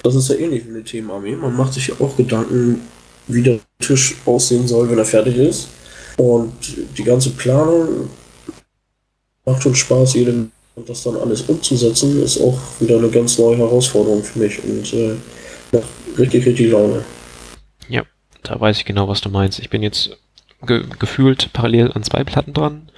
das 0.04 0.16
ist 0.16 0.30
ja 0.30 0.36
ähnlich 0.36 0.66
wie 0.66 0.72
eine 0.72 0.84
Themenarmee. 0.84 1.36
Man 1.36 1.56
macht 1.56 1.74
sich 1.74 1.88
ja 1.88 1.96
auch 2.00 2.16
Gedanken, 2.18 2.82
wie 3.28 3.42
der 3.42 3.60
Tisch 3.80 4.16
aussehen 4.26 4.68
soll, 4.68 4.90
wenn 4.90 4.98
er 4.98 5.06
fertig 5.06 5.38
ist. 5.38 5.70
Und 6.18 6.54
die 6.98 7.04
ganze 7.04 7.32
Planung 7.32 8.10
macht 9.46 9.64
schon 9.64 9.76
Spaß, 9.76 10.14
jedem 10.14 10.52
das 10.88 11.04
dann 11.04 11.18
alles 11.18 11.42
umzusetzen, 11.44 12.22
ist 12.24 12.42
auch 12.42 12.58
wieder 12.80 12.98
eine 12.98 13.10
ganz 13.10 13.38
neue 13.38 13.58
Herausforderung 13.58 14.24
für 14.24 14.40
mich 14.40 14.64
und 14.64 14.92
äh, 14.94 15.16
macht 15.72 15.88
richtig, 16.18 16.46
richtig 16.46 16.72
Laune. 16.72 17.04
Ja, 17.90 18.04
da 18.42 18.60
weiß 18.60 18.78
ich 18.78 18.86
genau, 18.86 19.08
was 19.08 19.22
du 19.22 19.30
meinst. 19.30 19.60
Ich 19.60 19.70
bin 19.70 19.84
jetzt 19.84 20.18
ge 20.66 20.84
gefühlt 20.98 21.52
parallel 21.54 21.92
an 21.92 22.04
zwei 22.04 22.24
Platten 22.24 22.54
dran. 22.54 22.90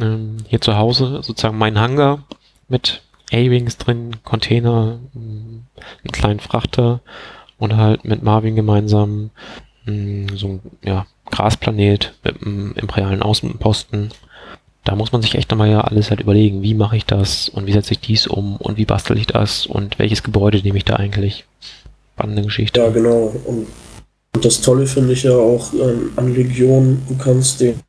Ähm, 0.00 0.38
hier 0.48 0.60
zu 0.60 0.76
Hause 0.76 1.20
sozusagen 1.22 1.58
mein 1.58 1.78
Hangar 1.78 2.24
mit 2.68 3.02
A-Wings 3.30 3.78
drin, 3.78 4.16
Container, 4.24 4.98
einen 5.14 5.68
kleinen 6.12 6.40
Frachter 6.40 7.00
und 7.62 7.76
halt 7.76 8.04
mit 8.04 8.24
Marvin 8.24 8.56
gemeinsam 8.56 9.30
mh, 9.86 10.34
so 10.34 10.48
ein 10.48 10.60
ja, 10.84 11.06
Grasplanet 11.30 12.12
mit 12.24 12.42
einem 12.42 12.74
imperialen 12.74 13.22
Außenposten. 13.22 14.10
Da 14.84 14.96
muss 14.96 15.12
man 15.12 15.22
sich 15.22 15.36
echt 15.36 15.48
nochmal 15.48 15.70
ja 15.70 15.82
alles 15.82 16.10
halt 16.10 16.18
überlegen, 16.18 16.62
wie 16.62 16.74
mache 16.74 16.96
ich 16.96 17.06
das 17.06 17.48
und 17.48 17.68
wie 17.68 17.72
setze 17.72 17.92
ich 17.92 18.00
dies 18.00 18.26
um 18.26 18.56
und 18.56 18.78
wie 18.78 18.84
bastel 18.84 19.16
ich 19.16 19.28
das 19.28 19.66
und 19.66 20.00
welches 20.00 20.24
Gebäude 20.24 20.58
nehme 20.58 20.76
ich 20.76 20.84
da 20.84 20.96
eigentlich. 20.96 21.44
Spannende 22.14 22.42
Geschichte. 22.42 22.80
Ja, 22.80 22.88
genau. 22.88 23.32
Und, 23.44 23.68
und 24.34 24.44
das 24.44 24.60
Tolle 24.60 24.84
finde 24.84 25.12
ich 25.12 25.22
ja 25.22 25.36
auch 25.36 25.72
ähm, 25.72 26.10
an 26.16 26.34
Legion, 26.34 27.00
du 27.08 27.16
kannst 27.16 27.60
den 27.60 27.80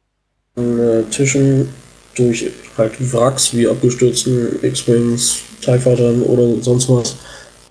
äh, 0.56 1.02
Tischen 1.10 1.68
durch 2.14 2.46
halt 2.78 2.94
Wracks 3.12 3.56
wie 3.56 3.68
abgestürzten 3.68 4.60
X-Wings, 4.62 5.42
TIE 5.62 5.80
Fightern 5.80 6.22
oder 6.22 6.62
sonst 6.62 6.88
was 6.90 7.16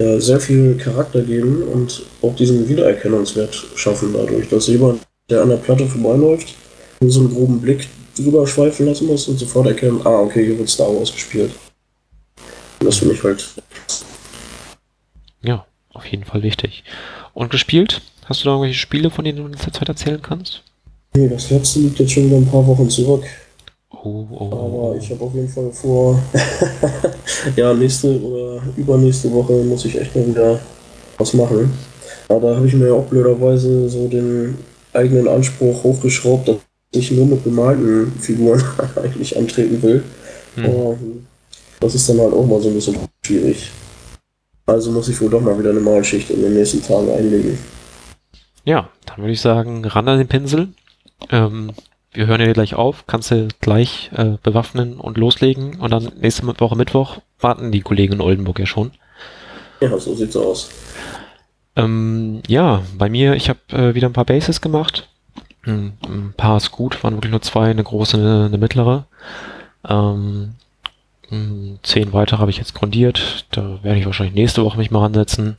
äh, 0.02 0.20
sehr 0.20 0.40
viel 0.40 0.76
Charakter 0.76 1.22
geben 1.22 1.62
und 1.62 2.02
auch 2.22 2.34
diesen 2.34 2.68
Wiedererkennungswert 2.68 3.54
schaffen 3.76 4.12
dadurch, 4.12 4.48
dass 4.48 4.66
jemand, 4.66 5.00
der 5.30 5.42
an 5.42 5.50
der 5.50 5.58
Platte 5.58 5.86
vorbeiläuft, 5.86 6.54
so 7.00 7.20
einen 7.20 7.32
groben 7.32 7.60
Blick 7.60 7.88
drüber 8.16 8.44
schweifen 8.46 8.86
lassen 8.86 9.06
muss 9.06 9.28
und 9.28 9.38
sofort 9.38 9.68
erkennen, 9.68 10.00
ah, 10.04 10.20
okay, 10.20 10.44
hier 10.44 10.58
wird 10.58 10.68
Star 10.68 10.88
Wars 10.88 11.12
gespielt. 11.12 11.52
Und 12.80 12.86
das 12.86 12.98
finde 12.98 13.14
ich 13.14 13.22
halt. 13.22 13.48
Ja, 15.42 15.66
auf 15.92 16.04
jeden 16.06 16.24
Fall 16.24 16.42
wichtig. 16.42 16.82
Und 17.32 17.50
gespielt? 17.50 18.02
Hast 18.24 18.40
du 18.40 18.46
da 18.46 18.50
irgendwelche 18.52 18.78
Spiele, 18.78 19.10
von 19.10 19.24
denen 19.24 19.38
du 19.38 19.46
in 19.46 19.52
letzter 19.52 19.72
Zeit 19.72 19.88
erzählen 19.88 20.22
kannst? 20.22 20.62
Nee, 21.14 21.28
das 21.28 21.50
letzte 21.50 21.78
liegt 21.78 22.00
jetzt 22.00 22.12
schon 22.12 22.26
wieder 22.26 22.38
ein 22.38 22.46
paar 22.46 22.66
Wochen 22.66 22.90
zurück. 22.90 23.24
Oh, 24.04 24.26
oh, 24.30 24.50
Aber 24.50 24.96
ich 24.96 25.10
habe 25.10 25.24
auf 25.24 25.34
jeden 25.34 25.48
Fall 25.48 25.70
vor, 25.70 26.18
ja, 27.56 27.72
nächste 27.74 28.20
oder 28.20 28.62
übernächste 28.76 29.30
Woche 29.30 29.52
muss 29.64 29.84
ich 29.84 30.00
echt 30.00 30.16
mal 30.16 30.26
wieder 30.26 30.58
was 31.18 31.34
machen. 31.34 31.70
Aber 32.28 32.40
da 32.40 32.56
habe 32.56 32.66
ich 32.66 32.74
mir 32.74 32.88
ja 32.88 32.94
auch 32.94 33.04
blöderweise 33.04 33.88
so 33.88 34.08
den 34.08 34.56
eigenen 34.92 35.28
Anspruch 35.28 35.84
hochgeschraubt, 35.84 36.48
dass 36.48 36.56
ich 36.92 37.10
nur 37.12 37.26
mit 37.26 37.44
bemalten 37.44 38.12
Figuren 38.18 38.62
eigentlich 38.96 39.36
antreten 39.36 39.82
will. 39.82 40.02
Hm. 40.56 41.26
Das 41.80 41.94
ist 41.94 42.08
dann 42.08 42.20
halt 42.20 42.32
auch 42.32 42.46
mal 42.46 42.60
so 42.60 42.68
ein 42.68 42.74
bisschen 42.74 42.96
schwierig. 43.24 43.70
Also 44.66 44.90
muss 44.90 45.08
ich 45.08 45.20
wohl 45.20 45.30
doch 45.30 45.40
mal 45.40 45.58
wieder 45.58 45.70
eine 45.70 45.80
Malschicht 45.80 46.30
in 46.30 46.42
den 46.42 46.54
nächsten 46.54 46.82
Tagen 46.82 47.10
einlegen. 47.10 47.58
Ja, 48.64 48.88
dann 49.06 49.18
würde 49.18 49.32
ich 49.32 49.40
sagen, 49.40 49.84
ran 49.84 50.08
an 50.08 50.18
den 50.18 50.28
Pinsel. 50.28 50.68
Ähm, 51.30 51.72
wir 52.12 52.26
hören 52.26 52.40
ja 52.40 52.52
gleich 52.52 52.74
auf, 52.74 53.06
kannst 53.06 53.30
du 53.30 53.48
gleich 53.60 54.10
äh, 54.14 54.36
bewaffnen 54.42 54.98
und 54.98 55.16
loslegen 55.16 55.80
und 55.80 55.90
dann 55.90 56.12
nächste 56.20 56.46
Woche 56.46 56.76
Mittwoch 56.76 57.18
warten 57.40 57.72
die 57.72 57.80
Kollegen 57.80 58.14
in 58.14 58.20
Oldenburg 58.20 58.58
ja 58.58 58.66
schon. 58.66 58.92
Ja, 59.80 59.98
so 59.98 60.14
sieht's 60.14 60.36
aus. 60.36 60.70
Ähm, 61.74 62.42
ja, 62.46 62.82
bei 62.96 63.08
mir, 63.08 63.34
ich 63.34 63.48
habe 63.48 63.60
äh, 63.70 63.94
wieder 63.94 64.08
ein 64.08 64.12
paar 64.12 64.26
Bases 64.26 64.60
gemacht. 64.60 65.08
Hm, 65.62 65.92
ein 66.06 66.34
paar 66.36 66.56
ist 66.58 66.70
gut, 66.70 67.02
waren 67.02 67.14
wirklich 67.14 67.30
nur 67.30 67.42
zwei, 67.42 67.70
eine 67.70 67.82
große, 67.82 68.16
eine, 68.16 68.46
eine 68.46 68.58
mittlere. 68.58 69.06
Ähm, 69.88 70.54
hm, 71.28 71.78
zehn 71.82 72.12
weitere 72.12 72.38
habe 72.40 72.50
ich 72.50 72.58
jetzt 72.58 72.74
grundiert. 72.74 73.46
Da 73.52 73.82
werde 73.82 73.98
ich 73.98 74.06
wahrscheinlich 74.06 74.34
nächste 74.34 74.64
Woche 74.64 74.76
mich 74.76 74.90
mal 74.90 75.00
ransetzen. 75.00 75.56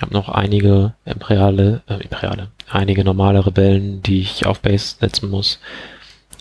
Ich 0.00 0.02
habe 0.02 0.14
noch 0.14 0.30
einige 0.30 0.94
Imperiale, 1.04 1.82
äh, 1.86 2.02
Imperiale, 2.02 2.48
einige 2.70 3.04
normale 3.04 3.44
Rebellen, 3.44 4.02
die 4.02 4.20
ich 4.20 4.46
auf 4.46 4.60
Base 4.60 4.96
setzen 4.98 5.28
muss. 5.28 5.60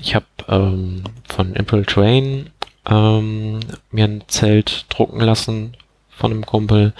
Ich 0.01 0.15
habe 0.15 0.25
ähm, 0.47 1.03
von 1.27 1.55
Imperial 1.55 1.85
Train 1.85 2.51
ähm, 2.89 3.59
mir 3.91 4.05
ein 4.05 4.23
Zelt 4.27 4.85
drucken 4.87 5.19
lassen 5.19 5.75
von 6.07 6.31
einem 6.31 6.45
Kumpel. 6.45 6.93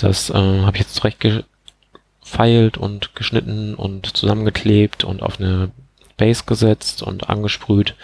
Das 0.00 0.30
äh, 0.30 0.34
habe 0.34 0.72
ich 0.72 0.82
jetzt 0.82 0.96
zurechtgefeilt 0.96 2.76
und 2.76 3.14
geschnitten 3.14 3.76
und 3.76 4.16
zusammengeklebt 4.16 5.04
und 5.04 5.22
auf 5.22 5.38
eine 5.38 5.70
Base 6.16 6.42
gesetzt 6.44 7.04
und 7.04 7.30
angesprüht. 7.30 7.94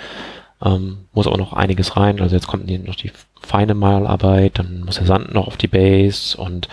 Ähm, 0.65 1.07
muss 1.13 1.27
aber 1.27 1.39
noch 1.39 1.55
einiges 1.55 1.97
rein. 1.97 2.21
Also 2.21 2.37
jetzt 2.37 2.47
kommt 2.47 2.69
noch 2.87 2.95
die 2.95 3.11
feine 3.41 3.75
Malarbeit, 3.75 4.61
dann 4.61 4.83
muss 4.85 4.99
der 4.99 5.07
Sand 5.07 5.35
noch 5.35 5.49
auf 5.49 5.57
die 5.57 5.67
Base 5.67 6.37
und 6.41 6.69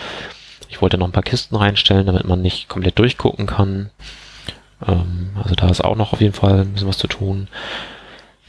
ich 0.70 0.82
wollte 0.82 0.98
noch 0.98 1.08
ein 1.08 1.12
paar 1.14 1.24
Kisten 1.24 1.56
reinstellen, 1.56 2.06
damit 2.06 2.26
man 2.26 2.42
nicht 2.42 2.70
komplett 2.70 3.00
durchgucken 3.00 3.46
kann. 3.48 3.90
Ähm, 4.86 5.32
also 5.42 5.56
da 5.56 5.70
ist 5.70 5.84
auch 5.84 5.96
noch 5.96 6.14
auf 6.14 6.22
jeden 6.22 6.34
Fall 6.34 6.62
ein 6.62 6.74
bisschen 6.74 6.88
was 6.88 6.98
zu 6.98 7.08
tun. 7.08 7.48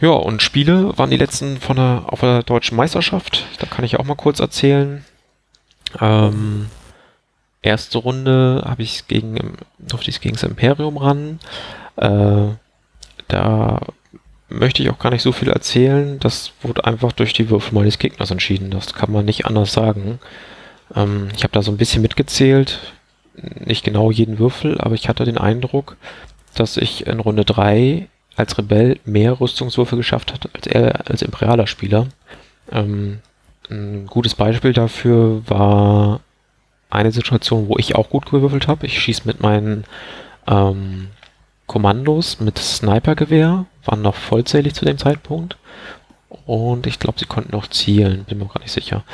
Ja, 0.01 0.11
und 0.11 0.43
Spiele 0.43 0.97
waren 0.99 1.11
die 1.11 1.17
letzten 1.17 1.59
von 1.59 1.77
der, 1.77 2.05
auf 2.07 2.21
der 2.21 2.43
deutschen 2.43 2.77
Meisterschaft. 2.77 3.47
Da 3.59 3.67
kann 3.67 3.85
ich 3.85 3.99
auch 3.99 4.05
mal 4.05 4.14
kurz 4.14 4.41
erzählen. 4.41 5.05
Ähm, 6.01 6.67
erste 7.62 7.99
Runde 7.99 8.62
habe 8.67 8.83
ich 8.83 9.07
gegen, 9.09 9.57
durfte 9.79 10.11
ich 10.11 10.21
gegen 10.21 10.35
das 10.35 10.43
Imperium 10.43 10.99
ran. 10.99 11.41
Äh, 11.97 12.49
da 13.29 13.81
möchte 14.49 14.83
ich 14.83 14.91
auch 14.91 14.99
gar 14.99 15.11
nicht 15.11 15.23
so 15.23 15.33
viel 15.33 15.49
erzählen. 15.49 16.19
Das 16.21 16.53
wurde 16.62 16.85
einfach 16.85 17.12
durch 17.12 17.33
die 17.33 17.49
Würfel 17.49 17.75
meines 17.75 17.99
Gegners 17.99 18.31
entschieden. 18.31 18.71
Das 18.71 18.93
kann 18.95 19.11
man 19.11 19.25
nicht 19.25 19.47
anders 19.47 19.73
sagen. 19.73 20.19
Ähm, 20.95 21.28
ich 21.34 21.43
habe 21.43 21.53
da 21.53 21.62
so 21.62 21.70
ein 21.70 21.76
bisschen 21.76 22.03
mitgezählt. 22.03 22.93
Nicht 23.64 23.84
genau 23.84 24.11
jeden 24.11 24.39
Würfel, 24.39 24.80
aber 24.80 24.95
ich 24.95 25.09
hatte 25.09 25.24
den 25.24 25.39
Eindruck, 25.39 25.97
dass 26.55 26.76
ich 26.76 27.07
in 27.07 27.20
Runde 27.20 27.45
3 27.45 28.09
als 28.34 28.57
Rebell 28.59 28.99
mehr 29.05 29.41
Rüstungswürfel 29.41 29.97
geschafft 29.97 30.32
hat 30.32 30.49
als 30.55 30.66
er 30.66 31.09
als 31.09 31.22
imperialer 31.22 31.66
Spieler. 31.66 32.07
Ähm, 32.70 33.20
ein 33.70 34.07
gutes 34.07 34.34
Beispiel 34.34 34.72
dafür 34.72 35.43
war 35.49 36.20
eine 36.89 37.12
Situation, 37.12 37.68
wo 37.68 37.76
ich 37.78 37.95
auch 37.95 38.11
gut 38.11 38.30
gewürfelt 38.30 38.68
habe. 38.68 38.87
Ich 38.87 39.01
schieße 39.01 39.22
mit 39.24 39.41
meinen 39.41 39.84
ähm, 40.47 41.09
Kommandos 41.66 42.39
mit 42.41 42.59
Snipergewehr, 42.59 43.66
waren 43.84 44.03
noch 44.03 44.14
vollzählig 44.14 44.74
zu 44.74 44.84
dem 44.84 44.99
Zeitpunkt. 44.99 45.57
Und 46.45 46.87
ich 46.87 46.99
glaube, 46.99 47.18
sie 47.18 47.26
konnten 47.26 47.53
noch 47.53 47.66
zielen, 47.68 48.24
bin 48.24 48.39
mir 48.39 48.47
gar 48.47 48.61
nicht 48.61 48.72
sicher. 48.72 49.05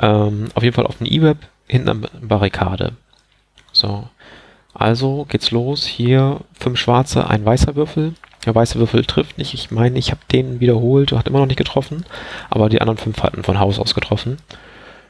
Ähm, 0.00 0.48
auf 0.54 0.62
jeden 0.62 0.74
Fall 0.74 0.86
auf 0.86 0.98
dem 0.98 1.06
E-Web 1.06 1.38
hinten 1.66 1.88
am 1.88 2.06
Barrikade. 2.20 2.92
So. 3.72 4.08
Also 4.74 5.26
geht's 5.28 5.50
los. 5.50 5.86
Hier 5.86 6.40
fünf 6.58 6.78
schwarze, 6.78 7.28
ein 7.28 7.44
weißer 7.44 7.74
Würfel. 7.74 8.14
Der 8.46 8.54
weiße 8.54 8.78
Würfel 8.78 9.04
trifft 9.04 9.38
nicht. 9.38 9.54
Ich 9.54 9.70
meine, 9.70 9.98
ich 9.98 10.10
habe 10.10 10.20
den 10.32 10.60
wiederholt, 10.60 11.12
hat 11.12 11.26
immer 11.26 11.40
noch 11.40 11.46
nicht 11.46 11.58
getroffen. 11.58 12.04
Aber 12.48 12.68
die 12.68 12.80
anderen 12.80 12.98
fünf 12.98 13.22
hatten 13.22 13.42
von 13.42 13.58
Haus 13.58 13.78
aus 13.78 13.94
getroffen. 13.94 14.38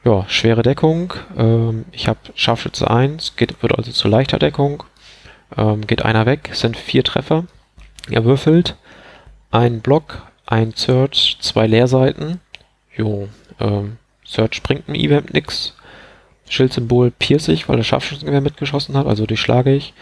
Ja, 0.04 0.24
schwere 0.28 0.62
Deckung. 0.62 1.12
Ähm, 1.36 1.84
ich 1.92 2.08
habe 2.08 2.18
Scharfschütze 2.34 2.90
1, 2.90 3.36
geht, 3.36 3.62
wird 3.62 3.76
also 3.76 3.92
zu 3.92 4.08
leichter 4.08 4.38
Deckung. 4.38 4.84
Ähm, 5.56 5.86
geht 5.86 6.04
einer 6.04 6.26
weg, 6.26 6.50
sind 6.52 6.76
vier 6.76 7.04
Treffer. 7.04 7.44
Er 8.10 8.24
würfelt. 8.24 8.76
Ein 9.50 9.80
Block, 9.80 10.22
ein 10.48 10.72
Search, 10.74 11.36
zwei 11.40 11.66
Leerseiten. 11.66 12.40
Jo, 12.96 13.28
ähm, 13.60 13.98
Search 14.24 14.62
bringt 14.62 14.88
im 14.88 14.94
Event 14.94 15.34
nix. 15.34 15.74
Schildsymbol 16.48 17.10
pierce 17.10 17.48
ich, 17.48 17.68
weil 17.68 17.76
das 17.76 17.86
Scharfschützengewehr 17.86 18.40
mitgeschossen 18.40 18.96
hat, 18.96 19.06
also 19.06 19.26
durchschlage 19.26 19.74
ich. 19.74 19.92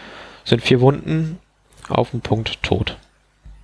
Sind 0.45 0.61
vier 0.61 0.79
Wunden, 0.79 1.39
auf 1.89 2.11
den 2.11 2.21
Punkt 2.21 2.63
tot. 2.63 2.97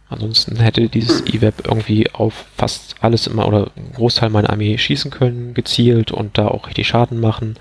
Ansonsten 0.09 0.57
hätte 0.57 0.89
dieses 0.89 1.25
E-Web 1.25 1.65
irgendwie 1.65 2.11
auf 2.11 2.45
fast 2.55 2.95
alles 2.99 3.25
immer 3.25 3.47
oder 3.47 3.71
einen 3.75 3.93
Großteil 3.93 4.29
meiner 4.29 4.49
Armee 4.49 4.77
schießen 4.77 5.09
können, 5.09 5.53
gezielt 5.53 6.11
und 6.11 6.37
da 6.37 6.49
auch 6.49 6.67
richtig 6.67 6.87
Schaden 6.87 7.19
machen. 7.19 7.55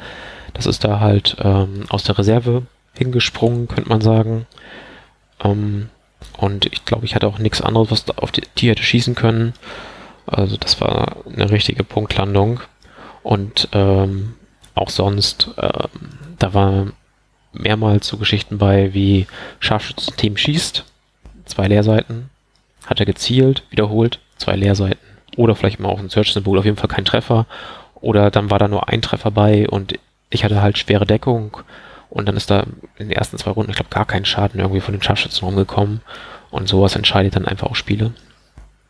Das 0.52 0.66
ist 0.66 0.84
da 0.84 1.00
halt 1.00 1.36
ähm, 1.40 1.84
aus 1.88 2.02
der 2.02 2.18
Reserve 2.18 2.66
hingesprungen, 2.94 3.68
könnte 3.68 3.88
man 3.88 4.00
sagen. 4.00 4.46
Ähm, 5.42 5.88
und 6.36 6.66
ich 6.66 6.84
glaube, 6.84 7.04
ich 7.04 7.14
hatte 7.14 7.26
auch 7.26 7.38
nichts 7.38 7.60
anderes, 7.60 7.90
was 7.90 8.18
auf 8.18 8.32
die, 8.32 8.42
die 8.58 8.68
hätte 8.68 8.82
schießen 8.82 9.14
können. 9.14 9.54
Also 10.26 10.56
das 10.56 10.80
war 10.80 11.16
eine 11.26 11.50
richtige 11.50 11.84
Punktlandung. 11.84 12.60
Und 13.22 13.68
ähm, 13.72 14.34
auch 14.74 14.90
sonst, 14.90 15.50
ähm, 15.58 15.90
da 16.38 16.54
war 16.54 16.86
mehrmals 17.52 18.06
so 18.06 18.16
Geschichten 18.16 18.58
bei, 18.58 18.94
wie 18.94 19.26
Scharfschützenteam 19.60 20.36
schießt, 20.36 20.84
zwei 21.44 21.68
Leerseiten, 21.68 22.30
hat 22.86 23.00
er 23.00 23.06
gezielt, 23.06 23.62
wiederholt, 23.70 24.20
zwei 24.38 24.56
Leerseiten. 24.56 24.98
Oder 25.36 25.54
vielleicht 25.54 25.80
mal 25.80 25.88
auch 25.88 26.00
ein 26.00 26.10
Search-Symbol, 26.10 26.58
auf 26.58 26.64
jeden 26.64 26.76
Fall 26.76 26.88
kein 26.88 27.04
Treffer. 27.04 27.46
Oder 28.00 28.30
dann 28.30 28.50
war 28.50 28.58
da 28.58 28.68
nur 28.68 28.88
ein 28.88 29.02
Treffer 29.02 29.30
bei 29.30 29.68
und 29.68 29.98
ich 30.30 30.44
hatte 30.44 30.60
halt 30.60 30.78
schwere 30.78 31.06
Deckung 31.06 31.58
und 32.12 32.28
dann 32.28 32.36
ist 32.36 32.50
da 32.50 32.64
in 32.98 33.08
den 33.08 33.16
ersten 33.16 33.38
zwei 33.38 33.52
Runden, 33.52 33.70
ich 33.70 33.76
glaube, 33.76 33.90
gar 33.90 34.04
kein 34.04 34.26
Schaden 34.26 34.60
irgendwie 34.60 34.80
von 34.80 34.92
den 34.92 35.02
Scharfschützen 35.02 35.46
rumgekommen. 35.46 36.02
Und 36.50 36.68
sowas 36.68 36.94
entscheidet 36.94 37.36
dann 37.36 37.46
einfach 37.46 37.70
auch 37.70 37.74
Spiele. 37.74 38.12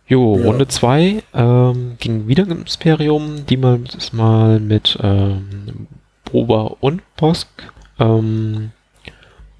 Jo, 0.08 0.36
ja. 0.36 0.44
Runde 0.44 0.66
2 0.66 1.22
ähm, 1.32 1.94
ging 2.00 2.26
wieder 2.26 2.42
ins 2.42 2.74
Imperium, 2.74 3.46
diesmal 3.46 3.78
mal 4.10 4.58
mit 4.58 4.98
ähm, 5.00 5.86
Boba 6.24 6.74
und 6.80 7.02
Bosk. 7.14 7.48
Ähm, 8.00 8.72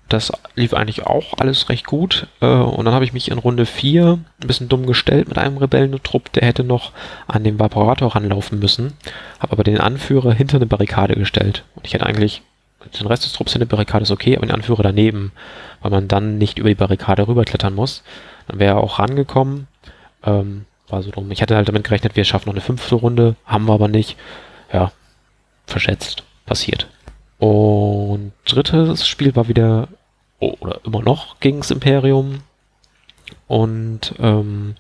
das 0.09 0.33
lief 0.57 0.75
eigentlich 0.75 1.07
auch 1.07 1.39
alles 1.39 1.69
recht 1.69 1.87
gut. 1.87 2.27
Äh, 2.41 2.47
und 2.47 2.85
dann 2.85 2.95
habe 2.95 3.05
ich 3.05 3.13
mich 3.13 3.31
in 3.31 3.39
Runde 3.39 3.65
4 3.65 4.19
ein 4.43 4.47
bisschen 4.47 4.69
dumm 4.69 4.87
gestellt 4.87 5.29
mit 5.29 5.39
einem 5.39 5.57
Rebellentrupp, 5.57 6.33
der 6.33 6.49
hätte 6.49 6.65
noch 6.65 6.91
an 7.29 7.45
den 7.45 7.61
Vaporator 7.61 8.17
ranlaufen 8.17 8.59
müssen. 8.59 8.95
Habe 9.39 9.53
aber 9.53 9.63
den 9.63 9.79
Anführer 9.79 10.33
hinter 10.33 10.57
eine 10.57 10.67
Barrikade 10.67 11.15
gestellt. 11.15 11.65
Und 11.77 11.87
ich 11.87 11.95
hätte 11.95 12.07
eigentlich 12.07 12.43
den 12.99 13.07
Rest 13.07 13.25
des 13.25 13.33
Trupps 13.33 13.53
hinter 13.53 13.67
der 13.67 13.77
Barrikade 13.77 14.03
ist 14.03 14.11
okay, 14.11 14.37
aber 14.37 14.47
den 14.47 14.55
Anführer 14.55 14.83
daneben, 14.83 15.33
weil 15.81 15.91
man 15.91 16.09
dann 16.09 16.39
nicht 16.39 16.59
über 16.59 16.69
die 16.69 16.75
Barrikade 16.75 17.27
rüberklettern 17.27 17.75
muss. 17.75 18.03
Dann 18.49 18.59
wäre 18.59 18.77
er 18.77 18.83
auch 18.83 18.99
rangekommen 18.99 19.69
ähm, 20.25 20.67
war 20.89 21.03
so 21.03 21.11
drum. 21.11 21.31
Ich 21.31 21.43
hatte 21.43 21.57
halt 21.57 21.69
damit 21.69 21.85
gerechnet, 21.85 22.17
wir 22.17 22.25
schaffen 22.25 22.49
noch 22.49 22.55
eine 22.55 22.61
fünfte 22.61 22.95
Runde, 22.95 23.37
haben 23.45 23.67
wir 23.67 23.75
aber 23.75 23.89
nicht. 23.89 24.17
Ja, 24.73 24.93
verschätzt. 25.67 26.25
Passiert. 26.47 26.89
Und 27.39 28.33
drittes 28.45 29.07
Spiel 29.07 29.35
war 29.37 29.49
wieder, 29.49 29.89
oh, 30.39 30.55
oder 30.61 30.81
immer 30.85 31.03
noch, 31.03 31.41
gegens 31.41 31.71
Imperium. 31.71 32.43
Und 33.49 34.15
ähm, 34.19 34.75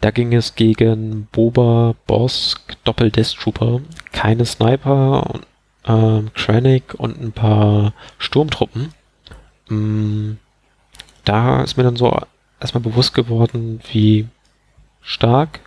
da 0.00 0.10
ging 0.10 0.34
es 0.34 0.54
gegen 0.54 1.28
Boba, 1.32 1.94
Bosk, 2.06 2.76
Doppel 2.84 3.10
Death 3.10 3.36
Trooper, 3.38 3.80
keine 4.12 4.44
Sniper, 4.44 5.40
ähm, 5.86 6.30
Krennic 6.34 6.94
und 6.94 7.20
ein 7.20 7.32
paar 7.32 7.92
Sturmtruppen. 8.18 8.92
Ähm, 9.70 10.38
da 11.24 11.62
ist 11.62 11.76
mir 11.76 11.82
dann 11.84 11.96
so 11.96 12.20
erstmal 12.60 12.82
bewusst 12.82 13.14
geworden, 13.14 13.80
wie 13.92 14.26
stark 15.02 15.60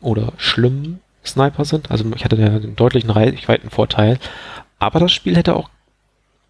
oder 0.00 0.32
schlimm 0.36 1.00
Sniper 1.24 1.64
sind. 1.64 1.90
Also 1.90 2.04
ich 2.14 2.24
hatte 2.24 2.36
da 2.36 2.46
einen 2.46 2.76
deutlichen 2.76 3.10
Reichweitenvorteil. 3.10 4.18
Aber 4.78 5.00
das 5.00 5.12
Spiel 5.12 5.36
hätte 5.36 5.56
auch 5.56 5.70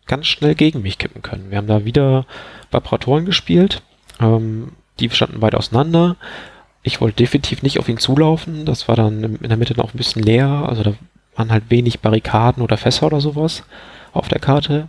ganz 0.07 0.27
schnell 0.27 0.55
gegen 0.55 0.83
mich 0.83 0.99
kippen 0.99 1.23
können. 1.23 1.51
Wir 1.51 1.59
haben 1.59 1.67
da 1.67 1.85
wieder 1.85 2.27
Vibratoren 2.71 3.25
gespielt. 3.25 3.83
Ähm, 4.21 4.73
die 4.99 5.11
standen 5.11 5.43
weit 5.43 5.55
auseinander. 5.55 6.17
Ich 6.83 7.01
wollte 7.01 7.17
definitiv 7.17 7.63
nicht 7.63 7.79
auf 7.79 7.89
ihn 7.89 7.99
zulaufen. 7.99 8.65
Das 8.65 8.89
war 8.89 8.97
dann 8.97 9.23
in 9.23 9.49
der 9.49 9.57
Mitte 9.57 9.75
noch 9.75 9.93
ein 9.93 9.99
bisschen 9.99 10.23
leer. 10.23 10.49
Also 10.49 10.83
da 10.83 10.95
waren 11.37 11.51
halt 11.51 11.71
wenig 11.71 12.01
Barrikaden 12.01 12.63
oder 12.63 12.77
Fässer 12.77 13.07
oder 13.07 13.21
sowas 13.21 13.65
auf 14.13 14.29
der 14.29 14.41
Karte. 14.41 14.89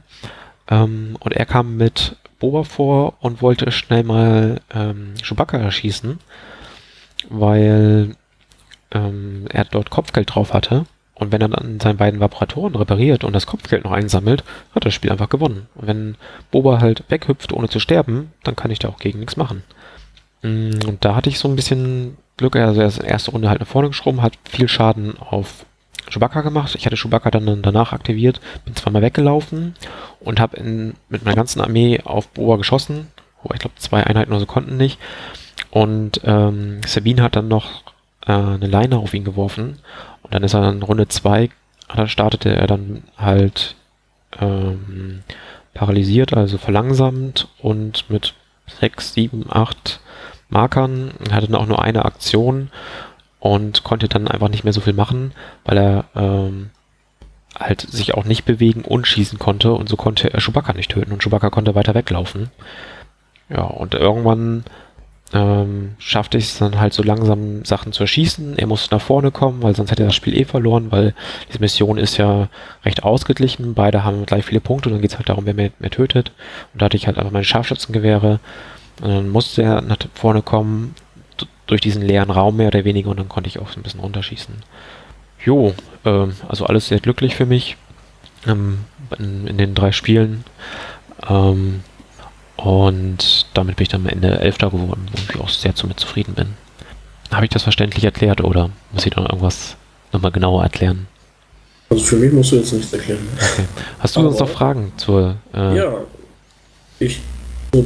Ähm, 0.70 1.18
und 1.20 1.34
er 1.34 1.46
kam 1.46 1.78
mit 1.78 2.16
Boba 2.40 2.64
vor 2.64 3.16
und 3.20 3.42
wollte 3.42 3.72
schnell 3.72 4.04
mal 4.04 4.62
ähm, 4.74 5.14
Chewbacca 5.22 5.58
erschießen 5.58 6.20
weil 7.30 8.16
ähm, 8.92 9.46
er 9.50 9.66
dort 9.66 9.90
Kopfgeld 9.90 10.34
drauf 10.34 10.54
hatte. 10.54 10.86
Und 11.14 11.32
wenn 11.32 11.42
er 11.42 11.50
dann 11.50 11.80
seine 11.80 11.96
beiden 11.96 12.20
Vaporatoren 12.20 12.76
repariert 12.76 13.24
und 13.24 13.34
das 13.34 13.46
Kopfgeld 13.46 13.84
noch 13.84 13.92
einsammelt, 13.92 14.44
hat 14.74 14.86
das 14.86 14.94
Spiel 14.94 15.12
einfach 15.12 15.30
gewonnen. 15.30 15.68
Und 15.76 15.88
wenn 15.88 16.16
Boba 16.50 16.82
halt 16.82 17.04
weghüpft, 17.10 17.54
ohne 17.54 17.70
zu 17.70 17.80
sterben, 17.80 18.32
dann 18.44 18.56
kann 18.56 18.72
ich 18.72 18.80
da 18.80 18.90
auch 18.90 18.98
gegen 18.98 19.20
nichts 19.20 19.38
machen. 19.38 19.64
Mm, 20.42 20.72
und 20.88 21.06
da 21.06 21.16
hatte 21.16 21.30
ich 21.30 21.38
so 21.38 21.48
ein 21.48 21.56
bisschen 21.56 22.18
Glück. 22.38 22.56
Also 22.56 22.82
er 22.82 22.88
ist 22.88 22.98
in 22.98 23.04
der 23.04 23.12
ersten 23.12 23.32
Runde 23.32 23.50
halt 23.50 23.60
nach 23.60 23.68
vorne 23.68 23.90
geschoben, 23.90 24.24
hat 24.24 24.34
viel 24.50 24.68
Schaden 24.68 25.16
auf 25.20 25.66
Chewbacca 26.12 26.42
gemacht. 26.42 26.76
Ich 26.76 26.86
hatte 26.86 26.98
Chewbacca 26.98 27.32
dann 27.32 27.62
danach 27.62 27.94
aktiviert, 27.94 28.40
bin 28.66 28.76
zweimal 28.76 29.02
weggelaufen 29.02 29.76
und 30.20 30.40
habe 30.40 30.62
mit 31.10 31.26
meiner 31.26 31.36
ganzen 31.36 31.62
Armee 31.62 32.02
auf 32.04 32.28
Boba 32.30 32.58
geschossen. 32.58 33.08
Oh, 33.44 33.50
ich 33.54 33.60
glaube, 33.60 33.76
zwei 33.78 34.04
Einheiten 34.04 34.32
oder 34.32 34.40
so 34.40 34.46
konnten 34.46 34.78
nicht. 34.78 35.00
Und 35.72 36.22
ähm, 36.24 36.82
Sabine 36.86 37.24
hat 37.24 37.36
dann 37.36 37.48
noch 37.48 37.84
äh, 38.26 38.34
eine 38.34 38.68
Leine 38.68 38.98
auf 38.98 39.14
ihn 39.14 39.24
geworfen. 39.24 39.80
Und 40.22 40.34
dann 40.34 40.44
ist 40.44 40.54
er 40.54 40.70
in 40.70 40.84
Runde 40.84 41.08
2, 41.08 41.50
da 41.96 42.08
startete 42.08 42.56
er 42.56 42.68
dann 42.68 43.04
halt 43.18 43.76
ähm, 44.40 45.24
paralysiert, 45.74 46.34
also 46.34 46.58
verlangsamt 46.58 47.48
und 47.60 48.10
mit 48.10 48.34
6, 48.80 49.14
7, 49.14 49.46
8 49.50 50.00
Markern. 50.50 51.12
Er 51.28 51.36
hatte 51.36 51.48
dann 51.48 51.62
auch 51.62 51.68
nur 51.68 51.82
eine 51.82 52.06
Aktion 52.06 52.70
und 53.42 53.84
konnte 53.84 54.08
dann 54.08 54.30
einfach 54.30 54.48
nicht 54.48 54.64
mehr 54.64 54.72
so 54.72 54.82
viel 54.82 54.94
machen, 54.94 55.34
weil 55.66 55.78
er 55.78 56.06
ähm, 56.16 56.70
halt 57.60 57.82
sich 57.82 58.14
auch 58.14 58.24
nicht 58.24 58.46
bewegen 58.46 58.84
und 58.84 59.08
schießen 59.08 59.40
konnte 59.40 59.74
und 59.74 59.90
so 59.90 59.98
konnte 59.98 60.32
er 60.32 60.40
Chewbacca 60.40 60.74
nicht 60.74 60.92
töten 60.92 61.12
und 61.12 61.24
Chewbacca 61.24 61.50
konnte 61.50 61.76
weiter 61.76 61.96
weglaufen. 61.96 62.52
Ja, 63.50 63.64
und 63.64 63.96
irgendwann 63.96 64.64
ähm, 65.34 65.96
schaffte 65.98 66.38
ich 66.38 66.46
es 66.46 66.60
dann 66.60 66.80
halt 66.80 66.94
so 66.94 67.02
langsam 67.02 67.66
Sachen 67.66 67.94
zu 67.94 68.04
erschießen. 68.04 68.60
Er 68.60 68.68
musste 68.68 68.94
nach 68.94 69.02
vorne 69.02 69.32
kommen, 69.32 69.64
weil 69.64 69.76
sonst 69.76 69.90
hätte 69.90 70.04
er 70.04 70.08
das 70.08 70.16
Spiel 70.16 70.38
eh 70.38 70.46
verloren, 70.46 70.92
weil 70.92 71.16
diese 71.50 71.60
Mission 71.60 71.98
ist 71.98 72.18
ja 72.18 72.48
recht 72.86 73.04
ausgeglichen. 73.04 73.74
Beide 73.74 74.04
haben 74.04 74.28
gleich 74.28 74.46
viele 74.46 74.62
Punkte 74.62 74.90
und 74.90 74.94
dann 74.94 75.02
geht 75.02 75.12
es 75.12 75.18
halt 75.18 75.30
darum, 75.30 75.48
wer 75.48 75.56
mehr, 75.56 75.72
mehr 75.80 75.90
tötet. 75.90 76.32
Und 76.74 76.82
da 76.82 76.86
hatte 76.86 76.98
ich 76.98 77.08
halt 77.08 77.18
einfach 77.18 77.32
meine 77.32 77.44
Scharfschützengewehre. 77.44 78.40
Und 79.02 79.10
dann 79.10 79.30
musste 79.30 79.64
er 79.64 79.82
nach 79.82 79.98
vorne 80.14 80.44
kommen, 80.44 80.94
durch 81.72 81.80
diesen 81.80 82.02
leeren 82.02 82.30
Raum 82.30 82.58
mehr 82.58 82.68
oder 82.68 82.84
weniger 82.84 83.12
und 83.12 83.18
dann 83.18 83.30
konnte 83.30 83.48
ich 83.48 83.58
auch 83.58 83.70
so 83.70 83.80
ein 83.80 83.84
bisschen 83.84 84.02
runterschießen. 84.02 84.56
Jo, 85.46 85.74
ähm, 86.04 86.34
also 86.50 86.66
alles 86.66 86.90
sehr 86.90 87.00
glücklich 87.00 87.34
für 87.34 87.46
mich 87.46 87.78
ähm, 88.46 88.80
in, 89.18 89.48
in, 89.48 89.58
den 89.58 89.74
drei 89.74 89.94
Spielen. 89.94 90.44
Ähm, 91.30 91.80
und 92.58 93.46
damit 93.54 93.78
bin 93.78 93.84
ich 93.84 93.88
dann 93.88 94.02
am 94.02 94.08
Ende 94.08 94.42
Elfter 94.42 94.70
geworden, 94.70 95.08
wo 95.14 95.34
ich 95.34 95.40
auch 95.40 95.48
sehr 95.48 95.72
damit 95.72 95.98
zufrieden 95.98 96.34
bin. 96.34 96.48
Habe 97.32 97.46
ich 97.46 97.52
das 97.52 97.64
verständlich 97.64 98.04
erklärt 98.04 98.42
oder 98.42 98.70
muss 98.92 99.06
ich 99.06 99.16
noch 99.16 99.24
irgendwas 99.24 99.78
nochmal 100.12 100.32
genauer 100.32 100.64
erklären? 100.64 101.08
Also 101.90 102.04
für 102.04 102.18
mich 102.18 102.34
musst 102.34 102.52
du 102.52 102.58
jetzt 102.58 102.74
nichts 102.74 102.92
erklären. 102.92 103.26
Okay. 103.38 103.64
Hast 104.00 104.18
du 104.18 104.20
Aber, 104.20 104.30
sonst 104.30 104.42
noch 104.42 104.50
Fragen 104.50 104.92
zur... 104.98 105.38
Äh 105.54 105.78
ja, 105.78 105.94
ich 107.00 107.22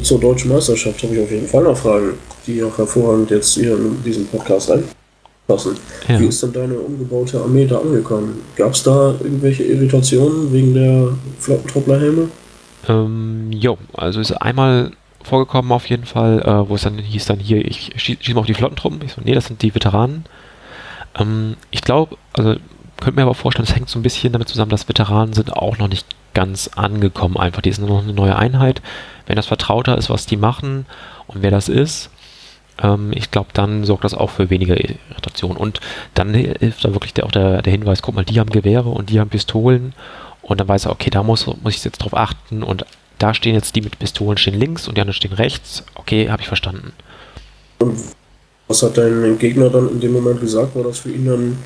zur 0.02 0.20
deutschen 0.20 0.52
Meisterschaft 0.52 1.04
habe 1.04 1.16
ich 1.16 1.22
auf 1.22 1.32
jeden 1.32 1.48
Fall 1.48 1.64
noch 1.64 1.78
Fragen, 1.78 2.14
die 2.48 2.64
auch 2.64 2.78
hervorragend 2.78 3.30
jetzt 3.30 3.54
hier 3.54 3.78
in 3.78 4.04
diesem 4.04 4.26
Podcast 4.26 4.72
reinpassen. 4.72 5.78
Ja. 6.08 6.20
Wie 6.20 6.26
ist 6.26 6.42
denn 6.42 6.54
deine 6.54 6.76
umgebaute 6.76 7.40
Armee 7.40 7.68
da 7.68 7.80
angekommen? 7.80 8.42
Gab 8.56 8.74
es 8.74 8.84
da 8.84 9.16
irgendwelche 9.24 9.64
Irritationen 9.64 10.52
wegen 10.52 10.74
der 10.74 11.10
Flottentrupplerhelme? 11.40 12.30
Ähm, 12.88 13.52
jo, 13.52 13.78
also 13.94 14.20
ist 14.20 14.32
einmal 14.32 14.92
vorgekommen 15.24 15.72
auf 15.72 15.88
jeden 15.88 16.06
Fall, 16.06 16.42
äh, 16.42 16.70
wo 16.70 16.76
es 16.76 16.84
dann 16.84 16.98
hieß 16.98 17.26
dann 17.26 17.40
hier, 17.40 17.66
ich 17.66 17.92
schieße 17.96 18.24
schieß 18.24 18.36
mal 18.36 18.42
auf 18.42 18.48
die 18.48 18.54
Flottentruppen. 18.54 19.02
Ich 19.04 19.14
so, 19.14 19.22
nee, 19.24 19.34
das 19.34 19.46
sind 19.46 19.62
die 19.62 19.74
Veteranen. 19.74 20.26
Ähm, 21.20 21.56
ich 21.72 21.82
glaube, 21.82 22.18
also 22.34 22.56
könnte 22.98 23.20
mir 23.20 23.24
aber 23.24 23.36
vorstellen, 23.36 23.68
es 23.68 23.76
hängt 23.76 23.90
so 23.90 24.00
ein 24.00 24.04
bisschen 24.04 24.34
damit 24.34 24.48
zusammen, 24.48 24.72
dass 24.72 24.88
Veteranen 24.88 25.34
sind 25.34 25.54
auch 25.54 25.78
noch 25.78 25.88
nicht 25.88 26.06
ganz 26.36 26.70
angekommen. 26.76 27.38
Einfach, 27.38 27.64
die 27.64 27.72
sind 27.72 27.90
noch 27.90 28.04
eine 28.04 28.14
neue 28.14 28.36
Einheit. 28.36 28.84
Wenn 29.26 29.38
das 29.38 29.48
vertrauter 29.48 29.98
ist, 29.98 30.12
was 30.12 30.28
die 30.28 30.38
machen 30.38 30.86
und 31.26 31.42
wer 31.42 31.50
das 31.50 31.68
ist, 31.68 32.12
ähm, 32.82 33.12
ich 33.16 33.32
glaube, 33.32 33.50
dann 33.54 33.84
sorgt 33.84 34.04
das 34.04 34.14
auch 34.14 34.30
für 34.30 34.52
weniger 34.52 34.78
Irritation. 34.80 35.58
Und 35.58 35.80
dann 36.14 36.34
hilft 36.34 36.86
da 36.86 36.94
wirklich 36.94 37.16
der, 37.16 37.26
auch 37.26 37.32
der, 37.32 37.64
der 37.64 37.72
Hinweis, 37.72 38.04
guck 38.04 38.14
mal, 38.14 38.26
die 38.26 38.40
haben 38.40 38.52
Gewehre 38.52 38.90
und 38.90 39.10
die 39.10 39.20
haben 39.20 39.30
Pistolen. 39.30 39.94
Und 40.44 40.60
dann 40.60 40.68
weiß 40.68 40.86
er, 40.86 40.92
okay, 40.92 41.10
da 41.10 41.24
muss, 41.24 41.48
muss 41.48 41.76
ich 41.76 41.84
jetzt 41.84 41.98
drauf 41.98 42.16
achten. 42.16 42.62
Und 42.62 42.86
da 43.18 43.34
stehen 43.34 43.56
jetzt 43.56 43.76
die 43.76 43.82
mit 43.82 43.98
Pistolen 43.98 44.38
stehen 44.38 44.60
links 44.60 44.88
und 44.88 44.96
die 44.96 45.02
anderen 45.02 45.16
stehen 45.16 45.34
rechts. 45.34 45.84
Okay, 45.96 46.30
habe 46.30 46.42
ich 46.42 46.48
verstanden. 46.48 46.94
Und 47.80 47.98
was 48.68 48.84
hat 48.84 48.98
dein 48.98 49.38
Gegner 49.40 49.70
dann 49.70 49.90
in 49.90 50.00
dem 50.00 50.14
Moment 50.14 50.42
gesagt? 50.42 50.76
War 50.76 50.84
das 50.84 51.00
für 51.00 51.12
ihn 51.12 51.26
dann 51.26 51.58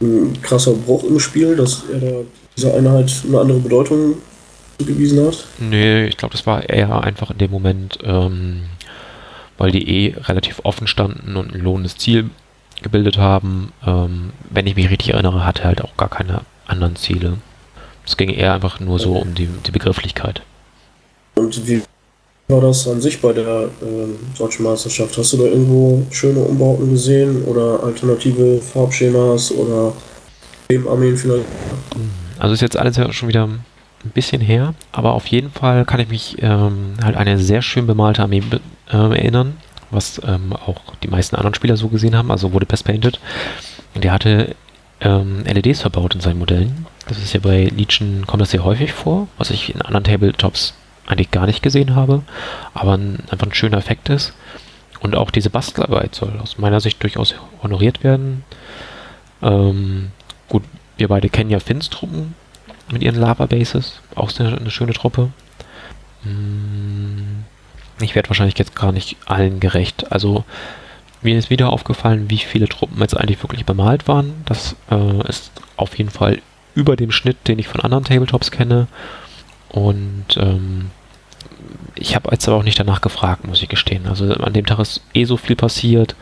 ein 0.00 0.40
krasser 0.42 0.72
Bruch 0.72 1.04
im 1.04 1.18
Spiel, 1.18 1.56
dass 1.56 1.84
er 1.92 2.00
da 2.00 2.12
dieser 2.60 2.74
Einheit 2.74 3.12
eine 3.26 3.40
andere 3.40 3.58
Bedeutung 3.58 4.16
zugewiesen 4.78 5.26
hat? 5.26 5.44
Nee, 5.58 6.06
ich 6.06 6.16
glaube, 6.16 6.32
das 6.32 6.46
war 6.46 6.68
eher 6.68 7.02
einfach 7.02 7.30
in 7.30 7.38
dem 7.38 7.50
Moment, 7.50 7.98
ähm, 8.04 8.62
weil 9.58 9.72
die 9.72 9.88
eh 9.88 10.14
relativ 10.20 10.60
offen 10.64 10.86
standen 10.86 11.36
und 11.36 11.54
ein 11.54 11.60
lohnendes 11.60 11.96
Ziel 11.96 12.30
gebildet 12.82 13.18
haben. 13.18 13.72
Ähm, 13.86 14.30
wenn 14.48 14.66
ich 14.66 14.76
mich 14.76 14.90
richtig 14.90 15.10
erinnere, 15.10 15.44
hatte 15.44 15.62
er 15.62 15.68
halt 15.68 15.82
auch 15.82 15.96
gar 15.96 16.08
keine 16.08 16.42
anderen 16.66 16.96
Ziele. 16.96 17.38
Es 18.06 18.16
ging 18.16 18.30
eher 18.30 18.54
einfach 18.54 18.80
nur 18.80 18.98
so 18.98 19.16
um 19.16 19.34
die, 19.34 19.48
die 19.66 19.70
Begrifflichkeit. 19.70 20.42
Und 21.34 21.66
wie 21.68 21.82
war 22.48 22.60
das 22.60 22.88
an 22.88 23.00
sich 23.00 23.20
bei 23.20 23.32
der 23.32 23.64
äh, 23.82 24.38
deutschen 24.38 24.64
Meisterschaft? 24.64 25.16
Hast 25.16 25.32
du 25.32 25.36
da 25.36 25.44
irgendwo 25.44 26.02
schöne 26.10 26.40
Umbauten 26.40 26.90
gesehen 26.90 27.44
oder 27.44 27.82
alternative 27.84 28.60
Farbschemas 28.60 29.52
oder 29.52 29.92
Armeen 30.88 31.16
vielleicht? 31.16 31.44
Also 32.40 32.54
ist 32.54 32.62
jetzt 32.62 32.78
alles 32.78 32.98
schon 33.14 33.28
wieder 33.28 33.44
ein 33.44 33.62
bisschen 34.14 34.40
her, 34.40 34.74
aber 34.92 35.12
auf 35.12 35.26
jeden 35.26 35.50
Fall 35.50 35.84
kann 35.84 36.00
ich 36.00 36.08
mich 36.08 36.42
ähm, 36.42 36.94
halt 37.04 37.16
eine 37.16 37.38
sehr 37.38 37.60
schön 37.60 37.86
bemalte 37.86 38.22
Armee 38.22 38.42
äh, 38.90 38.96
erinnern, 38.96 39.58
was 39.90 40.20
ähm, 40.26 40.54
auch 40.54 40.80
die 41.02 41.08
meisten 41.08 41.36
anderen 41.36 41.54
Spieler 41.54 41.76
so 41.76 41.88
gesehen 41.88 42.16
haben, 42.16 42.30
also 42.30 42.52
wurde 42.54 42.64
Best 42.64 42.86
Painted. 42.86 43.20
Und 43.94 44.04
der 44.04 44.12
hatte 44.12 44.56
ähm, 45.00 45.44
LEDs 45.44 45.82
verbaut 45.82 46.14
in 46.14 46.22
seinen 46.22 46.38
Modellen. 46.38 46.86
Das 47.08 47.18
ist 47.18 47.34
ja 47.34 47.40
bei 47.40 47.64
Legion, 47.64 48.24
kommt 48.26 48.40
das 48.40 48.52
sehr 48.52 48.64
häufig 48.64 48.92
vor, 48.92 49.28
was 49.36 49.50
ich 49.50 49.74
in 49.74 49.82
anderen 49.82 50.04
Tabletops 50.04 50.74
eigentlich 51.06 51.30
gar 51.30 51.46
nicht 51.46 51.62
gesehen 51.62 51.94
habe, 51.94 52.22
aber 52.72 52.96
ein, 52.96 53.18
einfach 53.30 53.46
ein 53.46 53.54
schöner 53.54 53.78
Effekt 53.78 54.08
ist. 54.08 54.32
Und 55.00 55.14
auch 55.14 55.30
diese 55.30 55.50
Bastelarbeit 55.50 56.14
soll 56.14 56.38
aus 56.42 56.56
meiner 56.56 56.80
Sicht 56.80 57.02
durchaus 57.02 57.34
honoriert 57.62 58.02
werden. 58.02 58.44
Ähm, 59.42 60.12
gut, 60.48 60.62
wir 61.00 61.08
beide 61.08 61.28
kennen 61.28 61.50
ja 61.50 61.58
Finns 61.60 61.90
Truppen 61.90 62.34
mit 62.92 63.02
ihren 63.02 63.16
Lava 63.16 63.46
Bases, 63.46 64.00
auch 64.14 64.30
eine, 64.38 64.56
eine 64.56 64.70
schöne 64.70 64.92
Truppe. 64.92 65.30
Hm, 66.22 67.44
ich 68.00 68.14
werde 68.14 68.28
wahrscheinlich 68.28 68.58
jetzt 68.58 68.74
gar 68.74 68.92
nicht 68.92 69.16
allen 69.26 69.60
gerecht. 69.60 70.12
Also 70.12 70.44
mir 71.22 71.38
ist 71.38 71.50
wieder 71.50 71.70
aufgefallen, 71.70 72.30
wie 72.30 72.38
viele 72.38 72.68
Truppen 72.68 73.00
jetzt 73.00 73.16
eigentlich 73.16 73.42
wirklich 73.42 73.64
bemalt 73.64 74.08
waren. 74.08 74.42
Das 74.46 74.76
äh, 74.90 75.28
ist 75.28 75.52
auf 75.76 75.98
jeden 75.98 76.10
Fall 76.10 76.40
über 76.74 76.96
dem 76.96 77.10
Schnitt, 77.10 77.48
den 77.48 77.58
ich 77.58 77.68
von 77.68 77.80
anderen 77.80 78.04
Tabletops 78.04 78.50
kenne. 78.50 78.86
Und 79.68 80.36
ähm, 80.36 80.90
ich 81.94 82.14
habe 82.14 82.30
jetzt 82.30 82.48
aber 82.48 82.56
auch 82.56 82.64
nicht 82.64 82.78
danach 82.78 83.00
gefragt, 83.00 83.46
muss 83.46 83.62
ich 83.62 83.68
gestehen. 83.68 84.06
Also 84.06 84.32
an 84.32 84.52
dem 84.52 84.66
Tag 84.66 84.78
ist 84.78 85.02
eh 85.14 85.24
so 85.24 85.36
viel 85.36 85.56
passiert. 85.56 86.16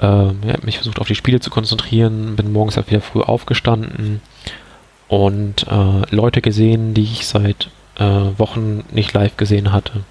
Ähm, 0.00 0.38
ich 0.42 0.52
habe 0.52 0.66
mich 0.66 0.76
versucht 0.76 1.00
auf 1.00 1.06
die 1.06 1.14
Spiele 1.14 1.40
zu 1.40 1.50
konzentrieren, 1.50 2.36
bin 2.36 2.52
morgens 2.52 2.76
halt 2.76 2.90
wieder 2.90 3.00
früh 3.00 3.20
aufgestanden 3.20 4.20
und 5.08 5.66
äh, 5.68 6.14
Leute 6.14 6.42
gesehen, 6.42 6.94
die 6.94 7.04
ich 7.04 7.26
seit 7.26 7.70
äh, 7.98 8.04
Wochen 8.36 8.84
nicht 8.90 9.12
live 9.12 9.36
gesehen 9.36 9.72
hatte. 9.72 10.04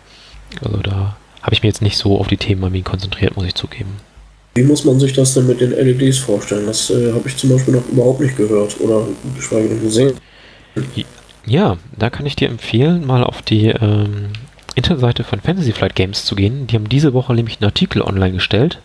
Also 0.63 0.77
da 0.77 1.17
habe 1.41 1.53
ich 1.53 1.61
mir 1.61 1.69
jetzt 1.69 1.81
nicht 1.81 1.97
so 1.97 2.19
auf 2.19 2.27
die 2.27 2.37
Themen 2.37 2.61
bei 2.61 2.81
konzentriert, 2.81 3.35
muss 3.35 3.45
ich 3.45 3.55
zugeben. 3.55 3.97
Wie 4.55 4.63
muss 4.63 4.85
man 4.85 4.99
sich 4.99 5.11
das 5.13 5.33
denn 5.33 5.47
mit 5.47 5.59
den 5.59 5.71
LEDs 5.71 6.17
vorstellen? 6.17 6.65
Das 6.65 6.89
äh, 6.89 7.11
habe 7.11 7.27
ich 7.27 7.35
zum 7.35 7.49
Beispiel 7.49 7.73
noch 7.73 7.87
überhaupt 7.89 8.21
nicht 8.21 8.37
gehört 8.37 8.79
oder 8.79 9.05
geschweige 9.35 9.67
denn 9.67 9.81
gesehen. 9.81 10.13
Ja, 11.45 11.77
da 11.97 12.09
kann 12.09 12.25
ich 12.25 12.35
dir 12.35 12.49
empfehlen, 12.49 13.05
mal 13.05 13.23
auf 13.23 13.41
die 13.41 13.67
ähm, 13.67 14.29
Internetseite 14.75 15.23
von 15.23 15.41
Fantasy 15.41 15.73
Flight 15.73 15.95
Games 15.95 16.25
zu 16.25 16.35
gehen. 16.35 16.67
Die 16.67 16.75
haben 16.75 16.89
diese 16.89 17.13
Woche 17.13 17.33
nämlich 17.33 17.57
einen 17.59 17.65
Artikel 17.65 18.01
online 18.01 18.33
gestellt, 18.33 18.79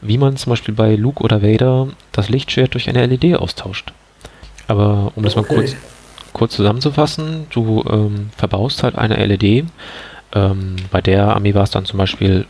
wie 0.00 0.18
man 0.18 0.36
zum 0.36 0.50
Beispiel 0.50 0.74
bei 0.74 0.94
Luke 0.94 1.22
oder 1.22 1.42
Vader 1.42 1.88
das 2.12 2.28
Lichtschwert 2.28 2.74
durch 2.74 2.88
eine 2.88 3.04
LED 3.06 3.36
austauscht. 3.36 3.92
Aber 4.66 5.12
um 5.14 5.22
das 5.22 5.36
okay. 5.36 5.48
mal 5.48 5.56
kurz, 5.56 5.76
kurz 6.32 6.56
zusammenzufassen, 6.56 7.46
du 7.50 7.84
ähm, 7.88 8.30
verbaust 8.36 8.82
halt 8.82 8.96
eine 8.96 9.24
LED. 9.24 9.66
Ähm, 10.34 10.76
bei 10.90 11.00
der 11.00 11.34
Armee 11.34 11.54
war 11.54 11.62
es 11.62 11.70
dann 11.70 11.86
zum 11.86 11.98
Beispiel 11.98 12.46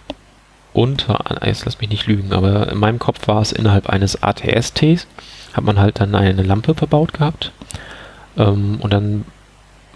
unter, 0.73 1.25
jetzt 1.45 1.65
lass 1.65 1.81
mich 1.81 1.91
nicht 1.91 2.07
lügen, 2.07 2.33
aber 2.33 2.71
in 2.71 2.79
meinem 2.79 2.99
Kopf 2.99 3.27
war 3.27 3.41
es 3.41 3.53
innerhalb 3.53 3.89
eines 3.89 4.23
ATSTs, 4.23 5.07
hat 5.55 5.65
man 5.65 5.79
halt 5.79 6.01
dann 6.01 6.15
eine 6.15 6.43
Lampe 6.43 6.75
verbaut 6.75 7.15
gehabt. 7.15 7.53
Ähm, 8.37 8.79
und 8.81 8.93
dann 8.93 9.25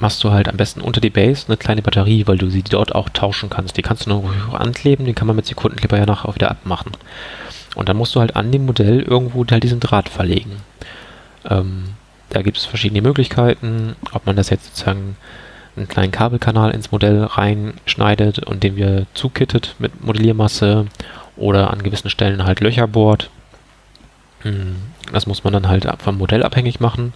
machst 0.02 0.22
du 0.22 0.32
halt 0.32 0.48
am 0.48 0.58
besten 0.58 0.82
unter 0.82 1.00
die 1.00 1.10
Base 1.10 1.46
eine 1.48 1.56
kleine 1.56 1.80
Batterie, 1.80 2.26
weil 2.26 2.36
du 2.36 2.50
sie 2.50 2.62
dort 2.62 2.94
auch 2.94 3.08
tauschen 3.08 3.48
kannst. 3.48 3.76
Die 3.78 3.82
kannst 3.82 4.04
du 4.04 4.10
noch 4.10 4.52
ankleben, 4.52 5.06
die 5.06 5.14
kann 5.14 5.26
man 5.26 5.36
mit 5.36 5.46
Sekundenkleber 5.46 5.96
ja 5.96 6.04
nachher 6.04 6.28
auch 6.28 6.34
wieder 6.34 6.50
abmachen. 6.50 6.92
Und 7.74 7.88
dann 7.88 7.96
musst 7.96 8.14
du 8.14 8.20
halt 8.20 8.36
an 8.36 8.52
dem 8.52 8.66
Modell 8.66 9.00
irgendwo 9.00 9.46
halt 9.50 9.62
diesen 9.62 9.80
Draht 9.80 10.10
verlegen. 10.10 10.56
Ähm, 11.48 11.84
da 12.28 12.42
gibt 12.42 12.58
es 12.58 12.66
verschiedene 12.66 13.00
Möglichkeiten, 13.00 13.96
ob 14.12 14.26
man 14.26 14.36
das 14.36 14.50
jetzt 14.50 14.66
sozusagen 14.66 15.16
einen 15.76 15.88
kleinen 15.88 16.12
Kabelkanal 16.12 16.72
ins 16.72 16.92
Modell 16.92 17.24
reinschneidet 17.24 18.40
und 18.40 18.62
den 18.62 18.76
wir 18.76 19.06
zukittet 19.14 19.76
mit 19.78 20.04
Modelliermasse 20.04 20.86
oder 21.36 21.70
an 21.70 21.82
gewissen 21.82 22.10
Stellen 22.10 22.44
halt 22.44 22.60
Löcher 22.60 22.86
bohrt. 22.86 23.30
Hm, 24.42 24.76
das 25.12 25.26
muss 25.26 25.44
man 25.44 25.52
dann 25.52 25.68
halt 25.68 25.86
vom 25.98 26.18
Modell 26.18 26.42
abhängig 26.42 26.80
machen. 26.80 27.14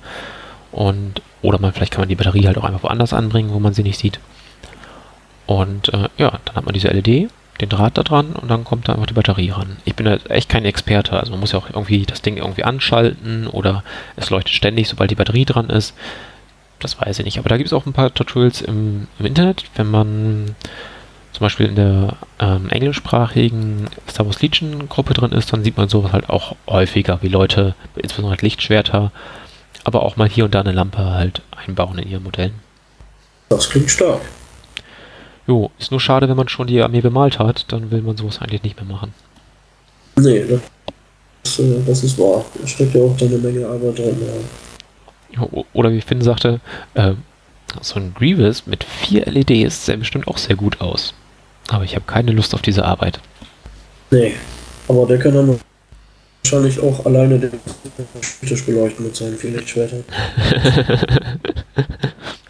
Und, 0.73 1.23
oder 1.43 1.59
man, 1.59 1.73
vielleicht 1.73 1.93
kann 1.93 2.03
man 2.03 2.09
die 2.09 2.17
Batterie 2.17 2.47
halt 2.47 2.59
auch 2.59 2.65
einfach 2.65 2.83
woanders 2.83 3.13
anbringen, 3.13 3.53
wo 3.53 3.59
man 3.59 3.75
sie 3.75 3.83
nicht 3.83 3.99
sieht. 3.99 4.21
Und 5.47 5.93
äh, 5.95 6.09
ja, 6.19 6.39
dann 6.45 6.57
hat 6.57 6.65
man 6.65 6.75
diese 6.75 6.89
LED, 6.89 7.31
den 7.61 7.69
Draht 7.69 7.97
da 7.97 8.03
dran 8.03 8.33
und 8.33 8.51
dann 8.51 8.65
kommt 8.65 8.89
da 8.89 8.93
einfach 8.93 9.07
die 9.07 9.15
Batterie 9.15 9.51
ran. 9.51 9.77
Ich 9.85 9.95
bin 9.95 10.07
da 10.07 10.17
echt 10.29 10.49
kein 10.49 10.65
Experte, 10.65 11.19
also 11.19 11.31
man 11.31 11.41
muss 11.41 11.53
ja 11.53 11.59
auch 11.59 11.71
irgendwie 11.71 12.05
das 12.05 12.21
Ding 12.21 12.37
irgendwie 12.37 12.65
anschalten 12.65 13.47
oder 13.47 13.83
es 14.17 14.31
leuchtet 14.31 14.55
ständig, 14.55 14.89
sobald 14.89 15.11
die 15.11 15.15
Batterie 15.15 15.45
dran 15.45 15.71
ist. 15.71 15.95
Das 16.81 17.01
weiß 17.01 17.19
ich 17.19 17.25
nicht. 17.25 17.39
Aber 17.39 17.49
da 17.49 17.57
gibt 17.57 17.69
es 17.69 17.73
auch 17.73 17.87
ein 17.87 17.95
paar 17.95 18.13
Tutorials 18.13 18.61
im, 18.61 19.07
im 19.19 19.27
Internet, 19.27 19.65
wenn 19.77 19.91
man 19.91 20.55
zum 21.33 21.45
Beispiel 21.45 21.67
in 21.67 21.75
der 21.77 22.17
ähm, 22.39 22.69
englischsprachigen 22.71 23.89
Star 24.09 24.27
Wars 24.27 24.41
Legion 24.41 24.89
Gruppe 24.89 25.15
drin 25.15 25.33
ist, 25.33 25.53
dann 25.53 25.65
sieht 25.65 25.77
man 25.77 25.89
sowas 25.89 26.13
halt 26.13 26.31
auch 26.31 26.57
häufiger, 26.67 27.19
wie 27.23 27.29
Leute, 27.29 27.75
insbesondere 27.95 28.31
halt 28.31 28.43
Lichtschwerter, 28.43 29.13
aber 29.87 30.03
auch 30.03 30.17
mal 30.17 30.29
hier 30.29 30.45
und 30.45 30.55
da 30.55 30.61
eine 30.61 30.73
Lampe 30.73 30.99
halt 30.99 31.43
einbauen 31.65 31.97
in 31.99 32.09
ihren 32.09 32.25
Modellen. 32.25 32.55
Das 33.51 33.71
klingt 33.71 33.89
stark. 33.89 34.21
Jo, 35.47 35.71
ist 35.79 35.93
nur 35.93 36.01
schade, 36.01 36.29
wenn 36.29 36.37
man 36.37 36.49
schon 36.49 36.67
die 36.67 36.83
Armee 36.83 37.01
bemalt 37.01 37.39
hat, 37.39 37.67
dann 37.69 37.93
will 37.93 38.03
man 38.03 38.17
sowas 38.17 38.41
eigentlich 38.41 38.65
nicht 38.65 38.77
mehr 38.77 38.93
machen. 38.93 39.15
Nee, 40.17 40.45
das, 41.45 41.61
äh, 41.61 41.81
das 41.87 42.03
ist 42.03 42.19
wahr. 42.19 42.45
Da 42.61 42.67
steckt 42.67 42.97
ja 42.97 43.03
auch 43.03 43.17
eine 43.21 43.39
Menge 43.39 43.65
Arbeit 43.65 43.97
drin. 43.97 44.17
Ja. 45.31 45.47
Oder 45.73 45.93
wie 45.93 46.01
Finn 46.01 46.21
sagte, 46.21 46.59
äh, 46.95 47.13
so 47.81 48.01
ein 48.01 48.13
Grievous 48.13 48.67
mit 48.67 48.83
vier 48.83 49.27
LEDs 49.27 49.87
sähe 49.87 49.99
bestimmt 49.99 50.27
auch 50.27 50.39
sehr 50.39 50.57
gut 50.57 50.81
aus. 50.81 51.15
Aber 51.69 51.85
ich 51.85 51.95
habe 51.95 52.07
keine 52.07 52.33
Lust 52.33 52.55
auf 52.55 52.63
diese 52.63 52.85
Arbeit. 52.85 53.21
Nee, 54.11 54.35
aber 54.89 55.07
der 55.07 55.19
kann 55.19 55.35
dann 55.35 55.61
wahrscheinlich 56.53 56.81
auch 56.81 57.05
alleine 57.07 57.39
den 57.39 57.51
Tisch 58.47 58.65
beleuchten 58.65 59.05
mit 59.05 59.17
seinen 59.17 59.37
vier 59.37 59.51
Lichtschwertern. 59.51 60.05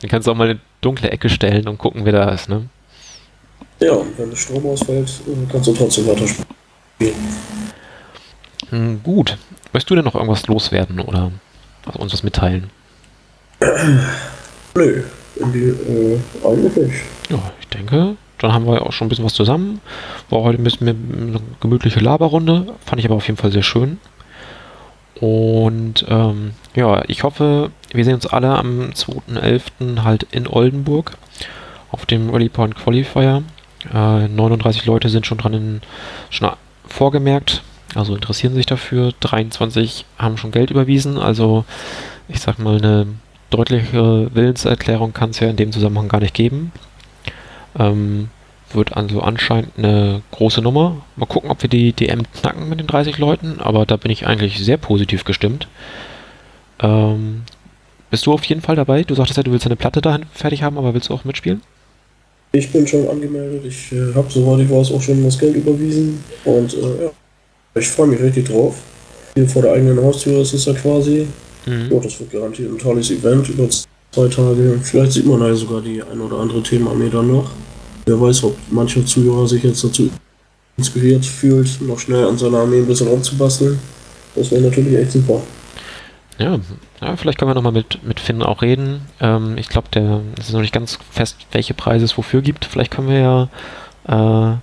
Dann 0.01 0.11
kannst 0.11 0.27
du 0.27 0.33
auch 0.33 0.37
mal 0.37 0.51
eine 0.51 0.61
dunkle 0.81 1.11
Ecke 1.11 1.29
stellen 1.29 1.67
und 1.69 1.79
gucken, 1.79 2.05
wer 2.05 2.13
da 2.13 2.31
ist, 2.31 2.49
ne? 2.49 2.69
Ja, 3.81 3.93
und 3.93 4.19
wenn 4.19 4.31
der 4.31 4.37
Strom 4.37 4.67
ausfällt, 4.67 5.09
äh, 5.09 5.51
kannst 5.51 5.69
du 5.69 5.73
trotzdem 5.73 6.07
weiter 6.07 6.27
spielen. 6.27 7.15
Hm, 8.71 9.01
gut. 9.03 9.37
Möchtest 9.73 9.91
du 9.91 9.95
denn 9.95 10.05
noch 10.05 10.15
irgendwas 10.15 10.47
loswerden 10.47 11.01
oder 11.01 11.33
uns 11.95 12.13
was 12.13 12.23
mitteilen? 12.23 12.71
Nö, 14.75 15.03
in 15.37 15.53
die, 15.53 15.69
äh, 15.69 16.19
eigentlich 16.45 16.77
nicht. 16.77 17.03
Ja, 17.31 17.53
ich 17.61 17.69
denke, 17.69 18.17
dann 18.39 18.53
haben 18.53 18.67
wir 18.67 18.85
auch 18.85 18.93
schon 18.93 19.07
ein 19.07 19.09
bisschen 19.09 19.25
was 19.25 19.35
zusammen. 19.35 19.81
War 20.31 20.43
heute 20.43 20.61
ein 20.61 20.65
bisschen 20.65 20.89
eine 20.89 21.41
gemütliche 21.61 22.01
Laberrunde. 22.01 22.75
Fand 22.85 23.01
ich 23.01 23.07
aber 23.07 23.15
auf 23.15 23.27
jeden 23.27 23.39
Fall 23.39 23.53
sehr 23.53 23.63
schön. 23.63 23.99
Und 25.21 26.05
ähm, 26.09 26.53
ja, 26.75 27.03
ich 27.09 27.23
hoffe, 27.23 27.71
wir 27.93 28.05
sehen 28.05 28.15
uns 28.15 28.27
alle 28.27 28.57
am 28.57 28.91
2.11. 28.91 30.03
halt 30.03 30.25
in 30.31 30.47
Oldenburg 30.47 31.17
auf 31.91 32.05
dem 32.05 32.31
Rally 32.31 32.51
Point 32.51 32.77
Qualifier. 32.77 33.43
Äh, 33.93 34.29
39 34.29 34.85
Leute 34.85 35.09
sind 35.09 35.27
schon 35.27 35.39
dran 35.39 35.55
in, 35.55 35.81
schon 36.29 36.51
vorgemerkt, 36.87 37.63
also 37.95 38.15
interessieren 38.15 38.55
sich 38.55 38.67
dafür. 38.67 39.13
23 39.21 40.05
haben 40.19 40.37
schon 40.37 40.51
Geld 40.51 40.71
überwiesen, 40.71 41.19
also 41.19 41.65
ich 42.29 42.41
sag 42.41 42.59
mal, 42.59 42.77
eine 42.77 43.07
deutliche 43.51 44.35
Willenserklärung 44.35 45.13
kann 45.13 45.31
es 45.31 45.41
ja 45.41 45.49
in 45.49 45.57
dem 45.57 45.73
Zusammenhang 45.73 46.09
gar 46.09 46.21
nicht 46.21 46.35
geben. 46.35 46.73
Ähm, 47.79 48.29
wird 48.73 48.97
also 48.97 49.21
anscheinend 49.21 49.71
eine 49.77 50.23
große 50.33 50.61
Nummer. 50.61 51.05
Mal 51.17 51.27
gucken, 51.27 51.51
ob 51.51 51.63
wir 51.63 51.71
die 51.71 51.93
DM 51.93 52.23
knacken 52.33 52.69
mit 52.69 52.81
den 52.81 52.87
30 52.87 53.19
Leuten, 53.19 53.61
aber 53.61 53.87
da 53.87 53.97
bin 53.97 54.11
ich 54.11 54.27
eigentlich 54.27 54.59
sehr 54.59 54.77
positiv 54.77 55.25
gestimmt. 55.25 55.69
Ähm, 56.81 57.43
bist 58.11 58.27
du 58.27 58.33
auf 58.33 58.45
jeden 58.45 58.61
Fall 58.61 58.77
dabei? 58.77 59.03
Du 59.05 59.15
sagtest 59.15 59.37
ja, 59.37 59.43
du 59.43 59.53
willst 59.53 59.67
eine 59.67 59.77
Platte 59.77 60.01
dahin 60.01 60.25
fertig 60.33 60.63
haben, 60.63 60.79
aber 60.79 60.95
willst 60.95 61.11
du 61.11 61.15
auch 61.15 61.25
mitspielen? 61.25 61.63
Ich 62.53 62.71
bin 62.73 62.87
schon 62.87 63.09
angemeldet. 63.09 63.65
Ich 63.65 63.93
äh, 63.93 64.15
habe, 64.15 64.31
soweit 64.31 64.65
ich 64.65 64.71
weiß, 64.71 64.93
auch 64.93 65.03
schon 65.03 65.23
das 65.23 65.39
Geld 65.39 65.57
überwiesen. 65.57 66.23
Und 66.45 66.75
äh, 66.75 67.05
ja, 67.05 67.11
ich 67.75 67.89
freue 67.89 68.07
mich 68.09 68.21
richtig 68.21 68.49
drauf. 68.49 68.77
Hier 69.35 69.49
vor 69.49 69.63
der 69.63 69.73
eigenen 69.73 70.03
Haustür 70.03 70.41
ist 70.41 70.55
es 70.55 70.65
ja 70.65 70.73
quasi. 70.73 71.27
Mhm. 71.67 71.91
Ja, 71.91 72.01
das 72.01 72.19
wird 72.19 72.33
garantiert 72.33 72.73
ein 72.73 72.79
tolles 72.79 73.11
Event 73.11 73.49
über 73.49 73.69
zwei 74.17 74.29
Tage. 74.29 74.79
Vielleicht 74.83 75.13
sieht 75.13 75.27
man 75.27 75.41
da 75.41 75.55
sogar 75.55 75.83
die 75.83 76.03
ein 76.03 76.21
oder 76.21 76.39
andere 76.39 76.63
Themenarmee 76.63 77.11
dann 77.11 77.31
noch. 77.31 77.51
Wer 78.07 78.19
weiß, 78.19 78.45
ob 78.45 78.57
mancher 78.71 79.05
Zuhörer 79.05 79.47
sich 79.47 79.63
jetzt 79.63 79.85
dazu 79.85 80.11
inspiriert 80.79 81.25
fühlt, 81.25 81.81
noch 81.83 81.99
schnell 81.99 82.27
an 82.27 82.39
seiner 82.39 82.59
Armee 82.59 82.79
ein 82.79 82.87
bisschen 82.87 83.09
rumzubasteln. 83.09 83.79
Das 84.35 84.51
wäre 84.51 84.63
natürlich 84.63 84.99
echt 84.99 85.13
super. 85.13 85.43
Ja, 86.39 86.59
ja, 87.01 87.17
vielleicht 87.17 87.39
können 87.39 87.51
wir 87.51 87.55
nochmal 87.55 87.73
mit, 87.73 88.03
mit 88.05 88.21
Finn 88.21 88.43
auch 88.43 88.63
reden. 88.63 89.03
Ähm, 89.21 89.57
ich 89.59 89.69
glaube, 89.69 89.89
der 89.93 90.21
ist 90.39 90.53
noch 90.53 90.61
nicht 90.61 90.75
ganz 90.75 90.99
fest, 91.11 91.37
welche 91.53 91.75
Preise 91.75 92.05
es 92.05 92.17
wofür 92.17 92.43
gibt. 92.43 92.65
Vielleicht 92.65 92.91
können 92.91 93.09
wir 93.09 93.19
ja 93.19 93.43
äh, 94.05 94.57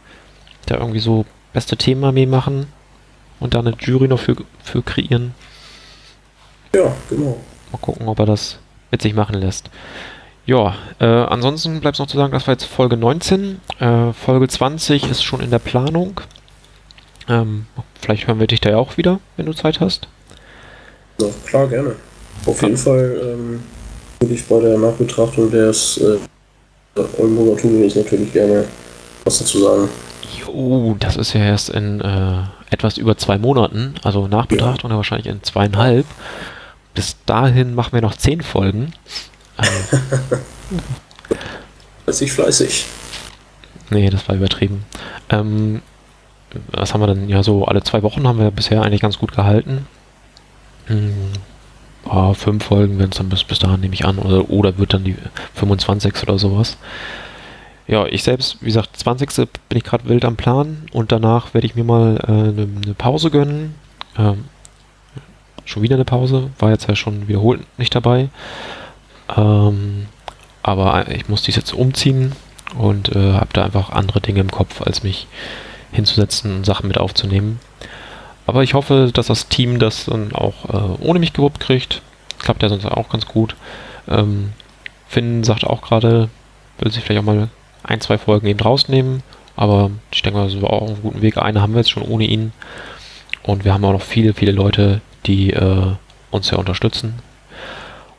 da 0.65 0.77
irgendwie 0.77 0.99
so 0.99 1.25
beste 1.51 1.77
Themenarmee 1.77 2.25
machen 2.25 2.67
und 3.39 3.53
da 3.53 3.59
eine 3.59 3.73
Jury 3.79 4.07
noch 4.07 4.19
für, 4.19 4.35
für 4.63 4.81
kreieren. 4.81 5.33
Ja, 6.75 6.95
genau. 7.09 7.37
Mal 7.71 7.77
gucken, 7.79 8.07
ob 8.07 8.19
er 8.19 8.27
das 8.27 8.59
mit 8.93 9.01
sich 9.01 9.15
machen 9.15 9.33
lässt. 9.33 9.71
Ja, 10.45 10.75
äh, 10.99 11.05
ansonsten 11.05 11.81
bleibt 11.81 11.95
es 11.95 11.99
noch 11.99 12.07
zu 12.07 12.15
sagen, 12.15 12.31
das 12.31 12.45
war 12.45 12.53
jetzt 12.53 12.65
Folge 12.65 12.95
19. 12.95 13.59
Äh, 13.79 14.13
Folge 14.13 14.47
20 14.47 15.09
ist 15.09 15.23
schon 15.23 15.41
in 15.41 15.49
der 15.49 15.57
Planung. 15.57 16.21
Ähm, 17.27 17.65
vielleicht 17.99 18.27
hören 18.27 18.39
wir 18.39 18.45
dich 18.45 18.61
da 18.61 18.69
ja 18.69 18.77
auch 18.77 18.97
wieder, 18.97 19.19
wenn 19.35 19.47
du 19.47 19.53
Zeit 19.53 19.79
hast. 19.79 20.07
Ja, 21.19 21.27
klar, 21.45 21.67
gerne. 21.67 21.95
Auf 22.45 22.61
jeden 22.61 22.77
Fall 22.77 23.19
ähm, 23.23 23.63
würde 24.19 24.33
ich 24.35 24.45
bei 24.45 24.59
der 24.59 24.77
Nachbetrachtung 24.77 25.49
des 25.49 25.97
äh, 25.97 26.17
Oldenburger 27.17 27.59
Turniers 27.59 27.95
natürlich 27.95 28.31
gerne 28.31 28.65
was 29.23 29.39
dazu 29.39 29.59
sagen. 29.59 29.89
Jo, 30.39 30.95
das 30.99 31.17
ist 31.17 31.33
ja 31.33 31.41
erst 31.41 31.69
in 31.69 31.99
äh, 32.01 32.43
etwas 32.69 32.97
über 32.97 33.17
zwei 33.17 33.39
Monaten, 33.39 33.95
also 34.03 34.27
Nachbetrachtung 34.27 34.91
ja. 34.91 34.97
wahrscheinlich 34.97 35.27
in 35.27 35.41
zweieinhalb. 35.41 36.05
Bis 36.93 37.17
dahin 37.25 37.75
machen 37.75 37.93
wir 37.93 38.01
noch 38.01 38.15
zehn 38.15 38.41
Folgen. 38.41 38.93
fleißig, 42.05 42.31
fleißig. 42.31 42.85
Nee, 43.89 44.09
das 44.09 44.27
war 44.27 44.35
übertrieben. 44.35 44.85
Ähm, 45.29 45.81
was 46.71 46.93
haben 46.93 47.01
wir 47.01 47.07
denn? 47.07 47.29
Ja, 47.29 47.43
so 47.43 47.65
alle 47.65 47.83
zwei 47.83 48.03
Wochen 48.03 48.27
haben 48.27 48.39
wir 48.39 48.51
bisher 48.51 48.81
eigentlich 48.81 49.01
ganz 49.01 49.17
gut 49.17 49.33
gehalten. 49.33 49.87
Hm, 50.85 51.13
oh, 52.05 52.33
fünf 52.33 52.65
Folgen 52.65 52.99
werden 52.99 53.11
es 53.11 53.17
dann 53.17 53.29
bis, 53.29 53.43
bis 53.43 53.59
dahin, 53.59 53.81
nehme 53.81 53.93
ich 53.93 54.05
an. 54.05 54.19
Oder, 54.19 54.49
oder 54.49 54.77
wird 54.77 54.93
dann 54.93 55.03
die 55.03 55.15
25. 55.55 56.23
oder 56.23 56.37
sowas. 56.37 56.77
Ja, 57.87 58.05
ich 58.05 58.23
selbst, 58.23 58.57
wie 58.61 58.67
gesagt, 58.67 58.95
20. 58.97 59.35
bin 59.35 59.77
ich 59.77 59.83
gerade 59.83 60.07
wild 60.07 60.23
am 60.25 60.35
Plan 60.35 60.85
und 60.93 61.11
danach 61.11 61.53
werde 61.53 61.67
ich 61.67 61.75
mir 61.75 61.83
mal 61.83 62.17
äh, 62.17 62.31
eine, 62.31 62.67
eine 62.83 62.93
Pause 62.97 63.29
gönnen. 63.29 63.75
Ähm, 64.17 64.45
schon 65.65 65.83
wieder 65.83 65.95
eine 65.95 66.05
Pause, 66.05 66.49
war 66.59 66.71
jetzt 66.71 66.87
ja 66.87 66.95
schon 66.95 67.27
wiederholt 67.27 67.61
nicht 67.77 67.95
dabei. 67.95 68.29
Ähm, 69.35 70.07
aber 70.61 71.09
ich 71.09 71.29
muss 71.29 71.43
dies 71.43 71.55
jetzt 71.55 71.73
umziehen 71.73 72.33
und 72.77 73.15
äh, 73.15 73.33
habe 73.33 73.49
da 73.53 73.65
einfach 73.65 73.89
andere 73.91 74.21
Dinge 74.21 74.39
im 74.39 74.51
Kopf, 74.51 74.81
als 74.81 75.03
mich 75.03 75.27
hinzusetzen 75.91 76.57
und 76.57 76.65
Sachen 76.65 76.87
mit 76.87 76.97
aufzunehmen. 76.97 77.59
Aber 78.45 78.63
ich 78.63 78.73
hoffe, 78.73 79.11
dass 79.13 79.27
das 79.27 79.47
Team 79.47 79.79
das 79.79 80.05
dann 80.05 80.33
auch 80.33 80.69
äh, 80.69 81.03
ohne 81.03 81.19
mich 81.19 81.33
gewuppt 81.33 81.59
kriegt. 81.59 82.01
Klappt 82.39 82.63
ja 82.63 82.69
sonst 82.69 82.85
auch 82.85 83.09
ganz 83.09 83.25
gut. 83.25 83.55
Ähm, 84.07 84.51
Finn 85.07 85.43
sagt 85.43 85.65
auch 85.65 85.81
gerade, 85.81 86.29
will 86.79 86.91
sich 86.91 87.03
vielleicht 87.03 87.21
auch 87.21 87.25
mal 87.25 87.49
ein, 87.83 88.01
zwei 88.01 88.17
Folgen 88.17 88.47
eben 88.47 88.59
rausnehmen. 88.59 89.23
Aber 89.55 89.91
ich 90.11 90.21
denke 90.23 90.39
mal, 90.39 90.49
das 90.49 90.61
war 90.61 90.71
auch 90.71 90.81
auf 90.81 90.89
einem 90.89 91.01
guten 91.03 91.21
Weg. 91.21 91.37
Eine 91.37 91.61
haben 91.61 91.73
wir 91.73 91.79
jetzt 91.79 91.91
schon 91.91 92.03
ohne 92.03 92.25
ihn. 92.25 92.51
Und 93.43 93.65
wir 93.65 93.73
haben 93.73 93.85
auch 93.85 93.93
noch 93.93 94.01
viele, 94.01 94.33
viele 94.33 94.51
Leute, 94.51 95.01
die 95.25 95.51
äh, 95.51 95.93
uns 96.31 96.49
ja 96.49 96.57
unterstützen. 96.57 97.15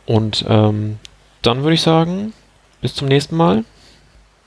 Und 0.06 0.44
ähm, 0.48 0.98
dann 1.42 1.62
würde 1.62 1.74
ich 1.74 1.82
sagen, 1.82 2.32
bis 2.80 2.94
zum 2.94 3.08
nächsten 3.08 3.36
Mal. 3.36 3.64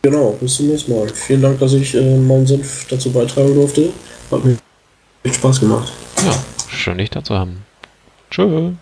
Genau, 0.01 0.37
bis 0.39 0.57
zum 0.57 0.67
nächsten 0.67 0.95
Mal. 0.95 1.09
Vielen 1.09 1.41
Dank, 1.41 1.59
dass 1.59 1.73
ich 1.73 1.95
äh, 1.95 2.17
meinen 2.17 2.45
Senf 2.45 2.87
dazu 2.89 3.11
beitragen 3.11 3.53
durfte. 3.53 3.89
Hat 4.31 4.45
mir 4.45 4.57
echt 5.23 5.35
Spaß 5.35 5.59
gemacht. 5.59 5.91
Ja, 6.25 6.33
schön 6.69 6.97
dich 6.97 7.09
da 7.09 7.23
zu 7.23 7.35
haben. 7.35 7.65
Ciao. 8.31 8.73